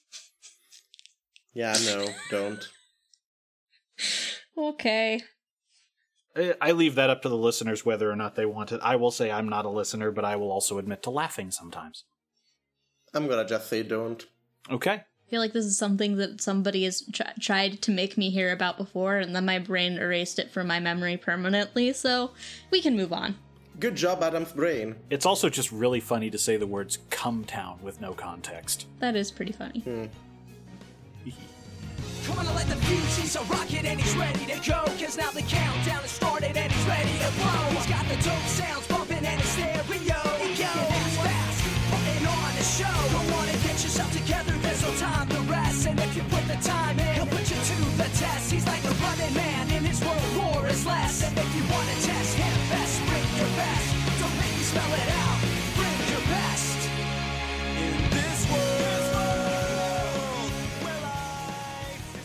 Yeah, 1.53 1.75
no, 1.85 2.07
don't. 2.31 2.67
Okay. 4.57 5.21
I 6.35 6.55
I 6.59 6.71
leave 6.71 6.95
that 6.95 7.09
up 7.11 7.21
to 7.21 7.29
the 7.29 7.37
listeners 7.37 7.85
whether 7.85 8.09
or 8.09 8.15
not 8.15 8.35
they 8.35 8.45
want 8.45 8.71
it. 8.71 8.79
I 8.83 8.95
will 8.95 9.11
say 9.11 9.31
I'm 9.31 9.47
not 9.47 9.65
a 9.65 9.69
listener, 9.69 10.11
but 10.11 10.25
I 10.25 10.35
will 10.35 10.51
also 10.51 10.79
admit 10.79 11.03
to 11.03 11.11
laughing 11.11 11.51
sometimes. 11.51 12.05
I'm 13.13 13.27
gonna 13.27 13.45
just 13.45 13.69
say 13.69 13.83
don't. 13.83 14.25
Okay. 14.69 15.03
I 15.33 15.35
feel 15.35 15.41
like 15.41 15.53
this 15.53 15.65
is 15.65 15.79
something 15.79 16.17
that 16.17 16.41
somebody 16.41 16.83
has 16.83 17.01
tr- 17.11 17.23
tried 17.39 17.81
to 17.81 17.91
make 17.91 18.19
me 18.19 18.29
hear 18.29 18.51
about 18.51 18.77
before, 18.77 19.17
and 19.17 19.35
then 19.35 19.47
my 19.47 19.57
brain 19.57 19.97
erased 19.97 20.37
it 20.37 20.51
from 20.51 20.67
my 20.67 20.79
memory 20.79 21.17
permanently, 21.17 21.91
so 21.93 22.29
we 22.69 22.83
can 22.83 22.95
move 22.95 23.11
on. 23.11 23.35
Good 23.79 23.95
job, 23.95 24.21
Adam's 24.21 24.51
brain. 24.51 24.95
It's 25.09 25.25
also 25.25 25.49
just 25.49 25.71
really 25.71 25.99
funny 25.99 26.29
to 26.29 26.37
say 26.37 26.57
the 26.57 26.67
words 26.67 26.99
come 27.09 27.45
town 27.45 27.79
with 27.81 27.99
no 27.99 28.13
context. 28.13 28.85
That 28.99 29.15
is 29.15 29.31
pretty 29.31 29.53
funny. 29.53 29.79
Hmm. 29.79 30.05
Come 32.25 32.37
on, 32.37 32.53
let 32.53 32.67
the 32.67 32.75
fuse, 32.75 33.17
he's 33.17 33.35
a 33.35 33.41
rocket 33.45 33.85
and 33.85 33.99
he's 33.99 34.15
ready 34.15 34.45
to 34.45 34.69
go. 34.69 34.83
Cause 35.03 35.17
now 35.17 35.31
the 35.31 35.41
countdown 35.41 36.01
has 36.01 36.11
started 36.11 36.55
and 36.55 36.71
he's 36.71 36.85
ready 36.85 37.17
to 37.17 37.31
blow. 37.41 37.79
He's 37.79 37.87
got 37.87 38.07
the 38.07 38.15
dope 38.17 38.45
sounds 38.45 38.87
bumping 38.87 39.25
and 39.25 39.41
his 39.41 39.49
stereo. 39.49 40.22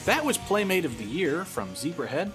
That 0.08 0.24
was 0.24 0.38
Playmate 0.38 0.86
of 0.86 0.96
the 0.96 1.04
Year 1.04 1.44
from 1.44 1.68
Zebrahead. 1.74 2.32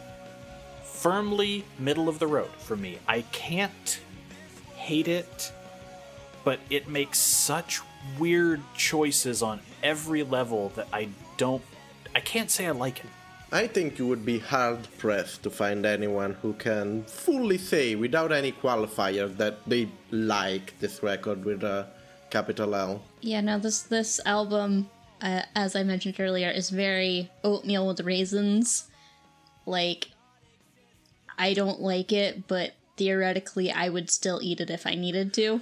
Firmly 0.84 1.66
middle 1.80 2.08
of 2.08 2.20
the 2.20 2.28
road 2.28 2.52
for 2.60 2.76
me. 2.78 3.00
I 3.08 3.22
can't 3.32 4.00
hate 4.76 5.08
it, 5.08 5.52
but 6.44 6.60
it 6.70 6.88
makes 6.88 7.18
such 7.18 7.82
weird 8.20 8.62
choices 8.78 9.42
on 9.42 9.60
every 9.82 10.22
level 10.22 10.70
that 10.76 10.88
I 10.94 11.10
don't. 11.38 11.64
I 12.14 12.20
can't 12.20 12.52
say 12.52 12.68
I 12.68 12.72
like 12.74 13.00
it. 13.00 13.10
I 13.52 13.66
think 13.66 13.98
you 13.98 14.06
would 14.06 14.24
be 14.24 14.38
hard 14.38 14.88
pressed 15.00 15.42
to 15.42 15.50
find 15.50 15.84
anyone 15.84 16.36
who 16.44 16.54
can 16.54 17.06
fully 17.06 17.58
say, 17.58 17.96
without 17.96 18.32
any 18.32 18.52
qualifier, 18.52 19.36
that 19.38 19.58
they 19.66 19.90
like 20.12 20.80
this 20.80 21.02
record 21.02 21.44
with 21.44 21.64
a 21.64 21.88
capital 22.30 22.76
L. 22.76 23.02
Yeah, 23.22 23.42
no, 23.42 23.58
this 23.58 23.82
this 23.82 24.20
album, 24.28 24.92
uh, 25.24 25.44
as 25.56 25.76
I 25.76 25.84
mentioned 25.84 26.20
earlier, 26.20 26.50
is 26.50 26.70
very 26.70 27.32
oatmeal 27.44 27.88
with 27.88 28.02
raisins. 28.02 28.90
Like, 29.66 30.10
I 31.38 31.54
don't 31.54 31.80
like 31.80 32.12
it, 32.12 32.46
but 32.48 32.74
theoretically, 32.98 33.72
I 33.72 33.88
would 33.88 34.10
still 34.10 34.42
eat 34.44 34.60
it 34.60 34.70
if 34.70 34.86
I 34.86 34.96
needed 34.96 35.34
to. 35.36 35.62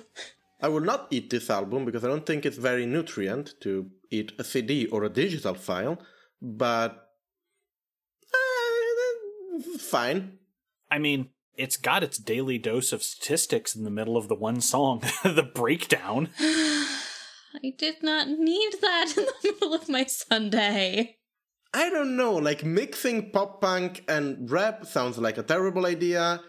I 0.59 0.67
will 0.67 0.81
not 0.81 1.07
eat 1.11 1.29
this 1.29 1.49
album 1.49 1.85
because 1.85 2.03
I 2.03 2.07
don't 2.07 2.25
think 2.25 2.43
it's 2.45 2.57
very 2.57 2.88
nutrient 2.88 3.53
to 3.61 3.91
eat 4.09 4.31
a 4.39 4.43
CD 4.43 4.88
or 4.88 5.03
a 5.03 5.09
digital 5.09 5.53
file, 5.53 5.99
but 6.41 7.09
uh, 8.33 9.77
fine. 9.77 10.39
I 10.89 10.97
mean, 10.97 11.29
it's 11.55 11.77
got 11.77 12.03
its 12.03 12.17
daily 12.17 12.57
dose 12.57 12.91
of 12.91 13.03
statistics 13.03 13.75
in 13.75 13.83
the 13.83 13.91
middle 13.91 14.17
of 14.17 14.27
the 14.27 14.35
one 14.35 14.59
song, 14.59 15.03
the 15.23 15.49
breakdown. 15.53 16.29
I 17.53 17.73
did 17.78 18.02
not 18.02 18.28
need 18.28 18.73
that 18.82 19.14
in 19.18 19.26
the 19.26 19.34
middle 19.44 19.73
of 19.73 19.90
my 19.90 20.06
Sunday. 20.06 21.18
I 21.73 21.90
don't 21.90 22.18
know, 22.18 22.34
like 22.34 22.65
mixing 22.65 23.32
pop 23.32 23.61
punk 23.61 24.03
and 24.07 24.49
rap 24.49 24.86
sounds 24.86 25.18
like 25.18 25.38
a 25.38 25.44
terrible 25.44 25.86
idea, 25.86 26.41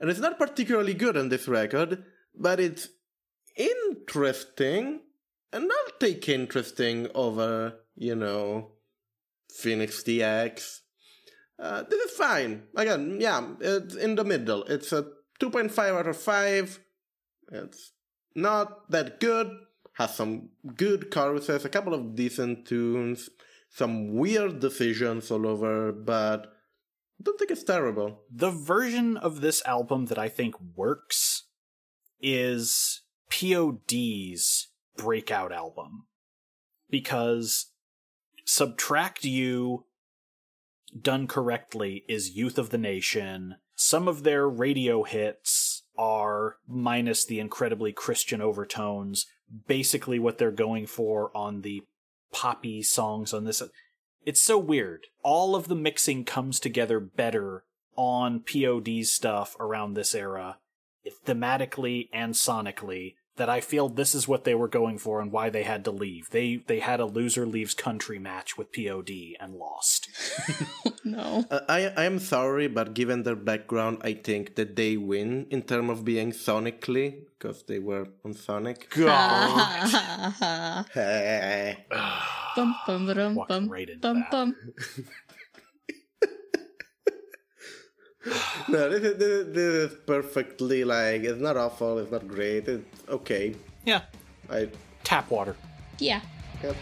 and 0.00 0.10
it's 0.10 0.20
not 0.20 0.38
particularly 0.38 0.94
good 0.94 1.16
on 1.16 1.28
this 1.28 1.46
record, 1.46 2.04
but 2.34 2.58
it's 2.58 2.88
interesting, 3.56 5.00
and 5.52 5.70
I'll 5.70 5.98
take 6.00 6.28
interesting 6.28 7.08
over, 7.14 7.74
you 7.94 8.14
know, 8.14 8.72
Phoenix 9.54 10.02
DX. 10.02 10.78
Uh, 11.58 11.82
this 11.88 12.10
is 12.10 12.16
fine. 12.16 12.62
Again, 12.74 13.18
yeah, 13.20 13.46
it's 13.60 13.94
in 13.94 14.14
the 14.14 14.24
middle. 14.24 14.64
It's 14.64 14.92
a 14.92 15.02
2.5 15.40 15.78
out 15.78 16.06
of 16.06 16.16
5. 16.16 16.80
It's 17.52 17.92
not 18.34 18.90
that 18.90 19.20
good. 19.20 19.50
Has 19.94 20.14
some 20.14 20.50
good 20.76 21.10
choruses, 21.10 21.64
a 21.64 21.68
couple 21.68 21.92
of 21.92 22.14
decent 22.14 22.66
tunes, 22.66 23.28
some 23.68 24.14
weird 24.14 24.60
decisions 24.60 25.30
all 25.30 25.46
over, 25.46 25.92
but 25.92 26.46
I 27.20 27.22
don't 27.22 27.38
think 27.38 27.50
it's 27.50 27.62
terrible. 27.62 28.22
The 28.30 28.50
version 28.50 29.16
of 29.16 29.40
this 29.40 29.62
album 29.66 30.06
that 30.06 30.18
I 30.18 30.28
think 30.28 30.54
works 30.74 31.44
is 32.20 33.02
POD's 33.30 34.68
breakout 34.96 35.52
album. 35.52 36.06
Because 36.90 37.66
Subtract 38.44 39.24
You, 39.24 39.86
done 41.00 41.26
correctly, 41.26 42.04
is 42.08 42.36
Youth 42.36 42.58
of 42.58 42.70
the 42.70 42.78
Nation. 42.78 43.56
Some 43.74 44.08
of 44.08 44.22
their 44.22 44.48
radio 44.48 45.02
hits 45.04 45.84
are, 45.96 46.56
minus 46.66 47.24
the 47.24 47.40
incredibly 47.40 47.92
Christian 47.92 48.42
overtones, 48.42 49.26
basically 49.66 50.18
what 50.18 50.38
they're 50.38 50.50
going 50.50 50.86
for 50.86 51.30
on 51.36 51.62
the 51.62 51.82
poppy 52.32 52.82
songs 52.82 53.32
on 53.32 53.44
this. 53.44 53.62
It's 54.24 54.40
so 54.40 54.58
weird. 54.58 55.06
All 55.22 55.54
of 55.54 55.68
the 55.68 55.74
mixing 55.74 56.24
comes 56.24 56.60
together 56.60 57.00
better 57.00 57.64
on 57.96 58.40
POD's 58.40 59.10
stuff 59.10 59.56
around 59.60 59.94
this 59.94 60.14
era, 60.14 60.58
thematically 61.26 62.08
and 62.12 62.34
sonically, 62.34 63.14
that 63.36 63.48
I 63.48 63.60
feel 63.60 63.88
this 63.88 64.14
is 64.14 64.28
what 64.28 64.44
they 64.44 64.54
were 64.54 64.68
going 64.68 64.98
for 64.98 65.20
and 65.20 65.32
why 65.32 65.48
they 65.50 65.62
had 65.62 65.84
to 65.84 65.90
leave. 65.90 66.28
They 66.30 66.62
they 66.66 66.80
had 66.80 67.00
a 67.00 67.06
loser 67.06 67.46
leaves 67.46 67.74
country 67.74 68.18
match 68.18 68.58
with 68.58 68.72
POD 68.72 69.10
and 69.40 69.54
lost. 69.54 70.08
No. 71.04 71.44
Uh, 71.50 71.60
I 71.68 71.92
I 71.96 72.04
am 72.04 72.20
sorry, 72.20 72.68
but 72.68 72.94
given 72.94 73.24
their 73.24 73.34
background, 73.34 73.98
I 74.02 74.14
think 74.14 74.54
that 74.54 74.76
they 74.76 74.96
win 74.96 75.46
in 75.50 75.62
terms 75.62 75.90
of 75.90 76.04
being 76.04 76.30
sonically 76.30 77.26
because 77.34 77.64
they 77.64 77.80
were 77.80 78.06
on 78.24 78.34
Sonic. 78.34 78.88
God. 78.90 80.86
Hey. 80.94 81.84
bum 82.54 82.74
bum 82.86 83.06
ba-dum, 83.06 83.34
Walking 83.34 83.66
bum 83.66 83.98
bum 84.00 84.24
bum. 84.30 84.56
no, 88.68 88.88
this 88.88 89.02
is, 89.02 89.18
this, 89.18 89.28
is, 89.28 89.54
this 89.54 89.92
is 89.92 89.98
perfectly 90.06 90.84
like 90.84 91.22
it's 91.22 91.40
not 91.40 91.56
awful, 91.56 91.98
it's 91.98 92.12
not 92.12 92.26
great, 92.28 92.68
it's 92.68 92.84
okay. 93.08 93.54
yeah, 93.84 94.02
I 94.50 94.68
tap 95.04 95.30
water. 95.30 95.56
Yeah. 95.98 96.20
yep. 96.62 96.76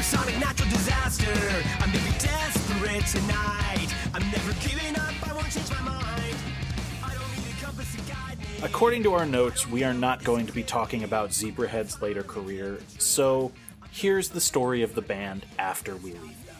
Supersonic 0.00 0.40
natural 0.40 0.70
disaster. 0.70 1.30
I'm 1.80 1.92
desperate 1.92 3.04
tonight. 3.04 3.94
I'm 4.14 4.22
never 4.30 4.54
giving 4.66 4.96
up. 4.98 5.28
I 5.28 5.34
won't 5.34 5.50
change 5.50 5.68
my 5.68 5.82
mind. 5.82 6.36
According 8.62 9.02
to 9.02 9.12
our 9.12 9.26
notes, 9.26 9.68
we 9.68 9.84
are 9.84 9.92
not 9.92 10.24
going 10.24 10.46
to 10.46 10.54
be 10.54 10.62
talking 10.62 11.04
about 11.04 11.32
Zebrahead's 11.32 12.00
later 12.00 12.22
career, 12.22 12.78
so 12.96 13.52
here's 13.90 14.30
the 14.30 14.40
story 14.40 14.82
of 14.82 14.94
the 14.94 15.02
band 15.02 15.44
after 15.58 15.94
we 15.96 16.12
leave 16.12 16.46
them. 16.46 16.56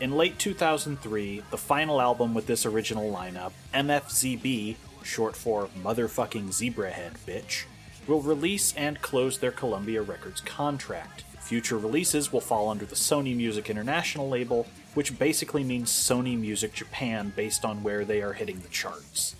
In 0.00 0.12
late 0.12 0.38
2003, 0.38 1.42
the 1.50 1.58
final 1.58 2.00
album 2.00 2.32
with 2.32 2.46
this 2.46 2.64
original 2.64 3.12
lineup, 3.12 3.52
MFZB, 3.74 4.76
short 5.02 5.36
for 5.36 5.68
Motherfucking 5.84 6.48
Zebrahead 6.48 7.18
Bitch, 7.26 7.64
will 8.06 8.22
release 8.22 8.72
and 8.76 9.02
close 9.02 9.40
their 9.40 9.52
Columbia 9.52 10.00
Records 10.00 10.40
contract. 10.40 11.24
Future 11.46 11.78
releases 11.78 12.32
will 12.32 12.40
fall 12.40 12.68
under 12.68 12.84
the 12.84 12.96
Sony 12.96 13.36
Music 13.36 13.70
International 13.70 14.28
label, 14.28 14.66
which 14.94 15.16
basically 15.16 15.62
means 15.62 15.92
Sony 15.92 16.36
Music 16.36 16.74
Japan 16.74 17.32
based 17.36 17.64
on 17.64 17.84
where 17.84 18.04
they 18.04 18.20
are 18.20 18.32
hitting 18.32 18.58
the 18.58 18.68
charts. 18.68 19.36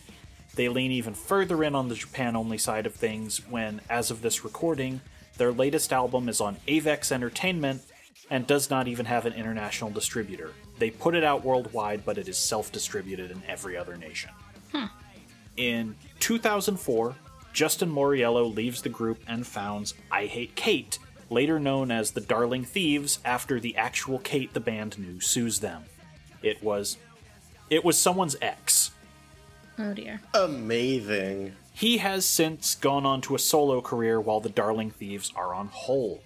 They 0.55 0.69
lean 0.69 0.93
even 0.93 1.15
further 1.15 1.65
in 1.65 1.75
on 1.75 1.89
the 1.89 1.97
Japan 1.97 2.37
only 2.37 2.59
side 2.59 2.87
of 2.87 2.95
things 2.95 3.39
when, 3.51 3.81
as 3.91 4.13
of 4.13 4.23
this 4.23 4.45
recording, 4.45 5.01
their 5.37 5.51
latest 5.51 5.93
album 5.93 6.29
is 6.29 6.41
on 6.41 6.59
Avex 6.69 7.11
Entertainment 7.11 7.83
and 8.31 8.47
does 8.47 8.71
not 8.71 8.87
even 8.87 9.07
have 9.07 9.27
an 9.27 9.33
international 9.33 9.91
distributor. 9.91 10.53
They 10.79 10.91
put 10.91 11.17
it 11.17 11.25
out 11.25 11.45
worldwide, 11.45 12.05
but 12.05 12.19
it 12.19 12.29
is 12.29 12.39
self 12.39 12.71
distributed 12.71 13.33
in 13.33 13.43
every 13.49 13.77
other 13.77 13.97
nation. 13.97 14.31
Hmm. 14.71 14.87
In 15.57 15.97
2004, 16.21 17.17
Justin 17.53 17.91
Mauriello 17.91 18.55
leaves 18.55 18.81
the 18.81 18.89
group 18.91 19.19
and 19.27 19.45
founds 19.45 19.95
I 20.13 20.27
Hate 20.27 20.55
Kate, 20.55 21.01
later 21.31 21.59
known 21.59 21.91
as 21.91 22.11
the 22.11 22.21
Darling 22.21 22.65
Thieves 22.65 23.19
after 23.25 23.59
the 23.61 23.77
actual 23.77 24.19
Kate 24.19 24.53
the 24.55 24.61
band 24.61 24.99
knew 24.99 25.21
sues 25.21 25.61
them. 25.61 25.85
It 26.43 26.63
was 26.63 26.97
it 27.71 27.85
was 27.85 27.99
someone's 27.99 28.37
ex. 28.41 28.93
Oh 29.79 29.93
dear. 29.93 30.21
Amazing. 30.35 31.55
He 31.73 31.99
has 31.99 32.25
since 32.25 32.75
gone 32.75 33.05
on 33.05 33.21
to 33.23 33.35
a 33.35 33.39
solo 33.39 33.81
career 33.81 34.21
while 34.21 34.41
the 34.41 34.49
Darling 34.49 34.91
Thieves 34.91 35.33
are 35.37 35.53
on 35.53 35.69
hold. 35.69 36.21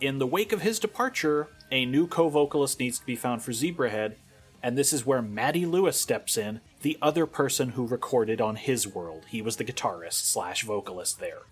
In 0.00 0.18
the 0.18 0.26
wake 0.26 0.52
of 0.52 0.62
his 0.62 0.78
departure, 0.78 1.48
a 1.72 1.84
new 1.86 2.06
co 2.06 2.28
vocalist 2.28 2.78
needs 2.78 2.98
to 2.98 3.06
be 3.06 3.16
found 3.16 3.42
for 3.42 3.52
Zebrahead, 3.52 4.14
and 4.62 4.76
this 4.76 4.92
is 4.92 5.06
where 5.06 5.22
Matty 5.22 5.66
Lewis 5.66 6.00
steps 6.00 6.36
in, 6.36 6.60
the 6.82 6.98
other 7.02 7.26
person 7.26 7.70
who 7.70 7.86
recorded 7.86 8.40
on 8.40 8.56
His 8.56 8.86
World. 8.86 9.24
He 9.28 9.42
was 9.42 9.56
the 9.56 9.64
guitarist 9.64 10.24
slash 10.24 10.64
vocalist 10.64 11.18
there. 11.18 11.42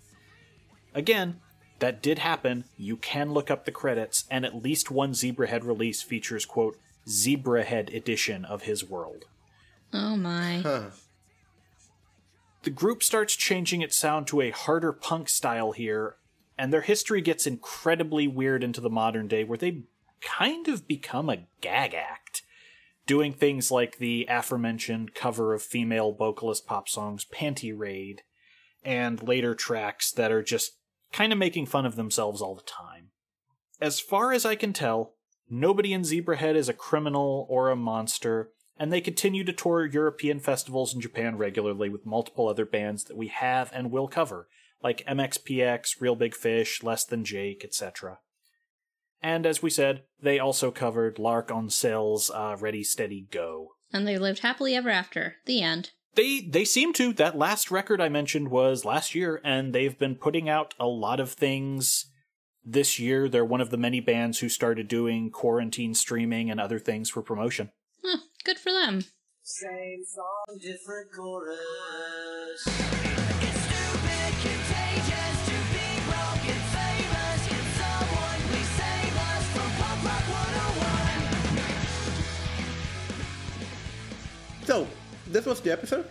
Again, 0.93 1.41
that 1.79 2.01
did 2.01 2.19
happen. 2.19 2.65
You 2.77 2.97
can 2.97 3.33
look 3.33 3.51
up 3.51 3.65
the 3.65 3.71
credits, 3.71 4.25
and 4.29 4.45
at 4.45 4.61
least 4.61 4.91
one 4.91 5.11
Zebrahead 5.11 5.63
release 5.63 6.01
features, 6.01 6.45
quote, 6.45 6.77
Zebrahead 7.07 7.93
edition 7.93 8.45
of 8.45 8.63
His 8.63 8.87
World. 8.87 9.25
Oh 9.93 10.15
my. 10.15 10.91
The 12.63 12.69
group 12.71 13.03
starts 13.03 13.35
changing 13.35 13.81
its 13.81 13.95
sound 13.95 14.27
to 14.27 14.41
a 14.41 14.49
harder 14.49 14.91
punk 14.91 15.29
style 15.29 15.71
here, 15.71 16.15
and 16.57 16.73
their 16.73 16.81
history 16.81 17.21
gets 17.21 17.45
incredibly 17.45 18.27
weird 18.27 18.63
into 18.63 18.81
the 18.81 18.89
modern 18.89 19.27
day 19.27 19.43
where 19.43 19.57
they 19.57 19.83
kind 20.21 20.67
of 20.67 20.87
become 20.87 21.29
a 21.29 21.45
gag 21.61 21.93
act, 21.93 22.41
doing 23.05 23.33
things 23.33 23.69
like 23.69 23.97
the 23.97 24.25
aforementioned 24.27 25.13
cover 25.13 25.53
of 25.53 25.61
female 25.61 26.11
vocalist 26.11 26.65
pop 26.65 26.89
songs 26.89 27.25
Panty 27.31 27.71
Raid, 27.77 28.23
and 28.83 29.21
later 29.21 29.53
tracks 29.53 30.11
that 30.11 30.31
are 30.31 30.43
just 30.43 30.77
kind 31.15 31.31
of 31.31 31.39
making 31.39 31.65
fun 31.65 31.85
of 31.85 31.95
themselves 31.95 32.41
all 32.41 32.55
the 32.55 32.61
time. 32.63 33.11
As 33.79 34.01
far 34.01 34.33
as 34.33 34.45
I 34.45 34.55
can 34.55 34.73
tell, 34.73 35.13
nobody 35.49 35.93
in 35.93 36.01
Zebrahead 36.01 36.55
is 36.55 36.67
a 36.67 36.73
criminal 36.73 37.47
or 37.49 37.69
a 37.69 37.75
monster, 37.75 38.51
and 38.77 38.91
they 38.91 38.99
continue 38.99 39.45
to 39.45 39.53
tour 39.53 39.85
European 39.85 40.41
festivals 40.41 40.93
in 40.93 40.99
Japan 40.99 41.37
regularly 41.37 41.87
with 41.87 42.05
multiple 42.05 42.49
other 42.49 42.65
bands 42.65 43.05
that 43.05 43.15
we 43.15 43.27
have 43.29 43.71
and 43.73 43.91
will 43.91 44.09
cover, 44.09 44.49
like 44.83 45.07
MXPX, 45.07 46.01
Real 46.01 46.15
Big 46.15 46.35
Fish, 46.35 46.83
Less 46.83 47.05
Than 47.05 47.23
Jake, 47.23 47.63
etc. 47.63 48.19
And 49.21 49.45
as 49.45 49.61
we 49.61 49.69
said, 49.69 50.03
they 50.21 50.37
also 50.37 50.69
covered 50.69 51.17
L'Arc-en-Ciel's 51.17 52.29
uh, 52.29 52.57
Ready 52.59 52.83
Steady 52.83 53.25
Go. 53.31 53.69
And 53.93 54.05
they 54.05 54.17
lived 54.17 54.39
happily 54.39 54.75
ever 54.75 54.89
after. 54.89 55.37
The 55.45 55.61
end. 55.61 55.91
They 56.15 56.41
they 56.41 56.65
seem 56.65 56.93
to. 56.93 57.13
That 57.13 57.37
last 57.37 57.71
record 57.71 58.01
I 58.01 58.09
mentioned 58.09 58.49
was 58.49 58.85
last 58.85 59.13
year, 59.15 59.41
and 59.43 59.73
they've 59.73 59.97
been 59.97 60.15
putting 60.15 60.49
out 60.49 60.73
a 60.79 60.87
lot 60.87 61.19
of 61.19 61.31
things 61.31 62.05
this 62.63 62.99
year. 62.99 63.29
They're 63.29 63.45
one 63.45 63.61
of 63.61 63.69
the 63.69 63.77
many 63.77 63.99
bands 63.99 64.39
who 64.39 64.49
started 64.49 64.87
doing 64.87 65.29
quarantine 65.29 65.93
streaming 65.93 66.49
and 66.49 66.59
other 66.59 66.79
things 66.79 67.09
for 67.09 67.21
promotion. 67.21 67.71
Huh, 68.03 68.19
good 68.43 68.57
for 68.57 68.71
them. 68.71 69.05
Same 69.43 70.03
song, 70.05 70.59
different 70.59 71.11
chorus. 71.11 73.04
This 85.27 85.45
was 85.45 85.61
the 85.61 85.71
episode. 85.71 86.05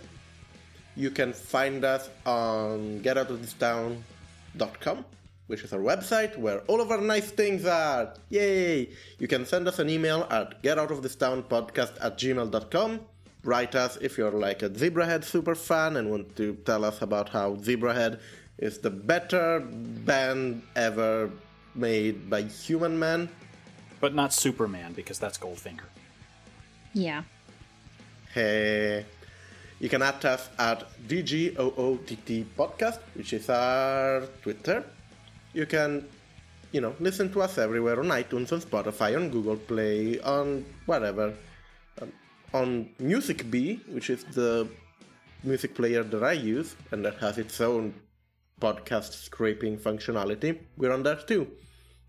You 0.96 1.10
can 1.10 1.32
find 1.32 1.84
us 1.84 2.08
on 2.24 3.00
getoutofThisTown.com, 3.00 5.04
which 5.48 5.62
is 5.62 5.72
our 5.72 5.80
website 5.80 6.38
where 6.38 6.60
all 6.60 6.80
of 6.80 6.90
our 6.90 7.00
nice 7.00 7.30
things 7.30 7.66
are. 7.66 8.14
Yay! 8.28 8.90
You 9.18 9.26
can 9.26 9.46
send 9.46 9.66
us 9.66 9.80
an 9.80 9.90
email 9.90 10.26
at 10.30 10.62
getoutofThisTownPodcast 10.62 11.98
at 12.00 12.18
gmail.com. 12.18 13.00
Write 13.42 13.74
us 13.74 13.98
if 14.00 14.16
you're 14.16 14.30
like 14.30 14.62
a 14.62 14.70
Zebrahead 14.70 15.24
super 15.24 15.54
fan 15.54 15.96
and 15.96 16.10
want 16.10 16.34
to 16.36 16.54
tell 16.64 16.84
us 16.84 17.02
about 17.02 17.28
how 17.28 17.56
Zebrahead 17.56 18.20
is 18.58 18.78
the 18.78 18.90
better 18.90 19.60
band 19.60 20.62
ever 20.76 21.30
made 21.74 22.30
by 22.30 22.42
human 22.42 22.98
men. 22.98 23.28
But 24.00 24.14
not 24.14 24.32
Superman, 24.32 24.92
because 24.92 25.18
that's 25.18 25.38
Goldfinger. 25.38 25.88
Yeah. 26.92 27.24
Hey. 28.34 29.06
You 29.78 29.88
can 29.88 30.02
add 30.02 30.24
us 30.24 30.50
at 30.58 30.82
DGOOTT 31.06 32.46
Podcast, 32.58 32.98
which 33.14 33.32
is 33.32 33.48
our 33.48 34.22
Twitter. 34.42 34.82
You 35.52 35.66
can, 35.66 36.08
you 36.72 36.80
know, 36.80 36.96
listen 36.98 37.30
to 37.32 37.42
us 37.42 37.58
everywhere 37.58 38.00
on 38.00 38.06
iTunes, 38.06 38.50
on 38.52 38.60
Spotify, 38.60 39.14
on 39.14 39.30
Google 39.30 39.54
Play, 39.54 40.18
on 40.18 40.64
whatever. 40.86 41.32
Um, 42.02 42.12
on 42.52 42.90
Music 42.98 43.48
Bee, 43.52 43.78
which 43.88 44.10
is 44.10 44.24
the 44.24 44.66
music 45.44 45.76
player 45.76 46.02
that 46.02 46.24
I 46.24 46.32
use 46.32 46.74
and 46.90 47.04
that 47.04 47.18
has 47.18 47.38
its 47.38 47.60
own 47.60 47.94
podcast 48.60 49.12
scraping 49.12 49.78
functionality, 49.78 50.58
we're 50.76 50.92
on 50.92 51.04
there 51.04 51.22
too. 51.24 51.46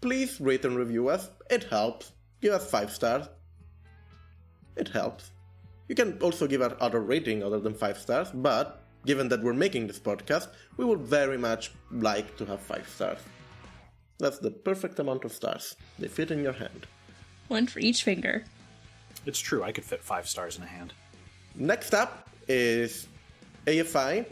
Please 0.01 0.41
rate 0.41 0.65
and 0.65 0.75
review 0.75 1.07
us. 1.07 1.29
It 1.51 1.65
helps. 1.65 2.13
Give 2.41 2.53
us 2.53 2.67
five 2.67 2.91
stars. 2.91 3.27
It 4.75 4.87
helps. 4.87 5.29
You 5.87 5.95
can 5.95 6.17
also 6.21 6.47
give 6.47 6.61
our 6.61 6.75
other 6.79 7.01
rating 7.01 7.43
other 7.43 7.59
than 7.59 7.73
5 7.73 7.97
stars, 7.97 8.29
but 8.33 8.83
given 9.05 9.27
that 9.29 9.43
we're 9.43 9.53
making 9.53 9.87
this 9.87 9.99
podcast, 9.99 10.47
we 10.77 10.85
would 10.85 11.01
very 11.01 11.37
much 11.37 11.71
like 11.91 12.35
to 12.37 12.45
have 12.45 12.59
5 12.61 12.89
stars. 12.89 13.19
That's 14.17 14.39
the 14.39 14.51
perfect 14.51 14.99
amount 14.99 15.25
of 15.25 15.31
stars. 15.31 15.75
They 15.99 16.07
fit 16.07 16.31
in 16.31 16.41
your 16.41 16.53
hand. 16.53 16.87
One 17.49 17.67
for 17.67 17.79
each 17.79 18.03
finger. 18.03 18.43
It's 19.25 19.39
true, 19.39 19.63
I 19.63 19.71
could 19.71 19.83
fit 19.83 20.03
five 20.03 20.27
stars 20.27 20.57
in 20.57 20.63
a 20.63 20.67
hand. 20.67 20.93
Next 21.55 21.93
up 21.93 22.29
is 22.47 23.07
AFI. 23.65 24.25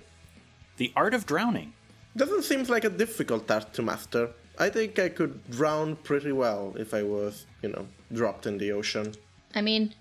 The 0.78 0.92
Art 0.96 1.14
of 1.14 1.26
Drowning. 1.26 1.74
Doesn't 2.16 2.44
seem 2.44 2.64
like 2.64 2.84
a 2.84 2.90
difficult 2.90 3.48
task 3.48 3.72
to 3.74 3.82
master. 3.82 4.30
I 4.60 4.70
think 4.70 5.00
I 5.00 5.10
could 5.10 5.50
drown 5.50 5.96
pretty 5.98 6.32
well 6.32 6.76
if 6.78 6.94
I 6.94 7.02
was, 7.02 7.48
you 7.62 7.70
know, 7.70 7.88
dropped 8.12 8.46
in 8.46 8.58
the 8.58 8.72
ocean. 8.72 9.14
I 9.56 9.62
mean, 9.62 9.84
it, 9.84 9.96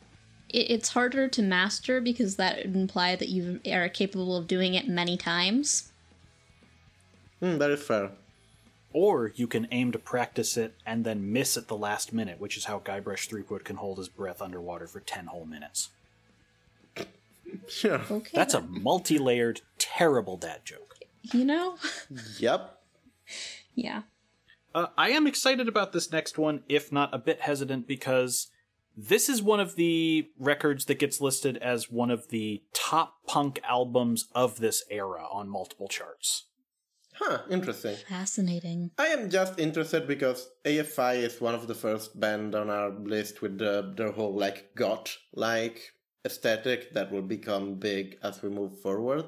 it's 0.53 0.91
harder 0.91 1.29
to 1.29 1.43
master 1.43 2.01
because 2.01 2.37
that 2.37 2.59
would 2.59 2.77
imply 2.77 3.16
that 3.16 3.29
you 3.29 3.61
are 3.70 3.89
capable 3.89 4.37
of 4.37 4.47
doing 4.47 4.74
it 4.74 4.89
many 4.89 5.16
times. 5.16 5.93
Hmm, 7.41 7.59
that 7.59 7.70
is 7.70 7.83
fair. 7.83 8.11
Or 8.93 9.33
you 9.35 9.47
can 9.47 9.66
aim 9.70 9.91
to 9.93 9.99
practice 9.99 10.57
it 10.57 10.74
and 10.85 11.05
then 11.05 11.33
miss 11.33 11.57
at 11.57 11.69
the 11.69 11.77
last 11.77 12.12
minute, 12.12 12.39
which 12.39 12.57
is 12.57 12.66
how 12.66 12.79
Guybrush 12.79 13.29
Threepwood 13.29 13.65
can 13.65 13.77
hold 13.77 13.99
his 13.99 14.09
breath 14.09 14.43
underwater 14.43 14.87
for 14.87 15.01
10 15.01 15.27
whole 15.27 15.47
minutes. 15.47 15.89
Sure. 17.69 18.01
Okay. 18.11 18.31
That's 18.35 18.55
a 18.55 18.61
multi 18.61 19.19
layered, 19.19 19.62
terrible 19.79 20.37
dad 20.37 20.61
joke. 20.65 20.97
You 21.33 21.45
know? 21.45 21.77
Yep. 22.39 22.79
yeah. 23.74 24.03
Uh, 24.74 24.87
I 24.97 25.11
am 25.11 25.27
excited 25.27 25.69
about 25.69 25.93
this 25.93 26.12
next 26.12 26.39
one, 26.39 26.62
if 26.69 26.93
not 26.93 27.15
a 27.15 27.19
bit 27.19 27.41
hesitant, 27.41 27.87
because 27.87 28.49
this 28.97 29.28
is 29.28 29.43
one 29.43 29.60
of 29.60 29.77
the 29.77 30.28
records 30.39 30.85
that 30.86 30.98
gets 30.98 31.20
listed 31.20 31.56
as 31.59 31.90
one 31.90 32.10
of 32.10 32.28
the 32.28 32.62
top 32.73 33.14
punk 33.27 33.60
albums 33.69 34.28
of 34.35 34.59
this 34.59 34.85
era 34.90 35.27
on 35.31 35.48
multiple 35.48 35.89
charts. 35.89 36.47
Huh, 37.14 37.43
interesting. 37.51 37.97
Fascinating. 38.09 38.90
I 38.98 39.09
am 39.09 39.31
just 39.31 39.59
interested 39.59 40.09
because 40.09 40.48
AFI 40.64 41.16
is 41.16 41.40
one 41.40 41.55
of 41.55 41.66
the 41.66 41.74
first 41.74 42.19
band 42.19 42.55
on 42.55 42.70
our 42.70 42.90
list 42.90 43.43
with 43.43 43.59
the, 43.59 43.93
their 43.97 44.12
whole 44.12 44.35
like 44.35 44.74
goth 44.74 45.19
like 45.35 45.93
aesthetic 46.24 46.94
that 46.94 47.12
will 47.12 47.23
become 47.23 47.74
big 47.74 48.19
as 48.23 48.43
we 48.43 48.48
move 48.48 48.81
forward. 48.81 49.24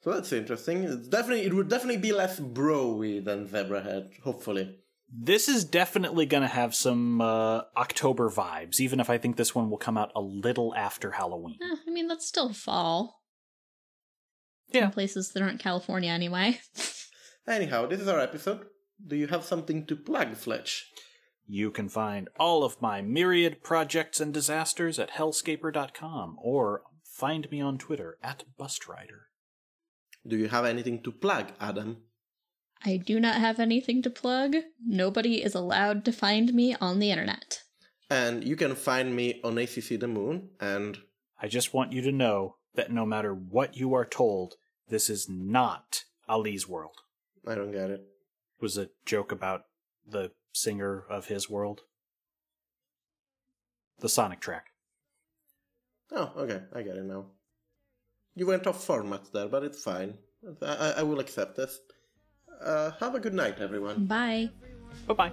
So 0.00 0.12
that's 0.12 0.32
interesting. 0.32 0.84
It's 0.84 1.08
definitely 1.08 1.44
it 1.44 1.54
would 1.54 1.68
definitely 1.68 2.00
be 2.00 2.12
less 2.12 2.40
broy 2.40 3.24
than 3.24 3.48
Zebrahead, 3.48 4.20
hopefully. 4.20 4.76
This 5.10 5.48
is 5.48 5.64
definitely 5.64 6.26
going 6.26 6.42
to 6.42 6.48
have 6.48 6.74
some 6.74 7.20
uh, 7.20 7.62
October 7.76 8.28
vibes, 8.28 8.78
even 8.78 9.00
if 9.00 9.08
I 9.08 9.16
think 9.16 9.36
this 9.36 9.54
one 9.54 9.70
will 9.70 9.78
come 9.78 9.96
out 9.96 10.12
a 10.14 10.20
little 10.20 10.74
after 10.74 11.12
Halloween. 11.12 11.58
Eh, 11.62 11.76
I 11.86 11.90
mean, 11.90 12.08
that's 12.08 12.26
still 12.26 12.52
fall. 12.52 13.22
Yeah. 14.70 14.86
In 14.86 14.90
places 14.90 15.30
that 15.30 15.42
aren't 15.42 15.60
California 15.60 16.10
anyway. 16.10 16.60
Anyhow, 17.48 17.86
this 17.86 18.00
is 18.00 18.08
our 18.08 18.20
episode. 18.20 18.66
Do 19.06 19.16
you 19.16 19.28
have 19.28 19.44
something 19.44 19.86
to 19.86 19.96
plug, 19.96 20.36
Fletch? 20.36 20.86
You 21.46 21.70
can 21.70 21.88
find 21.88 22.28
all 22.38 22.62
of 22.62 22.82
my 22.82 23.00
myriad 23.00 23.62
projects 23.62 24.20
and 24.20 24.34
disasters 24.34 24.98
at 24.98 25.12
hellscaper.com 25.12 26.36
or 26.42 26.82
find 27.02 27.50
me 27.50 27.62
on 27.62 27.78
Twitter 27.78 28.18
at 28.22 28.44
Bustrider. 28.60 29.28
Do 30.26 30.36
you 30.36 30.48
have 30.48 30.66
anything 30.66 31.02
to 31.04 31.12
plug, 31.12 31.52
Adam? 31.58 32.02
I 32.84 32.96
do 32.96 33.18
not 33.18 33.36
have 33.36 33.58
anything 33.58 34.02
to 34.02 34.10
plug. 34.10 34.56
Nobody 34.84 35.42
is 35.42 35.54
allowed 35.54 36.04
to 36.04 36.12
find 36.12 36.54
me 36.54 36.76
on 36.80 36.98
the 36.98 37.10
internet. 37.10 37.62
And 38.10 38.44
you 38.44 38.56
can 38.56 38.74
find 38.74 39.14
me 39.14 39.40
on 39.44 39.58
ACC 39.58 40.00
The 40.00 40.08
Moon 40.08 40.50
and 40.60 40.98
I 41.40 41.48
just 41.48 41.74
want 41.74 41.92
you 41.92 42.02
to 42.02 42.12
know 42.12 42.56
that 42.74 42.90
no 42.90 43.06
matter 43.06 43.32
what 43.32 43.76
you 43.76 43.94
are 43.94 44.04
told, 44.04 44.54
this 44.88 45.08
is 45.08 45.28
not 45.28 46.04
Ali's 46.28 46.68
world. 46.68 46.96
I 47.46 47.54
don't 47.54 47.72
get 47.72 47.90
it. 47.90 48.00
It 48.00 48.62
was 48.62 48.76
a 48.76 48.90
joke 49.06 49.30
about 49.30 49.62
the 50.06 50.32
singer 50.52 51.04
of 51.08 51.26
His 51.26 51.48
World. 51.48 51.82
The 54.00 54.08
Sonic 54.08 54.40
track. 54.40 54.66
Oh, 56.10 56.32
okay, 56.36 56.62
I 56.74 56.82
get 56.82 56.96
it 56.96 57.04
now. 57.04 57.26
You 58.34 58.46
went 58.46 58.66
off 58.66 58.84
format 58.84 59.32
there, 59.32 59.48
but 59.48 59.62
it's 59.62 59.82
fine. 59.82 60.14
I, 60.62 60.74
I, 60.74 60.90
I 60.98 61.02
will 61.02 61.20
accept 61.20 61.56
this. 61.56 61.78
Uh, 62.62 62.90
have 63.00 63.14
a 63.14 63.20
good 63.20 63.34
night, 63.34 63.56
everyone. 63.60 64.06
Bye. 64.06 64.50
Bye 65.06 65.14
bye. 65.14 65.32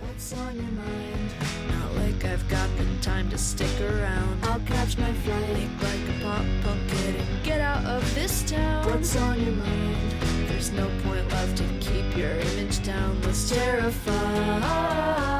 What's 0.00 0.32
on 0.34 0.54
your 0.56 0.64
mind? 0.64 1.30
Not 1.70 1.94
like 1.96 2.24
I've 2.24 2.48
got 2.48 2.68
the 2.78 2.84
time 3.02 3.28
to 3.30 3.38
stick 3.38 3.80
around. 3.80 4.44
I'll 4.44 4.60
catch 4.60 4.96
my 4.98 5.12
flight, 5.12 5.52
make 5.52 5.82
like 5.82 6.16
a 6.16 6.24
pop 6.24 6.44
punk 6.62 6.88
kid 6.88 7.16
and 7.16 7.44
get 7.44 7.60
out 7.60 7.84
of 7.84 8.14
this 8.14 8.48
town. 8.50 8.86
What's 8.86 9.14
on 9.16 9.40
your 9.40 9.54
mind? 9.54 10.14
There's 10.48 10.72
no 10.72 10.90
point 11.04 11.28
left 11.30 11.58
to 11.58 11.64
keep 11.80 12.16
your 12.16 12.32
image 12.32 12.82
down. 12.82 13.20
Let's 13.22 13.50
terrify. 13.50 15.37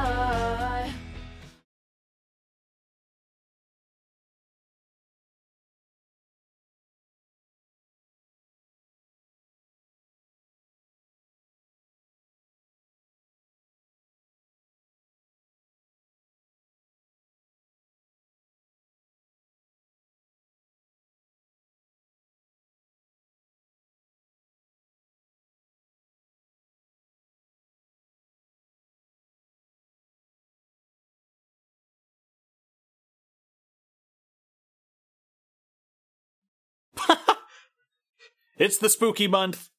It's 38.59 38.77
the 38.77 38.89
spooky 38.89 39.29
month. 39.29 39.71